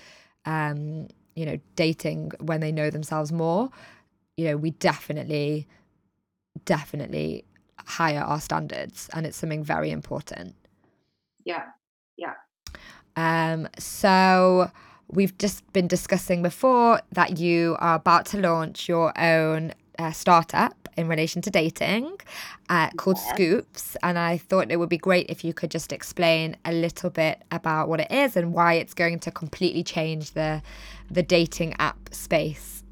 um, 0.45 1.07
you 1.35 1.45
know, 1.45 1.59
dating 1.75 2.31
when 2.39 2.59
they 2.59 2.71
know 2.71 2.89
themselves 2.89 3.31
more, 3.31 3.69
you 4.37 4.45
know, 4.45 4.57
we 4.57 4.71
definitely, 4.71 5.67
definitely 6.65 7.45
higher 7.85 8.21
our 8.21 8.41
standards. 8.41 9.09
And 9.13 9.27
it's 9.27 9.37
something 9.37 9.63
very 9.63 9.91
important. 9.91 10.55
Yeah. 11.45 11.65
Yeah. 12.17 12.33
Um, 13.15 13.67
so, 13.77 14.71
We've 15.07 15.37
just 15.37 15.71
been 15.73 15.87
discussing 15.87 16.41
before 16.41 17.01
that 17.11 17.37
you 17.37 17.77
are 17.79 17.95
about 17.95 18.25
to 18.27 18.39
launch 18.39 18.89
your 18.89 19.17
own 19.19 19.73
uh, 19.99 20.11
startup 20.11 20.85
in 20.97 21.07
relation 21.07 21.41
to 21.41 21.49
dating 21.49 22.17
uh, 22.69 22.89
called 22.91 23.17
yeah. 23.17 23.33
Scoops. 23.33 23.97
And 24.01 24.17
I 24.17 24.37
thought 24.37 24.71
it 24.71 24.77
would 24.77 24.89
be 24.89 24.97
great 24.97 25.27
if 25.29 25.43
you 25.43 25.53
could 25.53 25.71
just 25.71 25.91
explain 25.91 26.57
a 26.65 26.71
little 26.71 27.09
bit 27.09 27.43
about 27.51 27.89
what 27.89 27.99
it 27.99 28.11
is 28.11 28.35
and 28.35 28.53
why 28.53 28.73
it's 28.75 28.93
going 28.93 29.19
to 29.19 29.31
completely 29.31 29.83
change 29.83 30.31
the 30.31 30.61
the 31.09 31.23
dating 31.23 31.75
app 31.77 32.13
space. 32.13 32.83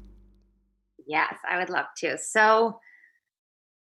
Yes, 1.06 1.34
I 1.48 1.58
would 1.58 1.70
love 1.70 1.86
to. 1.98 2.16
So 2.18 2.78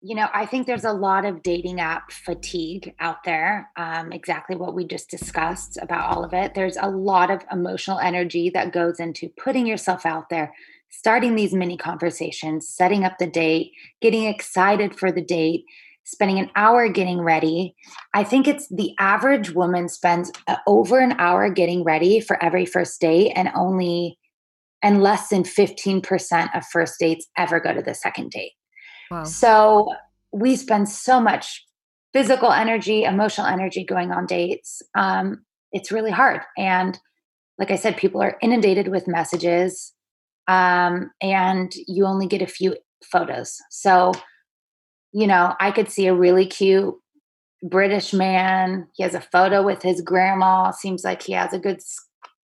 you 0.01 0.15
know, 0.15 0.27
I 0.33 0.45
think 0.45 0.67
there's 0.67 0.85
a 0.85 0.93
lot 0.93 1.25
of 1.25 1.41
dating 1.41 1.79
app 1.79 2.11
fatigue 2.11 2.93
out 2.99 3.23
there. 3.25 3.71
Um, 3.77 4.11
exactly 4.11 4.55
what 4.55 4.75
we 4.75 4.85
just 4.85 5.09
discussed 5.09 5.77
about 5.81 6.09
all 6.09 6.23
of 6.23 6.33
it. 6.33 6.53
There's 6.53 6.77
a 6.77 6.89
lot 6.89 7.31
of 7.31 7.43
emotional 7.51 7.99
energy 7.99 8.51
that 8.51 8.73
goes 8.73 8.99
into 8.99 9.29
putting 9.43 9.65
yourself 9.65 10.05
out 10.05 10.29
there, 10.29 10.53
starting 10.89 11.35
these 11.35 11.53
mini 11.53 11.77
conversations, 11.77 12.69
setting 12.69 13.03
up 13.05 13.17
the 13.17 13.27
date, 13.27 13.71
getting 13.99 14.25
excited 14.25 14.97
for 14.97 15.11
the 15.11 15.21
date, 15.21 15.65
spending 16.03 16.37
an 16.37 16.51
hour 16.55 16.87
getting 16.89 17.19
ready. 17.19 17.75
I 18.13 18.23
think 18.23 18.47
it's 18.47 18.67
the 18.69 18.93
average 18.99 19.51
woman 19.51 19.89
spends 19.89 20.31
uh, 20.47 20.57
over 20.67 20.99
an 20.99 21.13
hour 21.17 21.49
getting 21.49 21.83
ready 21.83 22.19
for 22.19 22.41
every 22.41 22.65
first 22.65 23.01
date, 23.01 23.33
and 23.35 23.49
only 23.55 24.19
and 24.83 25.01
less 25.01 25.29
than 25.29 25.41
15% 25.41 26.55
of 26.55 26.63
first 26.71 26.99
dates 26.99 27.27
ever 27.35 27.59
go 27.59 27.73
to 27.73 27.81
the 27.81 27.95
second 27.95 28.29
date. 28.29 28.51
So 29.25 29.93
we 30.31 30.55
spend 30.55 30.89
so 30.89 31.19
much 31.19 31.65
physical 32.13 32.51
energy, 32.51 33.03
emotional 33.03 33.47
energy 33.47 33.83
going 33.83 34.11
on 34.11 34.25
dates. 34.25 34.81
Um, 34.95 35.45
it's 35.71 35.91
really 35.91 36.11
hard. 36.11 36.41
And 36.57 36.97
like 37.59 37.71
I 37.71 37.75
said, 37.75 37.97
people 37.97 38.21
are 38.21 38.37
inundated 38.41 38.87
with 38.87 39.07
messages 39.07 39.93
um, 40.47 41.11
and 41.21 41.73
you 41.87 42.05
only 42.05 42.27
get 42.27 42.41
a 42.41 42.47
few 42.47 42.75
photos. 43.03 43.57
So, 43.69 44.13
you 45.11 45.27
know, 45.27 45.55
I 45.59 45.71
could 45.71 45.89
see 45.89 46.07
a 46.07 46.13
really 46.13 46.45
cute 46.45 46.95
British 47.63 48.13
man. 48.13 48.87
He 48.93 49.03
has 49.03 49.15
a 49.15 49.21
photo 49.21 49.63
with 49.63 49.81
his 49.81 50.01
grandma. 50.01 50.71
Seems 50.71 51.03
like 51.03 51.21
he 51.21 51.33
has 51.33 51.53
a 51.53 51.59
good 51.59 51.81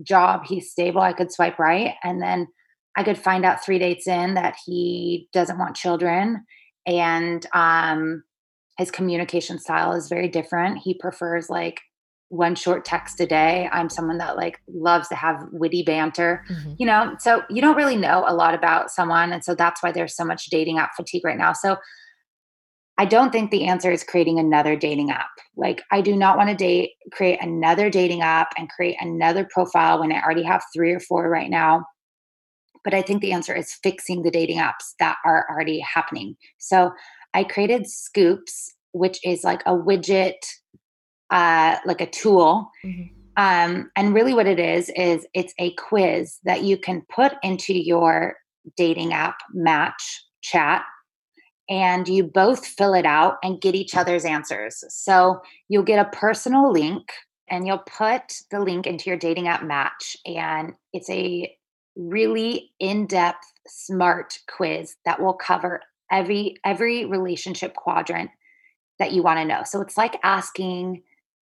job. 0.02 0.46
He's 0.46 0.72
stable. 0.72 1.02
I 1.02 1.14
could 1.14 1.32
swipe 1.32 1.60
right. 1.60 1.96
And 2.04 2.22
then 2.22 2.48
I 2.96 3.04
could 3.04 3.18
find 3.18 3.46
out 3.46 3.64
three 3.64 3.80
dates 3.80 4.08
in 4.08 4.36
that 4.36 4.56
he 4.66 5.28
doesn't 5.34 5.58
want 5.58 5.76
children 5.76 6.46
and 6.86 7.46
um, 7.54 8.24
his 8.78 8.92
communication 8.92 9.60
style 9.60 9.94
is 9.94 10.10
very 10.10 10.28
different. 10.28 10.80
He 10.80 10.94
prefers 10.96 11.50
like 11.50 11.80
one 12.30 12.56
short 12.56 12.84
text 12.84 13.20
a 13.20 13.28
day. 13.28 13.70
I'm 13.72 13.90
someone 13.90 14.18
that 14.18 14.36
like 14.36 14.60
loves 14.68 15.08
to 15.10 15.16
have 15.16 15.46
witty 15.52 15.84
banter, 15.84 16.44
mm-hmm. 16.50 16.74
you 16.78 16.86
know. 16.86 17.16
So 17.20 17.44
you 17.50 17.62
don't 17.62 17.78
really 17.78 17.96
know 17.96 18.26
a 18.28 18.34
lot 18.34 18.56
about 18.56 18.90
someone, 18.90 19.32
and 19.32 19.44
so 19.44 19.54
that's 19.54 19.84
why 19.84 19.92
there's 19.92 20.16
so 20.16 20.26
much 20.26 20.48
dating 20.48 20.80
app 20.80 20.92
fatigue 20.96 21.24
right 21.24 21.38
now. 21.38 21.54
So 21.54 21.78
I 22.98 23.06
don't 23.06 23.32
think 23.32 23.52
the 23.52 23.66
answer 23.66 23.92
is 23.92 24.04
creating 24.04 24.40
another 24.40 24.76
dating 24.76 25.12
app. 25.12 25.30
Like 25.56 25.84
I 25.92 26.02
do 26.02 26.16
not 26.16 26.38
want 26.38 26.50
to 26.50 26.56
date 26.56 26.92
create 27.12 27.40
another 27.42 27.90
dating 27.90 28.22
app 28.22 28.54
and 28.58 28.70
create 28.70 28.98
another 29.00 29.48
profile 29.52 30.00
when 30.00 30.12
I 30.12 30.22
already 30.22 30.44
have 30.44 30.64
3 30.76 30.92
or 30.92 31.00
4 31.00 31.30
right 31.30 31.50
now 31.50 31.86
but 32.84 32.94
I 32.94 33.02
think 33.02 33.22
the 33.22 33.32
answer 33.32 33.56
is 33.56 33.74
fixing 33.74 34.24
the 34.24 34.32
dating 34.32 34.58
apps 34.58 34.94
that 35.00 35.18
are 35.26 35.46
already 35.50 35.80
happening. 35.80 36.36
So 36.58 36.92
I 37.34 37.44
created 37.44 37.88
Scoops, 37.88 38.74
which 38.92 39.20
is 39.24 39.44
like 39.44 39.62
a 39.66 39.72
widget, 39.72 40.36
uh, 41.30 41.78
like 41.86 42.02
a 42.02 42.10
tool. 42.10 42.70
Mm-hmm. 42.86 43.14
Um, 43.36 43.90
and 43.96 44.14
really, 44.14 44.34
what 44.34 44.46
it 44.46 44.60
is, 44.60 44.92
is 44.96 45.26
it's 45.34 45.54
a 45.58 45.74
quiz 45.74 46.40
that 46.44 46.64
you 46.64 46.78
can 46.78 47.02
put 47.10 47.34
into 47.42 47.74
your 47.74 48.36
dating 48.78 49.14
app 49.14 49.38
match 49.52 50.24
chat 50.42 50.84
and 51.70 52.08
you 52.08 52.24
both 52.24 52.66
fill 52.66 52.94
it 52.94 53.06
out 53.06 53.38
and 53.44 53.62
get 53.62 53.76
each 53.76 53.96
other's 53.96 54.26
answers. 54.26 54.84
So 54.90 55.42
you'll 55.70 55.84
get 55.84 56.06
a 56.06 56.16
personal 56.16 56.72
link 56.72 57.12
and 57.50 57.66
you'll 57.66 57.80
put 57.80 58.22
the 58.52 58.60
link 58.60 58.86
into 58.86 59.10
your 59.10 59.18
dating 59.18 59.48
app 59.48 59.64
match 59.64 60.18
and 60.26 60.74
it's 60.92 61.10
a 61.10 61.56
really 61.96 62.72
in-depth 62.80 63.54
smart 63.68 64.40
quiz 64.48 64.96
that 65.06 65.22
will 65.22 65.34
cover 65.34 65.82
every 66.12 66.58
every 66.66 67.06
relationship 67.06 67.76
quadrant 67.76 68.30
that 69.00 69.12
you 69.12 69.24
want 69.24 69.40
to 69.40 69.46
know. 69.46 69.62
So 69.66 69.82
it's 69.82 69.98
like 69.98 70.20
asking 70.24 71.04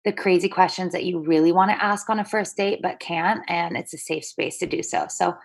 the 0.06 0.14
crazy 0.14 0.50
questions 0.50 0.91
that 0.94 1.06
you 1.06 1.20
really 1.20 1.52
want 1.52 1.72
to 1.72 1.84
ask 1.84 2.10
on 2.10 2.20
a 2.20 2.26
first 2.26 2.58
date 2.58 2.80
but 2.82 3.00
can't 3.00 3.41
and 3.48 3.78
it's 3.78 3.94
a 3.94 3.98
safe 3.98 4.26
space 4.26 4.58
to 4.60 4.66
do 4.66 4.84
so. 4.84 5.06
So 5.10 5.36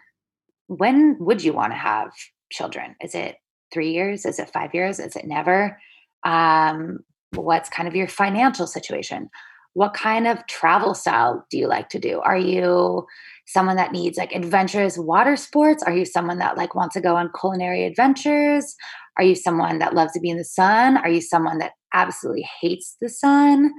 when 0.66 1.16
would 1.20 1.42
you 1.42 1.52
want 1.52 1.72
to 1.72 1.78
have 1.78 2.10
children? 2.50 2.96
Is 3.02 3.14
it 3.14 3.36
3 3.72 3.90
years? 3.90 4.26
Is 4.26 4.38
it 4.38 4.50
5 4.50 4.74
years? 4.74 4.98
Is 4.98 5.16
it 5.16 5.26
never? 5.26 5.80
Um 6.24 7.00
what's 7.34 7.68
kind 7.68 7.88
of 7.88 7.94
your 7.94 8.08
financial 8.08 8.66
situation? 8.66 9.30
what 9.78 9.94
kind 9.94 10.26
of 10.26 10.44
travel 10.48 10.92
style 10.92 11.46
do 11.50 11.56
you 11.56 11.68
like 11.68 11.88
to 11.90 12.00
do? 12.00 12.20
Are 12.20 12.36
you 12.36 13.06
someone 13.48 13.76
that 13.76 13.92
needs 13.92 14.18
like 14.18 14.32
adventurous 14.32 14.98
water 14.98 15.36
sports? 15.36 15.82
Are 15.82 15.96
you 15.96 16.04
someone 16.04 16.38
that 16.38 16.56
like 16.56 16.74
wants 16.74 16.94
to 16.94 17.00
go 17.00 17.16
on 17.16 17.30
culinary 17.38 17.84
adventures? 17.84 18.76
Are 19.16 19.24
you 19.24 19.34
someone 19.34 19.78
that 19.78 19.94
loves 19.94 20.12
to 20.12 20.20
be 20.20 20.30
in 20.30 20.36
the 20.36 20.44
sun? 20.44 20.96
Are 20.98 21.08
you 21.08 21.20
someone 21.20 21.58
that 21.58 21.72
absolutely 21.94 22.46
hates 22.60 22.96
the 23.00 23.08
sun? 23.08 23.72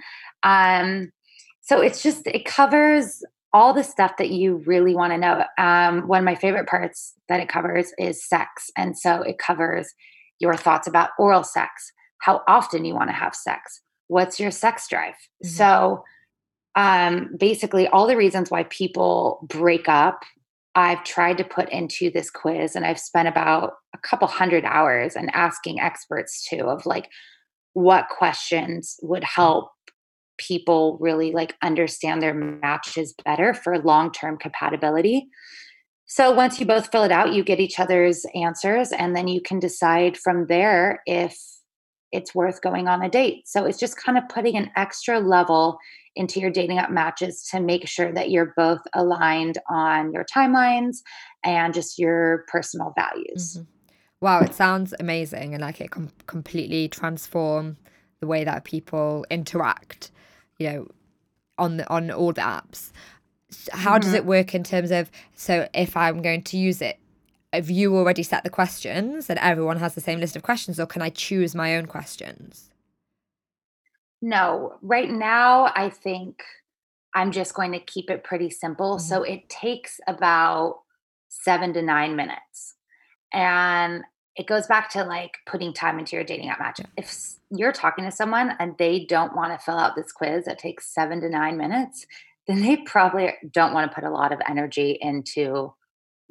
Um, 0.43 1.11
so 1.61 1.82
it's 1.82 2.01
just 2.01 2.26
it 2.26 2.45
covers 2.45 3.24
all 3.53 3.74
the 3.74 3.84
stuff 3.84 4.17
that 4.17 4.32
you 4.32 4.63
really 4.65 4.95
want 4.95 5.13
to 5.13 5.17
know. 5.17 5.43
Um, 5.57 6.07
one 6.07 6.20
of 6.20 6.26
my 6.26 6.36
favorite 6.36 6.67
parts 6.67 7.13
that 7.30 7.39
it 7.39 7.49
covers 7.49 7.93
is 7.97 8.28
sex, 8.28 8.70
and 8.76 8.97
so 8.97 9.22
it 9.22 9.38
covers 9.38 9.93
your 10.39 10.55
thoughts 10.55 10.88
about 10.88 11.11
oral 11.20 11.43
sex, 11.43 11.91
how 12.22 12.41
often 12.47 12.86
you 12.86 12.95
want 12.95 13.09
to 13.09 13.15
have 13.15 13.36
sex, 13.36 13.82
what's 14.07 14.39
your 14.39 14.51
sex 14.51 14.88
drive. 14.89 15.13
Mm-hmm. 15.13 15.49
So 15.49 16.03
um, 16.80 17.36
basically, 17.38 17.89
all 17.89 18.07
the 18.07 18.15
reasons 18.15 18.49
why 18.49 18.63
people 18.63 19.45
break 19.49 19.89
up. 19.89 20.23
I've 20.75 21.03
tried 21.03 21.38
to 21.39 21.43
put 21.43 21.69
into 21.71 22.09
this 22.09 22.30
quiz, 22.30 22.73
and 22.73 22.86
I've 22.86 22.99
spent 22.99 23.27
about 23.27 23.73
a 23.93 23.97
couple 23.97 24.30
hundred 24.30 24.63
hours 24.63 25.17
and 25.17 25.30
asking 25.36 25.82
experts 25.82 26.47
too 26.47 26.69
of 26.69 26.86
like 26.86 27.09
what 27.73 28.07
questions 28.07 28.95
would 29.01 29.25
help 29.25 29.71
people 30.38 30.97
really 31.01 31.34
like 31.34 31.57
understand 31.61 32.21
their 32.21 32.34
matches 32.34 33.13
better 33.25 33.53
for 33.53 33.77
long-term 33.77 34.38
compatibility. 34.38 35.27
So 36.05 36.32
once 36.32 36.61
you 36.61 36.65
both 36.65 36.89
fill 36.93 37.03
it 37.03 37.11
out, 37.11 37.34
you 37.34 37.43
get 37.43 37.59
each 37.59 37.77
other's 37.77 38.25
answers 38.34 38.93
and 38.93 39.17
then 39.17 39.27
you 39.27 39.41
can 39.41 39.59
decide 39.59 40.15
from 40.15 40.45
there 40.47 41.01
if 41.05 41.38
it's 42.13 42.34
worth 42.34 42.61
going 42.61 42.88
on 42.88 43.03
a 43.03 43.09
date. 43.09 43.49
So 43.49 43.65
it's 43.65 43.77
just 43.77 43.97
kind 43.97 44.17
of 44.17 44.30
putting 44.30 44.55
an 44.55 44.71
extra 44.77 45.19
level 45.19 45.77
into 46.20 46.39
your 46.39 46.51
dating 46.51 46.78
app 46.78 46.91
matches 46.91 47.47
to 47.51 47.59
make 47.59 47.88
sure 47.88 48.13
that 48.13 48.30
you're 48.30 48.53
both 48.55 48.82
aligned 48.93 49.57
on 49.70 50.13
your 50.13 50.26
timelines 50.26 50.97
and 51.43 51.74
just 51.74 51.97
your 51.97 52.45
personal 52.47 52.93
values. 52.95 53.57
Mm-hmm. 53.57 53.63
Wow, 54.22 54.41
it 54.41 54.53
sounds 54.53 54.93
amazing 54.99 55.53
and 55.53 55.61
like 55.61 55.82
it 55.82 55.91
can 55.91 56.11
completely 56.28 56.89
transform 56.89 57.78
the 58.20 58.28
way 58.28 58.43
that 58.43 58.65
people 58.65 59.26
interact 59.32 60.11
you 60.59 60.70
know, 60.70 60.88
on 61.57 61.78
the 61.78 61.89
on 61.89 62.11
all 62.11 62.34
the 62.34 62.41
apps. 62.41 62.91
How 63.72 63.93
mm-hmm. 63.93 64.01
does 64.01 64.13
it 64.13 64.26
work 64.26 64.53
in 64.53 64.63
terms 64.63 64.91
of 64.91 65.09
so 65.34 65.67
if 65.74 65.97
I'm 65.97 66.22
going 66.22 66.43
to 66.43 66.57
use 66.57 66.82
it, 66.82 66.99
have 67.51 67.70
you 67.70 67.95
already 67.95 68.22
set 68.22 68.43
the 68.43 68.49
questions 68.49 69.30
and 69.30 69.39
everyone 69.39 69.78
has 69.78 69.95
the 69.95 70.01
same 70.01 70.20
list 70.20 70.36
of 70.36 70.43
questions, 70.43 70.80
or 70.80 70.86
can 70.86 71.01
I 71.01 71.09
choose 71.09 71.55
my 71.55 71.76
own 71.76 71.88
questions? 71.88 72.68
No, 74.22 74.78
right 74.82 75.09
now 75.09 75.72
I 75.76 75.89
think 75.89 76.43
I'm 77.15 77.32
just 77.32 77.53
going 77.53 77.72
to 77.72 77.80
keep 77.80 78.09
it 78.09 78.24
pretty 78.24 78.49
simple. 78.49 78.97
Mm-hmm. 78.97 79.07
So 79.07 79.24
it 79.24 79.49
takes 79.49 79.99
about 80.07 80.82
seven 81.30 81.74
to 81.74 81.82
nine 81.82 82.15
minutes. 82.15 82.76
And 83.34 84.03
it 84.36 84.47
goes 84.47 84.67
back 84.67 84.89
to 84.91 85.03
like 85.03 85.38
putting 85.45 85.74
time 85.74 85.99
into 85.99 86.15
your 86.15 86.24
dating 86.24 86.49
app 86.49 86.59
match. 86.59 86.80
If 86.97 87.36
you're 87.51 87.74
talking 87.74 88.05
to 88.05 88.11
someone 88.11 88.55
and 88.59 88.76
they 88.78 89.05
don't 89.05 89.36
want 89.36 89.51
to 89.51 89.63
fill 89.63 89.78
out 89.78 89.95
this 89.95 90.11
quiz 90.11 90.45
that 90.45 90.59
takes 90.59 90.93
seven 90.93 91.22
to 91.22 91.30
nine 91.30 91.57
minutes, 91.57 92.05
then 92.47 92.61
they 92.61 92.78
probably 92.78 93.34
don't 93.51 93.74
want 93.74 93.89
to 93.89 93.93
put 93.93 94.03
a 94.03 94.09
lot 94.09 94.32
of 94.32 94.39
energy 94.47 94.97
into 95.01 95.74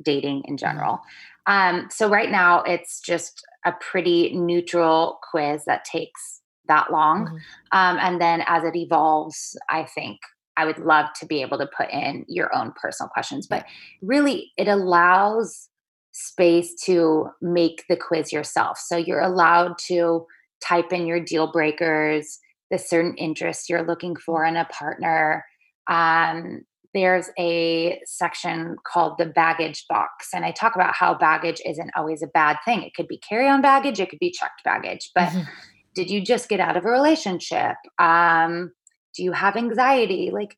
dating 0.02 0.42
in 0.46 0.56
mm-hmm. 0.56 0.56
general. 0.56 1.00
Um, 1.46 1.88
so 1.90 2.08
right 2.08 2.30
now 2.30 2.62
it's 2.62 3.00
just 3.00 3.44
a 3.64 3.72
pretty 3.72 4.34
neutral 4.34 5.18
quiz 5.30 5.64
that 5.64 5.84
takes 5.84 6.42
that 6.68 6.92
long. 6.92 7.26
Mm-hmm. 7.26 7.36
Um, 7.72 7.98
and 8.00 8.20
then 8.20 8.42
as 8.46 8.64
it 8.64 8.76
evolves, 8.76 9.56
I 9.68 9.84
think 9.84 10.18
I 10.56 10.64
would 10.64 10.78
love 10.78 11.06
to 11.20 11.26
be 11.26 11.40
able 11.40 11.58
to 11.58 11.68
put 11.76 11.90
in 11.90 12.24
your 12.28 12.54
own 12.54 12.72
personal 12.80 13.08
questions. 13.08 13.46
But 13.46 13.64
really, 14.02 14.52
it 14.56 14.68
allows 14.68 15.68
space 16.12 16.74
to 16.84 17.28
make 17.40 17.84
the 17.88 17.96
quiz 17.96 18.32
yourself. 18.32 18.78
So 18.78 18.96
you're 18.96 19.20
allowed 19.20 19.78
to 19.86 20.26
type 20.60 20.92
in 20.92 21.06
your 21.06 21.20
deal 21.20 21.52
breakers, 21.52 22.40
the 22.70 22.78
certain 22.78 23.14
interests 23.14 23.68
you're 23.68 23.86
looking 23.86 24.16
for 24.16 24.44
in 24.44 24.56
a 24.56 24.64
partner. 24.66 25.44
Um, 25.86 26.62
there's 26.94 27.30
a 27.38 28.00
section 28.04 28.76
called 28.84 29.18
the 29.18 29.26
baggage 29.26 29.84
box. 29.88 30.28
And 30.34 30.44
I 30.44 30.50
talk 30.50 30.74
about 30.74 30.94
how 30.94 31.14
baggage 31.14 31.60
isn't 31.64 31.90
always 31.96 32.22
a 32.22 32.26
bad 32.28 32.56
thing. 32.64 32.82
It 32.82 32.94
could 32.94 33.08
be 33.08 33.18
carry 33.18 33.46
on 33.46 33.62
baggage, 33.62 34.00
it 34.00 34.10
could 34.10 34.18
be 34.18 34.32
checked 34.32 34.64
baggage. 34.64 35.10
But 35.14 35.28
mm-hmm. 35.28 35.50
Did 35.98 36.10
you 36.10 36.20
just 36.20 36.48
get 36.48 36.60
out 36.60 36.76
of 36.76 36.84
a 36.84 36.88
relationship? 36.88 37.74
Um, 37.98 38.70
do 39.16 39.24
you 39.24 39.32
have 39.32 39.56
anxiety? 39.56 40.30
Like, 40.32 40.56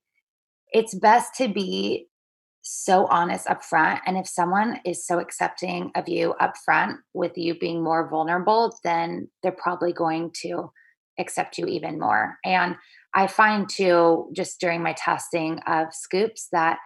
it's 0.71 0.95
best 0.95 1.35
to 1.37 1.49
be 1.49 2.09
so 2.61 3.07
honest 3.07 3.49
up 3.49 3.65
front 3.65 4.03
and 4.05 4.19
if 4.19 4.29
someone 4.29 4.79
is 4.85 5.07
so 5.07 5.19
accepting 5.19 5.91
of 5.95 6.07
you 6.11 6.33
up 6.33 6.53
front 6.63 6.99
with 7.15 7.39
you 7.39 7.59
being 7.59 7.83
more 7.83 8.07
vulnerable 8.11 8.79
then 8.85 9.27
they're 9.43 9.51
probably 9.51 9.95
going 9.95 10.31
to 10.35 10.71
accept 11.19 11.57
you 11.57 11.65
even 11.65 11.99
more 11.99 12.37
and 12.45 12.77
i 13.15 13.27
find 13.27 13.67
too 13.71 14.31
just 14.37 14.61
during 14.61 14.83
my 14.83 14.93
testing 14.93 15.59
of 15.61 15.87
scoops 15.91 16.49
that 16.53 16.79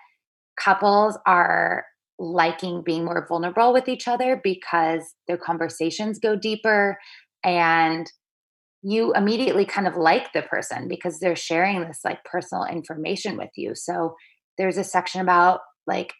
couples 0.57 1.19
are 1.27 1.85
liking 2.21 2.81
being 2.85 3.05
more 3.05 3.27
vulnerable 3.29 3.73
with 3.73 3.89
each 3.89 4.07
other 4.07 4.41
because 4.45 5.03
their 5.27 5.37
conversations 5.37 6.21
go 6.21 6.37
deeper 6.37 6.97
and 7.43 8.11
you 8.85 9.15
immediately 9.15 9.65
kind 9.65 9.87
of 9.87 9.97
like 9.97 10.33
the 10.33 10.43
person 10.43 10.89
because 10.89 11.19
they're 11.19 11.35
sharing 11.35 11.81
this 11.81 12.01
like 12.05 12.23
personal 12.25 12.67
information 12.67 13.39
with 13.39 13.49
you. 13.57 13.75
So 13.75 14.15
there's 14.59 14.77
a 14.77 14.85
section 14.85 15.23
about 15.23 15.61
like 15.87 16.13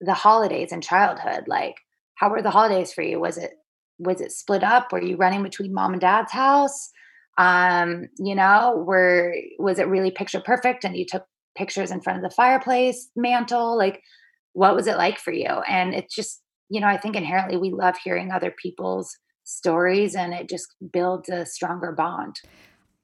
the 0.00 0.14
holidays 0.14 0.70
and 0.72 0.82
childhood 0.82 1.44
like 1.46 1.74
how 2.16 2.30
were 2.30 2.42
the 2.42 2.50
holidays 2.50 2.92
for 2.92 3.02
you? 3.02 3.18
Was 3.18 3.36
it 3.36 3.50
was 3.98 4.20
it 4.20 4.30
split 4.30 4.62
up? 4.62 4.92
Were 4.92 5.02
you 5.02 5.16
running 5.16 5.42
between 5.42 5.74
mom 5.74 5.92
and 5.92 6.00
dad's 6.00 6.32
house? 6.32 6.90
Um 7.38 8.06
you 8.18 8.36
know 8.36 8.82
were 8.86 9.34
was 9.58 9.80
it 9.80 9.88
really 9.88 10.12
picture 10.12 10.40
perfect 10.40 10.84
and 10.84 10.96
you 10.96 11.04
took 11.04 11.24
pictures 11.58 11.90
in 11.90 12.00
front 12.00 12.18
of 12.18 12.22
the 12.22 12.34
fireplace 12.34 13.10
mantle? 13.16 13.76
Like 13.76 14.00
what 14.52 14.76
was 14.76 14.86
it 14.86 14.96
like 14.96 15.18
for 15.18 15.32
you? 15.32 15.48
And 15.48 15.92
it's 15.92 16.14
just 16.14 16.40
you 16.72 16.80
know 16.80 16.86
i 16.86 16.96
think 16.96 17.14
inherently 17.14 17.56
we 17.56 17.70
love 17.70 17.96
hearing 18.02 18.32
other 18.32 18.52
people's 18.62 19.16
stories 19.44 20.14
and 20.14 20.32
it 20.32 20.48
just 20.48 20.74
builds 20.92 21.28
a 21.28 21.44
stronger 21.44 21.92
bond 21.92 22.36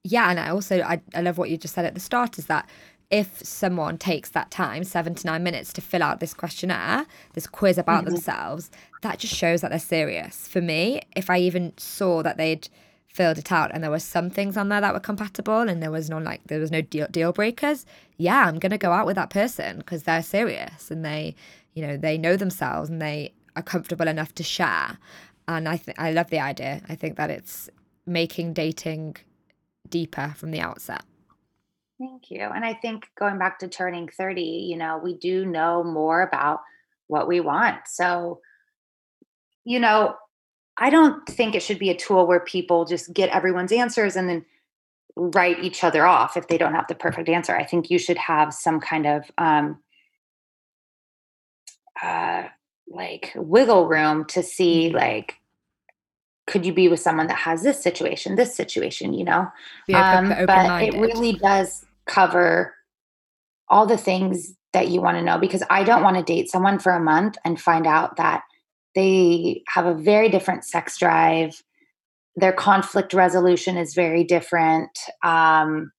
yeah 0.05 0.30
and 0.30 0.39
i 0.39 0.49
also 0.49 0.80
I, 0.80 1.01
I 1.14 1.20
love 1.20 1.39
what 1.39 1.51
you 1.51 1.57
just 1.57 1.74
said 1.74 1.84
at 1.84 1.95
the 1.95 2.01
start 2.01 2.39
is 2.39 2.47
that 2.47 2.68
if 3.11 3.43
someone 3.43 3.97
takes 3.97 4.28
that 4.30 4.51
time, 4.51 4.84
seven 4.84 5.14
to 5.14 5.26
nine 5.26 5.43
minutes, 5.43 5.72
to 5.72 5.80
fill 5.80 6.03
out 6.03 6.20
this 6.20 6.34
questionnaire, 6.34 7.07
this 7.32 7.47
quiz 7.47 7.78
about 7.78 8.05
mm-hmm. 8.05 8.12
themselves, 8.12 8.70
that 9.03 9.18
just 9.18 9.34
shows 9.34 9.62
that 9.62 9.70
they're 9.70 9.78
serious. 9.78 10.47
For 10.47 10.61
me, 10.61 11.01
if 11.16 11.30
I 11.30 11.39
even 11.39 11.72
saw 11.78 12.22
that 12.22 12.36
they'd 12.36 12.68
filled 13.07 13.39
it 13.39 13.51
out 13.51 13.70
and 13.72 13.82
there 13.82 13.91
were 13.91 13.99
some 13.99 14.28
things 14.28 14.57
on 14.57 14.68
there 14.68 14.80
that 14.80 14.93
were 14.93 15.01
compatible 15.01 15.61
and 15.61 15.82
there 15.82 15.91
was 15.91 16.11
no 16.11 16.18
like 16.18 16.41
there 16.45 16.61
was 16.61 16.70
no 16.70 16.82
deal, 16.82 17.07
deal 17.11 17.32
breakers, 17.32 17.86
yeah, 18.18 18.45
I'm 18.47 18.59
gonna 18.59 18.78
go 18.78 18.93
out 18.93 19.07
with 19.07 19.16
that 19.16 19.30
person 19.30 19.78
because 19.78 20.03
they're 20.03 20.22
serious 20.22 20.91
and 20.91 21.05
they, 21.05 21.34
you 21.72 21.86
know, 21.86 21.97
they 21.97 22.18
know 22.18 22.36
themselves 22.36 22.91
and 22.91 23.01
they 23.01 23.32
are 23.57 23.62
comfortable 23.62 24.07
enough 24.07 24.34
to 24.34 24.43
share. 24.43 24.99
And 25.49 25.68
I 25.68 25.78
think 25.78 25.99
I 25.99 26.12
love 26.12 26.28
the 26.30 26.40
idea. 26.40 26.82
I 26.88 26.94
think 26.94 27.16
that 27.16 27.30
it's 27.30 27.70
making 28.07 28.53
dating 28.53 29.16
deeper 29.88 30.34
from 30.36 30.51
the 30.51 30.61
outset. 30.61 31.03
Thank 31.99 32.30
you. 32.30 32.42
And 32.42 32.64
I 32.64 32.74
think 32.74 33.09
going 33.18 33.38
back 33.38 33.59
to 33.61 33.68
turning 33.68 34.09
30, 34.09 34.40
you 34.42 34.76
know, 34.76 35.01
we 35.03 35.14
do 35.14 35.44
know 35.44 35.82
more 35.82 36.22
about 36.22 36.61
what 37.09 37.26
we 37.26 37.40
want. 37.40 37.78
So, 37.86 38.40
you 39.64 39.80
know, 39.80 40.14
I 40.76 40.90
don't 40.90 41.26
think 41.26 41.55
it 41.55 41.62
should 41.62 41.78
be 41.78 41.90
a 41.90 41.96
tool 41.96 42.26
where 42.26 42.40
people 42.40 42.84
just 42.84 43.12
get 43.12 43.30
everyone's 43.30 43.72
answers 43.72 44.14
and 44.14 44.28
then 44.28 44.44
write 45.16 45.64
each 45.64 45.82
other 45.82 46.07
off 46.07 46.36
if 46.36 46.46
they 46.46 46.59
don't 46.59 46.74
have 46.74 46.86
the 46.86 46.94
perfect 46.94 47.28
answer. 47.28 47.57
I 47.57 47.64
think 47.64 47.90
you 47.90 47.99
should 47.99 48.18
have 48.18 48.55
some 48.55 48.78
kind 48.78 49.07
of 49.07 49.24
um, 49.38 49.80
uh, 52.01 52.44
like 52.86 53.32
wiggle 53.34 53.88
room 53.88 54.24
to 54.26 54.42
see 54.42 54.88
mm-hmm. 54.88 54.99
like 54.99 55.38
could 56.49 56.66
you 56.66 56.72
be 56.72 56.88
with 56.88 56.99
someone 56.99 57.28
that 57.28 57.38
has 57.38 57.62
this 57.62 57.80
situation, 57.80 58.34
this 58.34 58.57
situation, 58.57 59.12
you 59.12 59.24
know? 59.24 59.46
Um, 59.94 60.46
but 60.46 60.82
it 60.82 60.94
really 60.94 61.34
does 61.34 61.84
cover 62.07 62.74
all 63.68 63.86
the 63.86 63.99
things 63.99 64.55
that 64.72 64.88
you 64.88 65.01
want 65.01 65.16
to 65.18 65.22
know 65.22 65.38
because 65.38 65.62
I 65.70 65.84
don't 65.84 66.03
want 66.03 66.16
to 66.16 66.22
date 66.22 66.51
someone 66.51 66.78
for 66.78 66.92
a 66.92 67.01
month 67.01 67.36
and 67.44 67.61
find 67.61 67.86
out 67.86 68.16
that 68.16 68.42
they 68.94 69.62
have 69.68 69.86
a 69.86 69.94
very 69.94 70.28
different 70.28 70.64
sex 70.64 70.99
drive. 70.99 71.62
Their 72.36 72.53
conflict 72.53 73.12
resolution 73.12 73.76
is 73.76 73.94
very 73.94 74.24
different. 74.24 74.90
Um, 75.22 75.92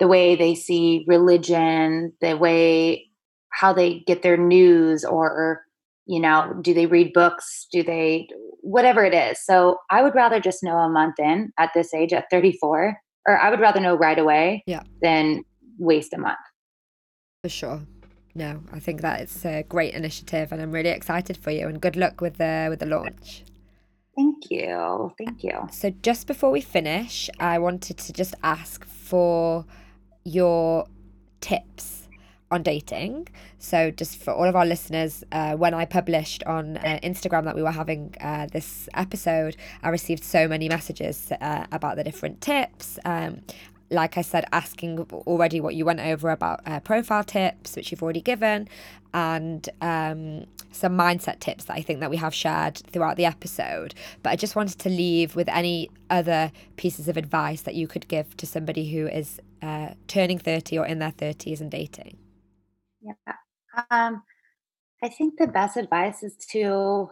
the 0.00 0.08
way 0.08 0.34
they 0.34 0.54
see 0.54 1.04
religion, 1.06 2.12
the 2.20 2.36
way 2.36 3.08
how 3.50 3.72
they 3.72 4.00
get 4.00 4.22
their 4.22 4.36
news, 4.36 5.04
or, 5.04 5.64
you 6.06 6.20
know, 6.20 6.54
do 6.60 6.74
they 6.74 6.86
read 6.86 7.12
books? 7.12 7.68
Do 7.70 7.84
they, 7.84 8.28
whatever 8.64 9.04
it 9.04 9.14
is. 9.14 9.44
So 9.44 9.78
I 9.90 10.02
would 10.02 10.14
rather 10.14 10.40
just 10.40 10.62
know 10.62 10.76
a 10.76 10.88
month 10.88 11.20
in 11.20 11.52
at 11.58 11.70
this 11.74 11.92
age, 11.94 12.12
at 12.12 12.24
34, 12.30 12.96
or 13.28 13.38
I 13.38 13.50
would 13.50 13.60
rather 13.60 13.78
know 13.78 13.94
right 13.94 14.18
away 14.18 14.64
yeah. 14.66 14.82
than 15.02 15.44
waste 15.78 16.14
a 16.14 16.18
month. 16.18 16.38
For 17.42 17.50
sure. 17.50 17.82
No, 18.34 18.62
I 18.72 18.80
think 18.80 19.02
that 19.02 19.20
it's 19.20 19.44
a 19.44 19.62
great 19.62 19.94
initiative, 19.94 20.50
and 20.50 20.60
I'm 20.60 20.72
really 20.72 20.88
excited 20.88 21.36
for 21.36 21.52
you. 21.52 21.68
And 21.68 21.80
good 21.80 21.94
luck 21.94 22.20
with 22.20 22.38
the 22.38 22.66
with 22.68 22.80
the 22.80 22.86
launch. 22.86 23.44
Thank 24.16 24.50
you. 24.50 25.12
Thank 25.18 25.44
you. 25.44 25.68
So, 25.70 25.90
just 25.90 26.26
before 26.26 26.50
we 26.50 26.60
finish, 26.60 27.30
I 27.38 27.58
wanted 27.58 27.98
to 27.98 28.12
just 28.12 28.34
ask 28.42 28.84
for 28.84 29.66
your 30.24 30.86
tips 31.40 32.03
on 32.54 32.62
dating. 32.62 33.28
So, 33.58 33.90
just 33.90 34.16
for 34.22 34.32
all 34.32 34.44
of 34.44 34.56
our 34.56 34.64
listeners, 34.64 35.24
uh, 35.32 35.54
when 35.54 35.74
I 35.74 35.84
published 35.84 36.42
on 36.44 36.78
uh, 36.78 36.98
Instagram 37.02 37.44
that 37.44 37.54
we 37.54 37.62
were 37.62 37.72
having 37.72 38.14
uh, 38.20 38.46
this 38.50 38.88
episode, 38.94 39.56
I 39.82 39.88
received 39.90 40.24
so 40.24 40.48
many 40.48 40.68
messages 40.68 41.32
uh, 41.32 41.66
about 41.72 41.96
the 41.96 42.04
different 42.04 42.40
tips. 42.40 42.98
Um, 43.04 43.42
like 43.90 44.16
I 44.16 44.22
said, 44.22 44.44
asking 44.52 44.98
already 45.26 45.60
what 45.60 45.74
you 45.74 45.84
went 45.84 46.00
over 46.00 46.30
about 46.30 46.60
uh, 46.66 46.80
profile 46.80 47.24
tips, 47.24 47.76
which 47.76 47.90
you've 47.90 48.02
already 48.02 48.22
given, 48.22 48.68
and 49.12 49.68
um, 49.80 50.46
some 50.72 50.96
mindset 50.96 51.38
tips 51.38 51.64
that 51.64 51.76
I 51.76 51.82
think 51.82 52.00
that 52.00 52.10
we 52.10 52.16
have 52.16 52.34
shared 52.34 52.76
throughout 52.90 53.16
the 53.16 53.26
episode. 53.26 53.94
But 54.22 54.30
I 54.30 54.36
just 54.36 54.56
wanted 54.56 54.78
to 54.80 54.88
leave 54.88 55.36
with 55.36 55.48
any 55.48 55.90
other 56.10 56.50
pieces 56.76 57.08
of 57.08 57.16
advice 57.16 57.62
that 57.62 57.74
you 57.74 57.86
could 57.86 58.08
give 58.08 58.36
to 58.38 58.46
somebody 58.46 58.90
who 58.90 59.06
is 59.06 59.40
uh, 59.62 59.90
turning 60.08 60.38
30 60.38 60.78
or 60.78 60.86
in 60.86 60.98
their 60.98 61.12
30s 61.12 61.60
and 61.60 61.70
dating. 61.70 62.16
Yeah. 63.04 63.34
Um, 63.90 64.22
I 65.02 65.08
think 65.08 65.38
the 65.38 65.46
best 65.46 65.76
advice 65.76 66.22
is 66.22 66.36
to 66.52 67.10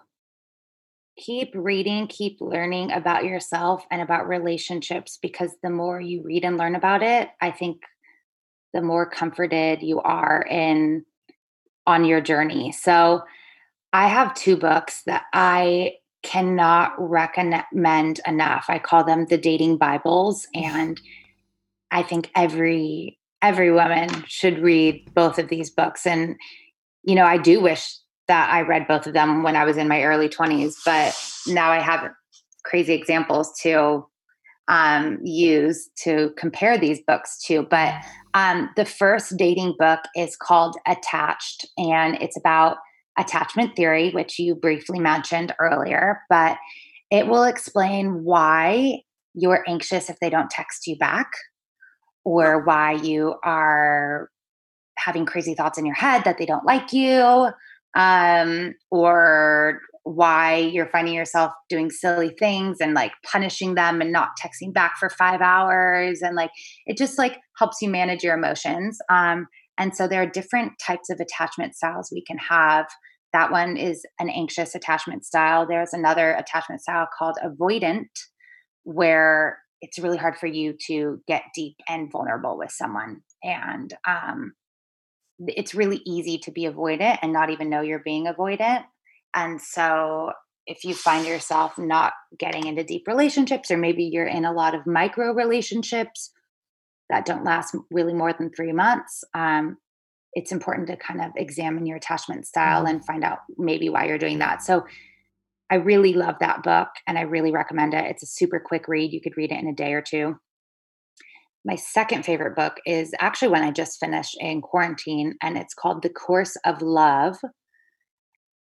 keep 1.19 1.51
reading, 1.55 2.07
keep 2.07 2.41
learning 2.41 2.91
about 2.93 3.25
yourself 3.25 3.85
and 3.91 4.01
about 4.01 4.29
relationships 4.29 5.19
because 5.21 5.51
the 5.63 5.71
more 5.71 6.01
you 6.01 6.23
read 6.23 6.45
and 6.45 6.57
learn 6.57 6.75
about 6.75 7.03
it, 7.03 7.29
I 7.41 7.51
think 7.51 7.83
the 8.73 8.81
more 8.81 9.05
comforted 9.05 9.83
you 9.83 10.01
are 10.01 10.47
in 10.49 11.05
on 11.87 12.05
your 12.07 12.23
journey. 12.23 12.73
So 12.73 13.23
I 13.93 14.09
have 14.09 14.35
two 14.35 14.57
books 14.57 15.03
that 15.05 15.25
I 15.35 15.97
cannot 16.23 16.95
recommend 16.99 18.21
enough. 18.27 18.67
I 18.69 18.79
call 18.79 19.05
them 19.05 19.27
the 19.27 19.37
dating 19.37 19.77
Bibles 19.77 20.47
and 20.55 20.99
I 21.91 22.03
think 22.03 22.31
every 22.35 23.19
every 23.43 23.73
woman 23.73 24.09
should 24.27 24.59
read 24.61 25.13
both 25.15 25.39
of 25.39 25.49
these 25.49 25.71
books 25.71 26.07
and 26.07 26.37
you 27.03 27.15
know, 27.15 27.25
I 27.25 27.37
do 27.37 27.61
wish 27.61 27.97
that 28.29 28.51
I 28.53 28.63
read 28.63 28.87
both 28.87 29.07
of 29.07 29.13
them 29.13 29.43
when 29.43 29.57
I 29.57 29.65
was 29.65 29.77
in 29.77 29.89
my 29.89 30.03
early 30.05 30.29
20s, 30.29 30.77
but 30.85 31.15
now 31.53 31.71
I 31.71 31.81
have 31.81 32.11
crazy 32.65 32.95
examples 32.95 33.53
to 33.63 34.07
um, 34.69 35.19
use 35.25 35.91
to 36.05 36.33
compare 36.39 36.79
these 36.79 37.01
books 37.07 37.43
to. 37.47 37.63
But 37.63 37.95
um, 38.35 38.71
the 38.77 38.85
first 38.85 39.37
dating 39.37 39.75
book 39.79 40.01
is 40.17 40.37
called 40.37 40.77
Attached, 40.87 41.67
and 41.77 42.17
it's 42.23 42.37
about 42.37 42.77
attachment 43.19 43.77
theory, 43.77 44.11
which 44.11 44.39
you 44.39 44.55
briefly 44.55 45.01
mentioned 45.01 45.55
earlier, 45.59 46.21
but 46.31 46.57
it 47.11 47.27
will 47.27 47.45
explain 47.45 48.25
why 48.25 49.03
you're 49.35 49.65
anxious 49.69 50.09
if 50.09 50.19
they 50.21 50.31
don't 50.31 50.51
text 50.51 50.87
you 50.87 50.97
back 50.97 51.31
or 52.25 52.65
why 52.65 52.93
you 52.93 53.35
are 53.45 54.29
having 54.99 55.27
crazy 55.27 55.55
thoughts 55.55 55.79
in 55.79 55.87
your 55.87 55.95
head 55.95 56.23
that 56.25 56.39
they 56.39 56.47
don't 56.47 56.65
like 56.65 56.93
you 56.93 57.49
um, 57.97 58.75
or 58.91 59.81
why 60.05 60.57
you're 60.57 60.89
finding 60.89 61.15
yourself 61.15 61.53
doing 61.69 61.89
silly 61.91 62.35
things 62.39 62.79
and 62.81 62.95
like 62.95 63.13
punishing 63.25 63.75
them 63.75 64.01
and 64.01 64.13
not 64.13 64.31
texting 64.43 64.73
back 64.73 64.95
for 64.99 65.09
five 65.09 65.41
hours 65.41 66.21
and 66.23 66.35
like 66.35 66.51
it 66.87 66.99
just 66.99 67.19
like 67.19 67.39
helps 67.59 67.77
you 67.81 67.89
manage 67.89 68.23
your 68.23 68.35
emotions 68.37 68.99
um, 69.11 69.47
and 69.79 69.97
so 69.97 70.07
there 70.07 70.23
are 70.23 70.27
different 70.27 70.73
types 70.85 71.11
of 71.11 71.21
attachment 71.21 71.75
styles 71.75 72.11
we 72.13 72.23
can 72.23 72.39
have. 72.39 72.87
That 73.33 73.51
one 73.51 73.77
is 73.77 74.05
an 74.21 74.29
anxious 74.29 74.75
attachment 74.75 75.25
style. 75.25 75.67
There's 75.67 75.95
another 75.95 76.33
attachment 76.33 76.83
style 76.83 77.09
called 77.19 77.37
avoidant 77.45 78.09
where 78.85 79.59
it's 79.83 79.99
really 79.99 80.17
hard 80.17 80.37
for 80.37 80.47
you 80.47 80.75
to 80.87 81.21
get 81.29 81.43
deep 81.55 81.77
and 81.89 82.11
vulnerable 82.11 82.57
with 82.57 82.71
someone 82.71 83.21
and 83.43 83.93
um, 84.07 84.53
it's 85.49 85.75
really 85.75 86.01
easy 86.07 86.39
to 86.39 86.51
be 86.51 86.65
avoidant 86.65 87.19
and 87.23 87.33
not 87.33 87.51
even 87.51 87.69
know 87.69 87.81
you're 87.81 87.99
being 87.99 88.27
avoidant. 88.27 88.85
And 89.35 89.61
so 89.61 90.33
if 90.67 90.85
you 90.85 90.95
find 90.95 91.27
yourself 91.27 91.79
not 91.79 92.13
getting 92.39 92.67
into 92.67 92.85
deep 92.85 93.07
relationships, 93.07 93.71
or 93.71 93.77
maybe 93.77 94.05
you're 94.05 94.27
in 94.27 94.45
a 94.45 94.53
lot 94.53 94.75
of 94.75 94.87
micro 94.87 95.33
relationships 95.33 96.31
that 97.11 97.27
don't 97.27 97.45
last 97.45 97.75
really 97.91 98.15
more 98.15 98.33
than 98.33 98.51
three 98.51 98.73
months, 98.73 99.25
um, 99.35 99.79
it's 100.35 100.53
important 100.53 100.87
to 100.89 100.97
kind 100.97 101.21
of 101.21 101.33
examine 101.37 101.87
your 101.87 101.97
attachment 101.97 102.47
style 102.47 102.85
mm-hmm. 102.85 102.97
and 102.97 103.05
find 103.05 103.25
out 103.25 103.39
maybe 103.59 103.89
why 103.89 104.07
you're 104.07 104.19
doing 104.19 104.39
that. 104.39 104.63
So 104.63 104.85
I 105.73 105.77
really 105.77 106.13
love 106.13 106.37
that 106.39 106.63
book 106.63 106.89
and 107.09 107.19
I 107.19 107.23
really 107.23 107.51
recommend 107.51 107.95
it. 107.95 108.05
It's 108.05 108.23
a 108.23 108.27
super 108.27 108.61
quick 108.61 108.87
read. 108.87 109.13
You 109.13 109.21
could 109.21 109.37
read 109.37 109.51
it 109.51 109.59
in 109.59 109.67
a 109.67 109.75
day 109.75 109.95
or 109.95 110.03
two 110.03 110.37
my 111.65 111.77
second 111.77 112.25
favorite 112.25 112.57
book 112.57 112.79
is 112.87 113.13
actually 113.21 113.49
one 113.49 113.63
I 113.63 113.71
just 113.71 114.01
finished 114.01 114.37
in 114.41 114.61
quarantine, 114.61 115.37
and 115.43 115.57
it's 115.57 115.75
called 115.75 116.03
The 116.03 116.11
Course 116.11 116.57
of 116.65 116.83
Love. 116.83 117.37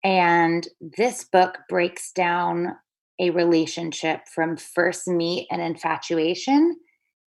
And 0.04 0.68
this 0.98 1.26
book 1.32 1.60
breaks 1.70 2.12
down 2.12 2.76
a 3.20 3.30
relationship 3.32 4.22
from 4.34 4.58
first 4.58 5.08
meet 5.08 5.48
and 5.52 5.62
infatuation 5.62 6.76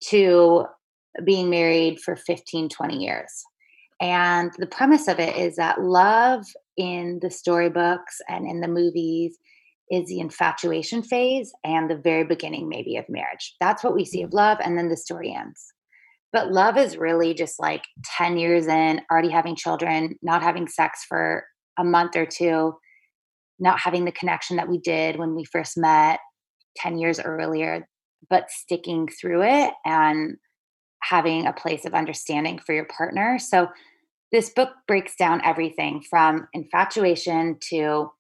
to 0.06 0.66
being 1.26 1.50
married 1.50 2.00
for 2.00 2.16
15, 2.16 2.70
20 2.70 2.98
years. 2.98 3.44
And 4.02 4.52
the 4.58 4.68
premise 4.68 5.08
of 5.08 5.20
it 5.20 5.36
is 5.36 5.58
that 5.58 5.82
love 5.82 6.46
in 6.78 7.20
the 7.22 7.32
storybooks 7.32 8.22
and 8.30 8.48
in 8.50 8.62
the 8.62 8.68
movies 8.68 9.38
is 9.90 10.08
the 10.08 10.20
infatuation 10.20 11.02
phase 11.02 11.52
and 11.64 11.90
the 11.90 11.98
very 11.98 12.24
beginning, 12.24 12.70
maybe, 12.70 12.98
of 12.98 13.06
marriage. 13.10 13.56
That's 13.60 13.84
what 13.84 13.96
we 13.96 14.06
see 14.06 14.22
of 14.22 14.30
mm. 14.30 14.36
love, 14.36 14.60
and 14.64 14.78
then 14.78 14.90
the 14.90 14.98
story 14.98 15.34
ends. 15.34 15.74
But 16.32 16.52
love 16.52 16.78
is 16.78 16.98
really 16.98 17.34
just 17.34 17.60
like 17.60 17.84
10 18.18 18.38
years 18.38 18.68
in, 18.68 19.02
already 19.12 19.30
having 19.30 19.56
children, 19.56 20.16
not 20.22 20.44
having 20.44 20.68
sex 20.68 21.06
for 21.08 21.44
a 21.78 21.84
month 21.84 22.16
or 22.16 22.26
two, 22.26 22.74
not 23.58 23.80
having 23.80 24.06
the 24.06 24.12
connection 24.12 24.58
that 24.58 24.70
we 24.70 24.78
did 24.78 25.18
when 25.18 25.36
we 25.36 25.44
first 25.46 25.76
met 25.76 26.20
10 26.78 27.00
years 27.00 27.20
earlier, 27.20 27.88
but 28.30 28.52
sticking 28.52 29.08
through 29.08 29.42
it 29.42 29.74
and 29.86 30.38
having 31.02 31.48
a 31.48 31.54
place 31.54 31.86
of 31.86 31.94
understanding 31.94 32.60
for 32.64 32.74
your 32.74 32.86
partner. 32.86 33.40
So, 33.40 33.68
this 34.32 34.52
book 34.52 34.70
breaks 34.88 35.16
down 35.16 35.42
everything 35.44 36.04
from 36.08 36.48
infatuation 36.54 37.58
to 37.72 38.12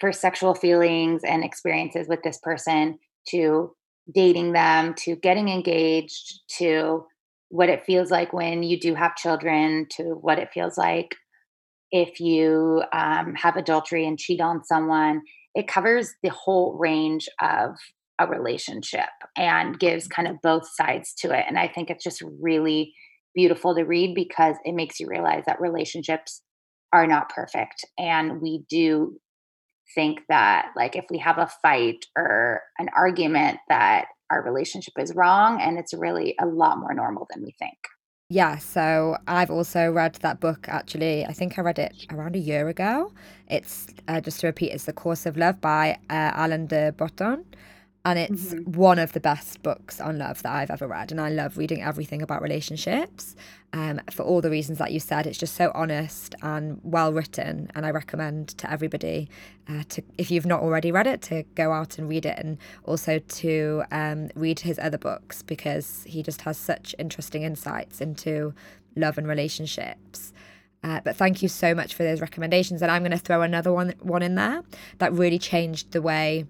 first 0.00 0.20
sexual 0.20 0.54
feelings 0.54 1.22
and 1.24 1.44
experiences 1.44 2.08
with 2.08 2.22
this 2.22 2.38
person 2.38 2.98
to 3.28 3.74
dating 4.14 4.52
them 4.52 4.94
to 4.94 5.16
getting 5.16 5.48
engaged 5.48 6.40
to 6.48 7.04
what 7.50 7.68
it 7.68 7.84
feels 7.84 8.10
like 8.10 8.32
when 8.32 8.62
you 8.62 8.78
do 8.78 8.94
have 8.94 9.16
children 9.16 9.86
to 9.90 10.02
what 10.20 10.38
it 10.38 10.50
feels 10.52 10.78
like 10.78 11.14
if 11.90 12.20
you 12.20 12.82
um, 12.92 13.34
have 13.34 13.56
adultery 13.56 14.06
and 14.06 14.18
cheat 14.18 14.40
on 14.40 14.64
someone. 14.64 15.22
It 15.54 15.66
covers 15.66 16.12
the 16.22 16.30
whole 16.30 16.76
range 16.78 17.28
of 17.40 17.74
a 18.18 18.26
relationship 18.26 19.08
and 19.36 19.78
gives 19.78 20.08
kind 20.08 20.28
of 20.28 20.40
both 20.42 20.68
sides 20.68 21.14
to 21.14 21.30
it 21.30 21.44
and 21.48 21.58
i 21.58 21.68
think 21.68 21.88
it's 21.88 22.02
just 22.02 22.22
really 22.40 22.92
beautiful 23.34 23.74
to 23.74 23.84
read 23.84 24.14
because 24.14 24.56
it 24.64 24.74
makes 24.74 24.98
you 24.98 25.06
realize 25.06 25.44
that 25.46 25.60
relationships 25.60 26.42
are 26.92 27.06
not 27.06 27.28
perfect 27.28 27.84
and 27.96 28.40
we 28.40 28.64
do 28.68 29.18
think 29.94 30.20
that 30.28 30.70
like 30.76 30.96
if 30.96 31.06
we 31.10 31.18
have 31.18 31.38
a 31.38 31.50
fight 31.62 32.04
or 32.16 32.62
an 32.78 32.88
argument 32.94 33.58
that 33.68 34.06
our 34.30 34.42
relationship 34.42 34.94
is 34.98 35.14
wrong 35.14 35.60
and 35.60 35.78
it's 35.78 35.94
really 35.94 36.34
a 36.40 36.46
lot 36.46 36.78
more 36.78 36.94
normal 36.94 37.26
than 37.32 37.42
we 37.42 37.54
think. 37.58 37.78
Yeah, 38.30 38.58
so 38.58 39.16
I've 39.26 39.50
also 39.50 39.90
read 39.90 40.16
that 40.16 40.38
book 40.38 40.68
actually. 40.68 41.24
I 41.24 41.32
think 41.32 41.58
I 41.58 41.62
read 41.62 41.78
it 41.78 42.06
around 42.12 42.36
a 42.36 42.38
year 42.38 42.68
ago. 42.68 43.12
It's 43.48 43.86
uh, 44.06 44.20
just 44.20 44.40
to 44.40 44.48
repeat, 44.48 44.72
it's 44.72 44.84
The 44.84 44.92
Course 44.92 45.24
of 45.24 45.38
Love 45.38 45.62
by 45.62 45.98
uh, 46.10 46.32
Alain 46.36 46.66
de 46.66 46.92
Botton 46.92 47.46
and 48.08 48.18
it's 48.18 48.54
mm-hmm. 48.54 48.72
one 48.72 48.98
of 48.98 49.12
the 49.12 49.20
best 49.20 49.62
books 49.62 50.00
on 50.00 50.16
love 50.16 50.42
that 50.42 50.52
I've 50.52 50.70
ever 50.70 50.88
read. 50.88 51.10
And 51.10 51.20
I 51.20 51.28
love 51.28 51.58
reading 51.58 51.82
everything 51.82 52.22
about 52.22 52.40
relationships 52.40 53.36
um, 53.74 54.00
for 54.10 54.22
all 54.22 54.40
the 54.40 54.48
reasons 54.48 54.78
that 54.78 54.92
you 54.92 54.98
said. 54.98 55.26
It's 55.26 55.36
just 55.36 55.56
so 55.56 55.70
honest 55.74 56.34
and 56.40 56.80
well 56.82 57.12
written, 57.12 57.70
and 57.74 57.84
I 57.84 57.90
recommend 57.90 58.48
to 58.56 58.70
everybody 58.70 59.28
uh, 59.68 59.82
to, 59.90 60.02
if 60.16 60.30
you've 60.30 60.46
not 60.46 60.62
already 60.62 60.90
read 60.90 61.06
it, 61.06 61.20
to 61.22 61.42
go 61.54 61.72
out 61.72 61.98
and 61.98 62.08
read 62.08 62.24
it, 62.24 62.38
and 62.38 62.56
also 62.84 63.18
to 63.18 63.82
um, 63.90 64.30
read 64.34 64.60
his 64.60 64.78
other 64.78 64.96
books 64.96 65.42
because 65.42 66.02
he 66.04 66.22
just 66.22 66.40
has 66.42 66.56
such 66.56 66.94
interesting 66.98 67.42
insights 67.42 68.00
into 68.00 68.54
love 68.96 69.18
and 69.18 69.28
relationships. 69.28 70.32
Uh, 70.82 71.00
but 71.04 71.14
thank 71.14 71.42
you 71.42 71.48
so 71.48 71.74
much 71.74 71.94
for 71.94 72.04
those 72.04 72.22
recommendations, 72.22 72.80
and 72.80 72.90
I'm 72.90 73.02
going 73.02 73.10
to 73.10 73.18
throw 73.18 73.42
another 73.42 73.70
one 73.70 73.92
one 74.00 74.22
in 74.22 74.34
there 74.34 74.62
that 74.96 75.12
really 75.12 75.38
changed 75.38 75.92
the 75.92 76.00
way 76.00 76.46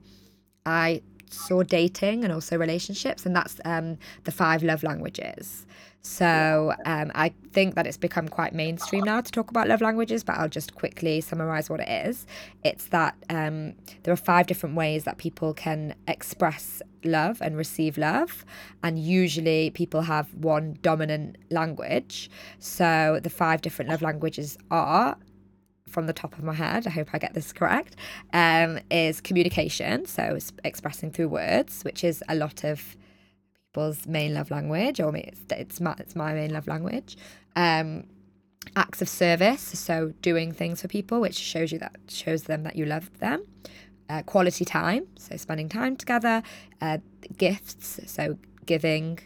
I 0.65 1.03
saw 1.31 1.63
dating 1.63 2.25
and 2.25 2.33
also 2.33 2.57
relationships, 2.57 3.27
and 3.27 3.35
that's 3.35 3.61
um, 3.65 3.99
the 4.25 4.33
five 4.33 4.63
love 4.63 4.83
languages. 4.83 5.67
So 6.03 6.73
um, 6.87 7.11
I 7.15 7.33
think 7.53 7.75
that 7.75 7.87
it's 7.87 7.97
become 7.97 8.29
quite 8.29 8.55
mainstream 8.55 9.05
now 9.05 9.21
to 9.21 9.31
talk 9.31 9.51
about 9.51 9.69
love 9.69 9.81
languages, 9.81 10.23
but 10.25 10.37
I'll 10.37 10.49
just 10.49 10.75
quickly 10.75 11.21
summarize 11.21 11.69
what 11.69 11.81
it 11.81 11.89
is. 11.89 12.25
It's 12.65 12.87
that 12.87 13.17
um, 13.29 13.75
there 14.03 14.13
are 14.13 14.17
five 14.17 14.47
different 14.47 14.77
ways 14.77 15.05
that 15.05 15.19
people 15.19 15.53
can 15.53 15.95
express 16.07 16.81
love 17.05 17.43
and 17.43 17.57
receive 17.57 17.99
love, 17.99 18.45
and 18.83 18.99
usually 18.99 19.71
people 19.71 20.03
have 20.03 20.33
one 20.35 20.79
dominant 20.83 21.37
language. 21.51 22.31
So 22.59 23.21
the 23.23 23.31
five 23.31 23.61
different 23.61 23.91
love 23.91 24.01
languages 24.01 24.57
are 24.71 25.17
from 25.89 26.07
the 26.07 26.13
top 26.13 26.37
of 26.39 26.45
my 26.45 26.55
head, 26.55 26.87
I 26.87 26.91
hope 26.91 27.09
I 27.13 27.19
get 27.19 27.35
this 27.35 27.53
correct, 27.53 27.97
um, 28.33 28.79
is 28.91 29.21
communication. 29.21 30.07
So 30.07 30.39
expressing 30.65 31.11
through 31.11 31.29
words, 31.29 31.83
which 31.83 32.05
is 32.05 32.23
a 32.29 32.35
lot 32.35 32.65
of 32.65 32.97
people's 33.67 34.07
main 34.07 34.35
love 34.35 34.51
language, 34.51 35.01
or 35.01 35.15
it's, 35.17 35.41
it's, 35.51 35.81
my, 35.81 35.95
it's 35.99 36.17
my 36.17 36.33
main 36.33 36.53
love 36.53 36.67
language. 36.67 37.17
Um, 37.57 38.05
acts 38.77 39.01
of 39.01 39.09
service, 39.09 39.63
so 39.63 40.13
doing 40.21 40.53
things 40.53 40.83
for 40.83 40.89
people, 40.89 41.21
which 41.21 41.37
shows 41.37 41.73
you 41.73 41.79
that 41.79 41.97
shows 42.09 42.45
them 42.45 42.63
that 42.65 42.77
you 42.77 42.85
love 42.85 43.19
them. 43.19 43.45
Uh, 44.11 44.23
quality 44.23 44.65
time, 44.65 45.07
so 45.19 45.37
spending 45.37 45.69
time 45.69 45.97
together. 45.97 46.43
Uh, 46.81 46.99
gifts, 47.37 48.01
so 48.07 48.39
giving, 48.65 49.19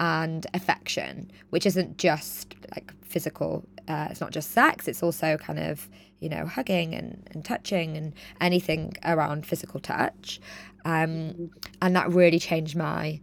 and 0.00 0.46
affection, 0.54 1.30
which 1.50 1.66
isn't 1.66 1.98
just 1.98 2.54
like 2.74 2.92
physical. 3.02 3.64
Uh, 3.88 4.08
it's 4.10 4.20
not 4.20 4.30
just 4.30 4.52
sex. 4.52 4.88
It's 4.88 5.02
also 5.02 5.36
kind 5.36 5.58
of 5.58 5.88
you 6.20 6.28
know 6.28 6.46
hugging 6.46 6.94
and, 6.94 7.28
and 7.32 7.44
touching 7.44 7.96
and 7.96 8.12
anything 8.40 8.96
around 9.04 9.46
physical 9.46 9.80
touch. 9.80 10.40
Um, 10.84 11.50
and 11.80 11.94
that 11.96 12.10
really 12.10 12.38
changed 12.38 12.76
my 12.76 13.20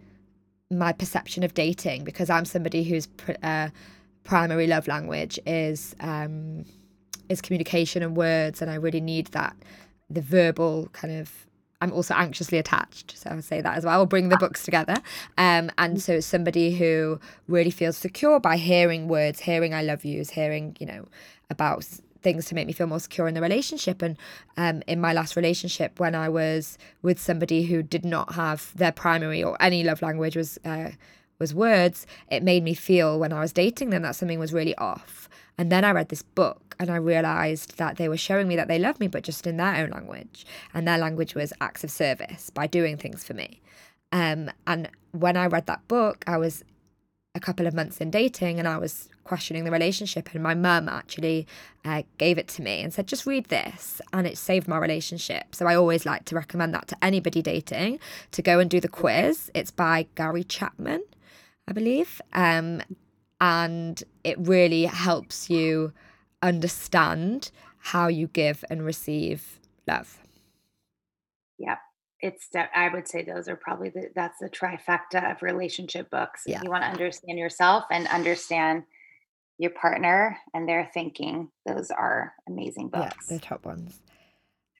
my 0.71 0.91
perception 0.93 1.43
of 1.43 1.53
dating 1.53 2.03
because 2.03 2.29
I'm 2.29 2.45
somebody 2.45 2.83
whose 2.83 3.07
pr- 3.07 3.31
uh, 3.41 3.69
primary 4.23 4.67
love 4.67 4.87
language 4.87 5.39
is 5.45 5.95
um, 5.99 6.65
is 7.29 7.41
communication 7.41 8.03
and 8.03 8.15
words, 8.15 8.61
and 8.61 8.69
I 8.69 8.75
really 8.75 9.01
need 9.01 9.27
that 9.27 9.55
the 10.09 10.21
verbal 10.21 10.89
kind 10.93 11.19
of. 11.19 11.31
I'm 11.81 11.93
also 11.93 12.13
anxiously 12.13 12.57
attached, 12.57 13.17
so 13.17 13.29
I'll 13.29 13.41
say 13.41 13.61
that 13.61 13.77
as 13.77 13.85
well. 13.85 13.97
We'll 13.99 14.05
bring 14.05 14.29
the 14.29 14.37
books 14.37 14.63
together, 14.63 14.95
um, 15.37 15.71
and 15.77 16.01
so 16.01 16.13
it's 16.13 16.27
somebody 16.27 16.75
who 16.75 17.19
really 17.47 17.71
feels 17.71 17.97
secure 17.97 18.39
by 18.39 18.57
hearing 18.57 19.07
words, 19.07 19.39
hearing 19.39 19.73
"I 19.73 19.81
love 19.81 20.03
yous," 20.03 20.31
hearing 20.31 20.75
you 20.79 20.85
know 20.85 21.07
about 21.49 21.85
things 22.21 22.45
to 22.45 22.55
make 22.55 22.67
me 22.67 22.73
feel 22.73 22.87
more 22.87 22.99
secure 22.99 23.27
in 23.27 23.33
the 23.33 23.41
relationship. 23.41 24.01
And 24.01 24.17
um, 24.57 24.83
in 24.87 24.99
my 24.99 25.13
last 25.13 25.35
relationship, 25.35 25.99
when 25.99 26.15
I 26.15 26.27
was 26.29 26.77
with 27.01 27.19
somebody 27.19 27.63
who 27.63 27.81
did 27.81 28.03
not 28.03 28.33
have 28.33 28.75
their 28.75 28.91
primary 28.91 29.41
or 29.41 29.55
any 29.61 29.83
love 29.83 30.01
language 30.01 30.35
was 30.35 30.59
uh, 30.65 30.91
was 31.39 31.53
words, 31.53 32.05
it 32.29 32.43
made 32.43 32.63
me 32.63 32.73
feel 32.73 33.17
when 33.17 33.31
I 33.31 33.39
was 33.39 33.53
dating 33.53 33.91
them 33.91 34.01
that 34.01 34.15
something 34.15 34.39
was 34.39 34.51
really 34.51 34.75
off. 34.75 35.29
And 35.59 35.69
then 35.69 35.83
I 35.83 35.91
read 35.91 36.07
this 36.07 36.21
book 36.21 36.73
and 36.79 36.89
I 36.89 36.95
realized 36.95 37.77
that 37.77 37.97
they 37.97 38.07
were 38.07 38.15
showing 38.15 38.47
me 38.47 38.55
that 38.55 38.69
they 38.69 38.79
love 38.79 38.97
me, 38.97 39.09
but 39.09 39.25
just 39.25 39.45
in 39.45 39.57
their 39.57 39.75
own 39.75 39.89
language. 39.89 40.45
And 40.73 40.87
their 40.87 40.97
language 40.97 41.35
was 41.35 41.51
acts 41.59 41.83
of 41.83 41.91
service 41.91 42.49
by 42.49 42.65
doing 42.65 42.95
things 42.95 43.25
for 43.25 43.33
me. 43.33 43.59
Um, 44.13 44.49
and 44.65 44.89
when 45.11 45.35
I 45.35 45.47
read 45.47 45.65
that 45.65 45.85
book, 45.89 46.23
I 46.25 46.37
was 46.37 46.63
a 47.35 47.41
couple 47.41 47.67
of 47.67 47.73
months 47.73 47.99
in 47.99 48.09
dating 48.09 48.57
and 48.57 48.69
I 48.69 48.77
was 48.77 49.09
questioning 49.25 49.65
the 49.65 49.71
relationship. 49.71 50.29
And 50.33 50.41
my 50.41 50.55
mum 50.55 50.87
actually 50.87 51.45
uh, 51.83 52.03
gave 52.17 52.37
it 52.37 52.47
to 52.47 52.61
me 52.61 52.81
and 52.81 52.93
said, 52.93 53.05
just 53.05 53.25
read 53.25 53.47
this. 53.47 53.99
And 54.13 54.25
it 54.25 54.37
saved 54.37 54.65
my 54.65 54.77
relationship. 54.77 55.53
So 55.53 55.67
I 55.67 55.75
always 55.75 56.05
like 56.05 56.23
to 56.25 56.35
recommend 56.35 56.73
that 56.73 56.87
to 56.87 56.97
anybody 57.03 57.41
dating 57.41 57.99
to 58.31 58.41
go 58.41 58.59
and 58.59 58.69
do 58.69 58.79
the 58.79 58.87
quiz. 58.87 59.51
It's 59.53 59.71
by 59.71 60.07
Gary 60.15 60.45
Chapman, 60.45 61.03
I 61.67 61.73
believe. 61.73 62.21
Um, 62.31 62.81
and 63.41 64.03
it 64.23 64.37
really 64.39 64.85
helps 64.85 65.49
you 65.49 65.93
understand 66.41 67.51
how 67.77 68.07
you 68.07 68.27
give 68.27 68.63
and 68.69 68.85
receive 68.85 69.59
love. 69.87 70.19
Yep 71.57 71.79
it's 72.21 72.49
I 72.53 72.89
would 72.89 73.07
say 73.07 73.23
those 73.23 73.47
are 73.47 73.55
probably 73.55 73.89
the 73.89 74.09
that's 74.13 74.39
the 74.39 74.49
trifecta 74.49 75.31
of 75.31 75.41
relationship 75.41 76.09
books. 76.09 76.43
Yeah. 76.45 76.61
You 76.63 76.69
want 76.69 76.83
to 76.83 76.89
understand 76.89 77.37
yourself 77.37 77.85
and 77.91 78.07
understand 78.07 78.83
your 79.57 79.71
partner 79.71 80.37
and 80.53 80.67
their 80.67 80.89
thinking. 80.93 81.49
Those 81.65 81.91
are 81.91 82.33
amazing 82.47 82.89
books. 82.89 83.27
Yeah, 83.29 83.37
the 83.37 83.41
top 83.41 83.65
ones. 83.65 84.01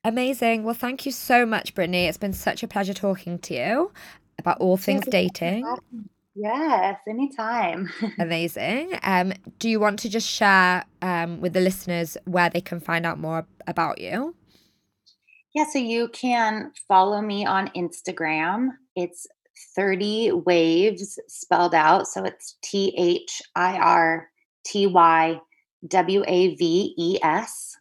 Amazing. 0.03 0.63
Well, 0.63 0.73
thank 0.73 1.05
you 1.05 1.11
so 1.11 1.45
much, 1.45 1.75
Brittany. 1.75 2.05
It's 2.05 2.17
been 2.17 2.33
such 2.33 2.63
a 2.63 2.67
pleasure 2.67 2.93
talking 2.93 3.39
to 3.39 3.53
you 3.53 3.91
about 4.37 4.59
all 4.59 4.77
things 4.77 5.05
dating. 5.05 5.65
Yes, 6.35 6.99
anytime. 7.07 7.89
Amazing. 8.19 8.97
Um, 9.03 9.33
do 9.57 9.69
you 9.69 9.79
want 9.79 9.99
to 9.99 10.09
just 10.09 10.27
share 10.27 10.85
um, 11.01 11.41
with 11.41 11.53
the 11.53 11.59
listeners 11.59 12.17
where 12.25 12.49
they 12.49 12.61
can 12.61 12.79
find 12.79 13.05
out 13.05 13.19
more 13.19 13.45
about 13.67 13.99
you? 13.99 14.35
Yeah, 15.55 15.65
so 15.71 15.79
you 15.79 16.09
can 16.09 16.71
follow 16.87 17.21
me 17.21 17.45
on 17.45 17.69
Instagram. 17.69 18.69
It's 18.95 19.27
30 19.75 20.31
waves 20.45 21.19
spelled 21.27 21.73
out. 21.73 22.07
So 22.07 22.23
it's 22.23 22.57
T 22.63 22.93
H 22.97 23.41
I 23.55 23.77
R 23.77 24.29
T 24.65 24.87
Y 24.87 25.39
W 25.87 26.23
A 26.27 26.55
V 26.55 26.93
E 26.97 27.17
S. 27.23 27.75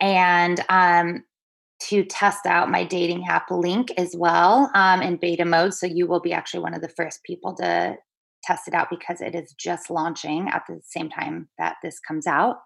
And 0.00 0.64
um, 0.68 1.24
to 1.80 2.04
test 2.04 2.46
out 2.46 2.70
my 2.70 2.84
dating 2.84 3.26
app 3.28 3.50
link 3.50 3.92
as 3.96 4.14
well 4.16 4.70
um, 4.74 5.02
in 5.02 5.16
beta 5.16 5.44
mode. 5.44 5.74
So 5.74 5.86
you 5.86 6.06
will 6.06 6.20
be 6.20 6.32
actually 6.32 6.60
one 6.60 6.74
of 6.74 6.82
the 6.82 6.88
first 6.88 7.22
people 7.22 7.54
to 7.54 7.96
test 8.44 8.68
it 8.68 8.74
out 8.74 8.90
because 8.90 9.20
it 9.20 9.34
is 9.34 9.52
just 9.58 9.90
launching 9.90 10.48
at 10.48 10.62
the 10.68 10.80
same 10.82 11.10
time 11.10 11.48
that 11.58 11.76
this 11.82 11.98
comes 12.00 12.26
out. 12.26 12.58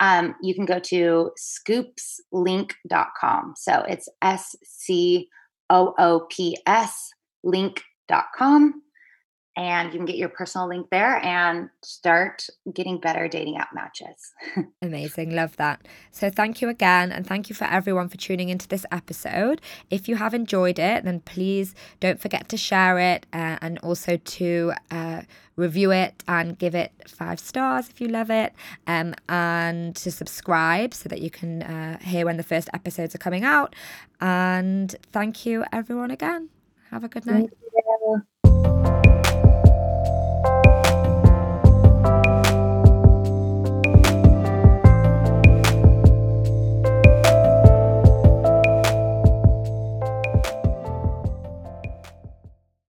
Um, 0.00 0.34
you 0.42 0.54
can 0.54 0.64
go 0.64 0.78
to 0.78 1.32
scoopslink.com. 1.38 3.54
So 3.56 3.84
it's 3.88 4.08
S 4.22 4.54
C 4.64 5.28
O 5.70 5.94
O 5.98 6.26
P 6.30 6.56
S 6.66 7.10
link.com 7.42 8.82
and 9.58 9.92
you 9.92 9.98
can 9.98 10.06
get 10.06 10.16
your 10.16 10.28
personal 10.28 10.68
link 10.68 10.86
there 10.90 11.16
and 11.16 11.68
start 11.82 12.46
getting 12.72 13.00
better 13.00 13.26
dating 13.26 13.56
app 13.56 13.74
matches. 13.74 14.32
Amazing. 14.82 15.34
Love 15.34 15.56
that. 15.56 15.86
So, 16.12 16.30
thank 16.30 16.62
you 16.62 16.68
again. 16.68 17.10
And 17.10 17.26
thank 17.26 17.50
you 17.50 17.56
for 17.56 17.64
everyone 17.64 18.08
for 18.08 18.16
tuning 18.16 18.50
into 18.50 18.68
this 18.68 18.86
episode. 18.92 19.60
If 19.90 20.08
you 20.08 20.14
have 20.14 20.32
enjoyed 20.32 20.78
it, 20.78 21.04
then 21.04 21.20
please 21.20 21.74
don't 21.98 22.20
forget 22.20 22.48
to 22.50 22.56
share 22.56 23.00
it 23.00 23.26
uh, 23.32 23.58
and 23.60 23.78
also 23.80 24.16
to 24.16 24.72
uh, 24.92 25.22
review 25.56 25.90
it 25.90 26.22
and 26.28 26.56
give 26.56 26.76
it 26.76 26.92
five 27.08 27.40
stars 27.40 27.88
if 27.88 28.00
you 28.00 28.06
love 28.06 28.30
it, 28.30 28.54
um, 28.86 29.12
and 29.28 29.96
to 29.96 30.12
subscribe 30.12 30.94
so 30.94 31.08
that 31.08 31.20
you 31.20 31.30
can 31.30 31.64
uh, 31.64 31.98
hear 31.98 32.24
when 32.24 32.36
the 32.36 32.44
first 32.44 32.70
episodes 32.72 33.12
are 33.12 33.18
coming 33.18 33.42
out. 33.42 33.74
And 34.20 34.94
thank 35.10 35.44
you, 35.44 35.64
everyone, 35.72 36.12
again. 36.12 36.50
Have 36.90 37.02
a 37.02 37.08
good 37.08 37.26
night. 37.26 37.50